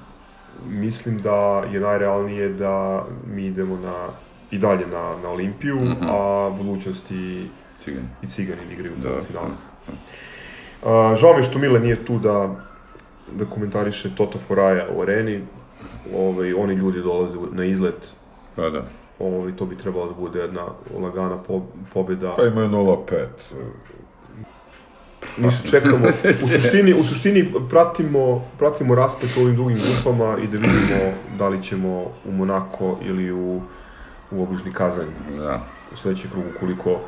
mislim 0.69 1.19
da 1.19 1.65
je 1.73 1.81
najrealnije 1.81 2.49
da 2.49 3.05
mi 3.35 3.47
idemo 3.47 3.77
na, 3.77 3.95
i 4.51 4.59
dalje 4.59 4.87
na, 4.87 5.17
na 5.23 5.29
Olimpiju, 5.29 5.77
mm 5.77 5.97
-hmm. 6.01 6.09
a 6.11 6.51
budućnost 6.51 7.11
i 7.11 7.47
Cigani, 7.81 8.07
i 8.23 8.27
Cigani 8.27 8.63
igraju 8.73 8.93
u 8.95 9.03
da, 9.03 9.23
finalu. 9.27 9.49
Da, 9.49 9.93
da. 9.93 11.11
Uh, 11.11 11.17
žao 11.17 11.37
mi 11.37 11.43
što 11.43 11.59
Mile 11.59 11.81
nije 11.81 12.05
tu 12.05 12.19
da 12.19 12.55
da 13.33 13.45
komentariše 13.45 14.11
Toto 14.17 14.39
Foraja 14.39 14.87
u 14.97 15.03
areni. 15.03 15.41
Ovaj, 16.17 16.53
oni 16.53 16.75
ljudi 16.75 17.03
dolaze 17.03 17.39
na 17.53 17.65
izlet. 17.65 18.15
Pa 18.57 18.71
da. 18.71 18.83
Ovaj, 19.19 19.57
to 19.57 19.67
bi 19.67 19.77
trebalo 19.77 20.07
da 20.07 20.15
bude 20.15 20.41
jedna 20.41 20.67
lagana 21.01 21.43
po, 21.43 21.63
pobjeda. 21.93 22.35
Pa 22.37 22.45
imaju 22.45 22.69
0-5. 22.69 23.27
Mi 25.37 25.51
se 25.51 25.69
čekamo, 25.71 26.07
u 26.45 26.49
suštini, 26.55 26.95
u 26.95 27.05
suštini 27.05 27.53
pratimo, 27.71 28.45
pratimo 28.59 28.95
raspet 28.95 29.31
u 29.37 29.41
ovim 29.41 29.55
drugim 29.55 29.79
grupama 29.79 30.39
i 30.39 30.47
da 30.47 30.59
vidimo 30.59 31.13
da 31.39 31.49
li 31.49 31.63
ćemo 31.63 32.05
u 32.25 32.33
Monako 32.33 32.99
ili 33.03 33.33
u, 33.33 33.63
u 34.31 34.43
obližni 34.43 34.73
Kazanj. 34.73 35.09
Da. 35.37 35.61
U 35.93 35.97
sledećem 35.97 36.31
krugu, 36.31 36.49
ukoliko, 36.57 37.01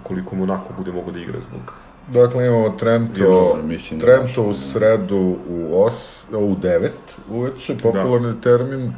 ukoliko 0.00 0.36
Monako 0.36 0.72
bude 0.78 0.92
mogo 0.92 1.10
da 1.10 1.20
igra 1.20 1.40
zbog 1.40 1.74
Dakle, 2.08 2.46
imamo 2.46 2.70
Trento, 2.70 3.58
mislim, 3.62 4.00
da 4.00 4.06
Trento 4.06 4.42
u 4.42 4.54
sredu 4.54 5.36
u, 5.48 5.82
os, 5.84 6.26
u 6.30 6.56
9 6.56 6.90
uveče, 7.30 7.76
popularni 7.82 8.32
da. 8.32 8.40
termin, 8.40 8.92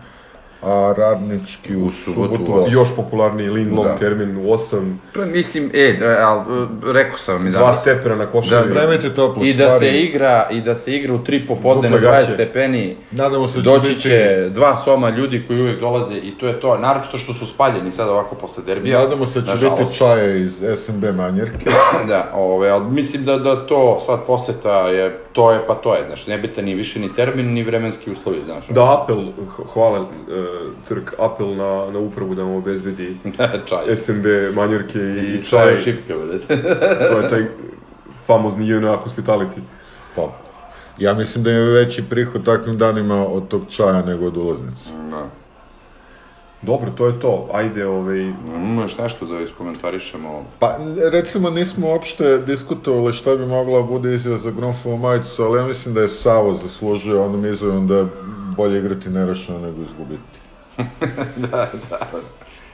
a 0.62 0.94
radnički 0.94 1.76
u, 1.76 1.80
U 1.80 1.90
subotu, 1.94 2.32
subotu 2.34 2.52
u 2.52 2.54
u 2.54 2.58
8. 2.58 2.72
još 2.72 2.88
popularniji 2.96 3.48
Lindblom 3.48 3.84
Da. 3.84 3.96
termin 3.96 4.36
u 4.38 4.42
8, 4.42 4.96
Pa 5.14 5.20
mislim, 5.22 5.70
e, 5.74 5.92
da, 5.92 6.06
al, 6.20 6.44
rekao 6.86 7.18
sam 7.18 7.34
vam 7.34 7.46
i 7.46 7.50
dva 7.50 7.74
stepena 7.74 8.14
na 8.14 8.26
košari. 8.26 8.68
Da, 8.68 8.72
Spremite 8.72 9.10
toplo, 9.10 9.44
I 9.44 9.54
da 9.54 9.64
stvari. 9.64 9.86
se 9.86 9.98
igra, 9.98 10.48
i 10.50 10.60
da 10.60 10.74
se 10.74 10.94
igra 10.94 11.14
u 11.14 11.18
tri 11.18 11.46
popodne 11.46 11.90
na 11.90 11.96
Duple 11.96 12.08
20 12.08 12.12
gaće. 12.12 12.32
stepeni. 12.34 12.96
Nadamo 13.12 13.48
se 13.48 13.54
da 13.54 13.62
će 13.62 13.70
Doći 13.70 13.88
biti- 13.88 14.00
će 14.00 14.48
dva 14.48 14.76
soma 14.76 15.10
ljudi 15.10 15.44
koji 15.46 15.60
uvek 15.60 15.80
dolaze 15.80 16.14
i 16.14 16.30
to 16.30 16.46
je 16.46 16.54
to. 16.54 16.78
Naročito 16.78 17.18
što 17.18 17.34
su 17.34 17.46
spaljeni 17.46 17.92
sad 17.92 18.08
ovako 18.08 18.34
posle 18.34 18.62
derbija. 18.64 18.98
Nadamo 18.98 19.26
se 19.26 19.40
da 19.40 19.46
će 19.46 19.50
nažalost. 19.50 19.82
biti 19.82 19.96
čaje 19.96 20.40
iz 20.40 20.52
SMB 20.76 21.04
manjerke. 21.06 21.70
Da, 22.08 22.32
ove, 22.34 22.68
ali 22.70 22.84
mislim 22.86 23.24
da, 23.24 23.36
da 23.38 23.56
to 23.58 24.02
sad 24.02 24.20
poseta 24.26 24.78
je, 24.78 25.21
to 25.32 25.52
je 25.52 25.66
pa 25.66 25.74
to 25.74 25.94
je, 25.94 26.06
znaš, 26.06 26.26
ne 26.26 26.38
bitan 26.38 26.64
ni 26.64 26.74
više 26.74 27.00
ni 27.00 27.14
termin, 27.14 27.52
ni 27.52 27.62
vremenski 27.62 28.10
uslovi, 28.10 28.38
znaš. 28.44 28.68
Da, 28.68 29.02
apel, 29.02 29.24
hvala 29.72 29.98
e, 29.98 30.04
Crk, 30.84 31.12
apel 31.18 31.56
na, 31.56 31.90
na 31.90 31.98
upravu 31.98 32.34
da 32.34 32.42
vam 32.42 32.54
obezbedi 32.54 33.16
čaj. 33.68 33.96
SMB 33.96 34.26
manjerke 34.54 34.98
i, 34.98 35.34
I 35.34 35.44
čaj 35.44 35.74
čaj. 35.74 35.82
šipke, 35.82 36.14
brate. 36.14 36.62
to 37.12 37.18
je 37.18 37.28
taj 37.28 37.46
famozni 38.26 38.68
JNA 38.68 38.98
hospitality. 39.04 39.60
Pa, 40.16 40.32
ja 40.98 41.14
mislim 41.14 41.44
da 41.44 41.50
je 41.50 41.70
veći 41.70 42.02
prihod 42.10 42.44
takvim 42.44 42.78
danima 42.78 43.26
od 43.26 43.48
tog 43.48 43.62
čaja 43.70 44.02
nego 44.02 44.26
od 44.26 44.36
ulaznice. 44.36 44.90
da. 45.10 45.41
Dobro, 46.62 46.90
to 46.90 47.06
je 47.06 47.20
to. 47.20 47.48
Ajde, 47.52 47.86
ovaj, 47.86 48.20
Imamo 48.20 48.82
još 48.82 48.98
nešto 48.98 49.26
da 49.26 49.40
iskomentarišemo. 49.40 50.44
Pa, 50.58 50.76
recimo, 51.12 51.50
nismo 51.50 51.88
uopšte 51.88 52.38
diskutovali 52.38 53.12
šta 53.12 53.36
bi 53.36 53.46
mogla 53.46 53.80
da 53.80 53.86
bude 53.86 54.14
izjava 54.14 54.38
za 54.38 54.50
Grunfovu 54.50 54.96
majicu, 54.96 55.42
ali 55.42 55.60
ja 55.60 55.66
mislim 55.66 55.94
da 55.94 56.00
je 56.00 56.08
Savo 56.08 56.52
zaslužio 56.52 57.24
onom 57.24 57.46
izjavom 57.46 57.86
da 57.86 57.96
je 57.96 58.06
bolje 58.56 58.78
igrati 58.78 59.10
nerešeno 59.10 59.58
nego 59.58 59.82
izgubiti. 59.82 60.38
da, 61.50 61.70
da. 61.90 61.98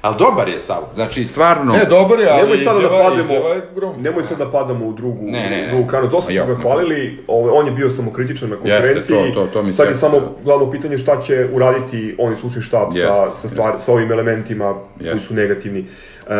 Ali 0.00 0.16
dobar 0.18 0.48
je 0.48 0.60
Savo, 0.60 0.88
znači 0.94 1.24
stvarno... 1.24 1.72
Ne, 1.72 1.84
dobar 1.86 2.20
je, 2.20 2.26
ali 2.30 2.42
nemoj 2.42 2.58
sada 2.58 2.78
da 2.78 2.88
pademo, 2.88 3.22
izjava 3.24 3.48
je 3.48 3.62
Grunfova. 3.74 4.02
nemoj 4.02 4.22
sada 4.22 4.44
da 4.44 4.50
padamo 4.50 4.86
u 4.86 4.92
drugu, 4.92 5.24
Ne, 5.24 5.30
ne, 5.42 5.56
ne. 5.56 5.66
u 5.66 5.70
drugu 5.70 5.88
kranu. 5.88 6.08
Dosta 6.08 6.32
Ma 6.32 6.44
smo 6.44 6.54
ga 6.54 6.62
hvalili, 6.62 7.24
ovaj, 7.26 7.50
on 7.52 7.66
je 7.66 7.72
bio 7.72 7.90
samokritičan 7.90 8.50
na 8.50 8.56
konferenciji. 8.56 9.16
to- 9.34 9.40
to- 9.40 9.46
to 9.46 9.62
mi 9.62 9.72
Sad 9.72 9.88
je 9.88 9.94
se- 9.94 10.00
samo 10.00 10.34
glavno 10.44 10.70
pitanje 10.70 10.98
šta 10.98 11.20
će 11.20 11.48
uraditi 11.52 12.16
oni 12.18 12.36
slučni 12.36 12.62
štab 12.62 12.92
sa, 12.92 12.98
Jeste, 12.98 13.38
sa, 13.38 13.48
stvar, 13.48 13.74
sa 13.80 13.92
ovim 13.92 14.12
elementima 14.12 14.74
koji 14.98 15.08
Jeste. 15.08 15.18
su 15.20 15.34
negativni. 15.34 15.80
Uh, 15.80 16.32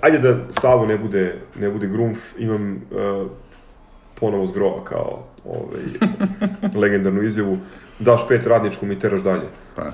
ajde 0.00 0.18
da 0.20 0.36
Savo 0.52 0.86
ne 0.86 0.98
bude, 0.98 1.34
ne 1.56 1.70
bude 1.70 1.86
Grunf, 1.86 2.18
imam 2.38 2.82
uh, 2.90 3.26
ponovo 4.20 4.46
zgrova 4.46 4.84
kao 4.84 5.22
ovaj, 5.44 5.82
legendarnu 6.74 7.22
izjavu. 7.22 7.58
Daš 7.98 8.28
pet 8.28 8.46
radničkom 8.46 8.92
i 8.92 8.98
teraš 8.98 9.20
dalje. 9.20 9.46
Pa, 9.76 9.82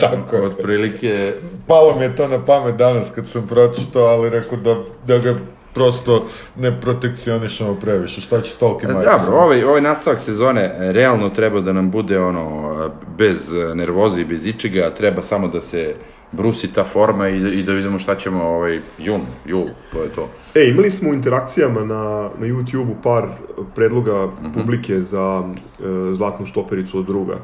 Tako 0.00 0.36
je. 0.36 0.42
otprilike... 0.42 1.32
Palo 1.66 1.96
mi 1.98 2.04
je 2.04 2.16
to 2.16 2.28
na 2.28 2.44
pamet 2.44 2.76
danas 2.76 3.10
kad 3.14 3.28
sam 3.28 3.46
pročitao, 3.46 4.02
ali 4.02 4.30
rekao 4.30 4.58
da, 4.58 4.76
da 5.06 5.18
ga 5.18 5.34
prosto 5.74 6.26
ne 6.56 6.80
protekcionišemo 6.80 7.74
previše. 7.80 8.20
Šta 8.20 8.40
će 8.40 8.50
s 8.50 8.58
tolkim 8.58 8.90
majicama? 8.90 9.18
Dobro, 9.18 9.40
ovaj, 9.40 9.64
ovaj 9.64 9.80
nastavak 9.80 10.20
sezone 10.20 10.62
e, 10.62 10.92
realno 10.92 11.28
treba 11.28 11.60
da 11.60 11.72
nam 11.72 11.90
bude 11.90 12.20
ono, 12.20 12.90
bez 13.18 13.52
e, 13.52 13.74
nervoze 13.74 14.20
i 14.20 14.24
bez 14.24 14.46
ičega, 14.46 14.94
treba 14.94 15.22
samo 15.22 15.48
da 15.48 15.60
se 15.60 15.94
brusi 16.32 16.72
ta 16.72 16.84
forma 16.84 17.28
i, 17.28 17.40
da- 17.40 17.48
i 17.48 17.62
da 17.62 17.72
vidimo 17.72 17.98
šta 17.98 18.16
ćemo 18.16 18.44
ovaj 18.44 18.80
jun, 18.98 19.20
jul, 19.46 19.66
to 19.92 20.02
je 20.02 20.08
to. 20.08 20.28
E, 20.54 20.68
imali 20.68 20.90
smo 20.90 21.10
u 21.10 21.14
interakcijama 21.14 21.80
na, 21.80 22.04
na 22.38 22.46
YouTube-u 22.46 22.94
par 23.02 23.28
predloga 23.74 24.28
publike 24.54 25.00
za 25.00 25.42
e, 25.42 25.82
zlatnu 26.14 26.46
štopericu 26.46 26.98
od 26.98 27.06
druga. 27.06 27.38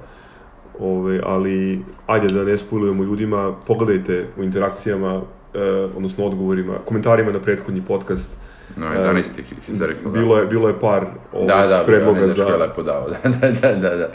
Ove, 0.81 1.21
ali, 1.25 1.85
ajde 2.07 2.29
da 2.29 2.45
ne 2.45 2.59
spojlujemo 2.59 3.05
ljudima, 3.05 3.55
pogledajte 3.67 4.27
u 4.37 4.43
interakcijama, 4.43 5.21
e, 5.55 5.61
odnosno 5.97 6.25
odgovorima, 6.27 6.75
komentarima 6.85 7.33
na 7.33 7.39
prethodni 7.41 7.83
podcast. 7.85 8.31
No, 8.77 8.87
E, 8.87 8.99
11 8.99 9.19
ih 9.39 9.69
izrekao, 9.69 10.13
da. 10.13 10.21
Bilo 10.21 10.39
je, 10.39 10.47
bilo 10.47 10.69
je 10.69 10.81
par 10.81 11.07
ovaj, 11.33 11.47
Da, 11.47 11.67
da, 11.67 11.85
predloga 11.87 12.27
za... 12.27 12.45
je 12.45 12.57
lepo 12.57 12.83
dao, 12.83 13.11
da, 13.11 13.29
da, 13.41 13.51
da, 13.51 13.75
da, 13.75 13.97
da. 13.97 14.09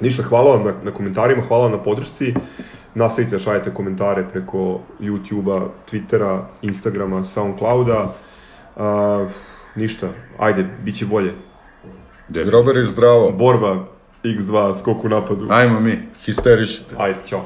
Ništa, 0.00 0.22
hvala 0.22 0.56
vam 0.56 0.64
na, 0.64 0.72
na 0.82 0.90
komentarima, 0.90 1.42
hvala 1.42 1.62
vam 1.62 1.72
na 1.72 1.82
podršci. 1.82 2.34
Nastavite 2.94 3.30
da 3.30 3.38
šaljete 3.38 3.74
komentare 3.74 4.28
preko 4.32 4.80
YouTube-a, 5.00 5.68
Twittera, 5.90 6.42
Instagrama, 6.62 7.24
Soundclouda. 7.24 8.14
A, 8.76 9.26
ništa, 9.74 10.08
ajde, 10.38 10.66
bit 10.84 10.98
će 10.98 11.06
bolje. 11.06 11.32
Grober 12.28 12.76
je 12.76 12.86
zdravo, 12.86 13.32
Borba 13.32 13.84
X2, 14.24 14.78
skok 14.78 15.04
u 15.04 15.08
napadu. 15.08 15.46
Ajmo 15.50 15.80
mi. 15.80 15.98
histerišite. 16.24 16.94
Ajde, 16.98 17.18
ćao. 17.26 17.44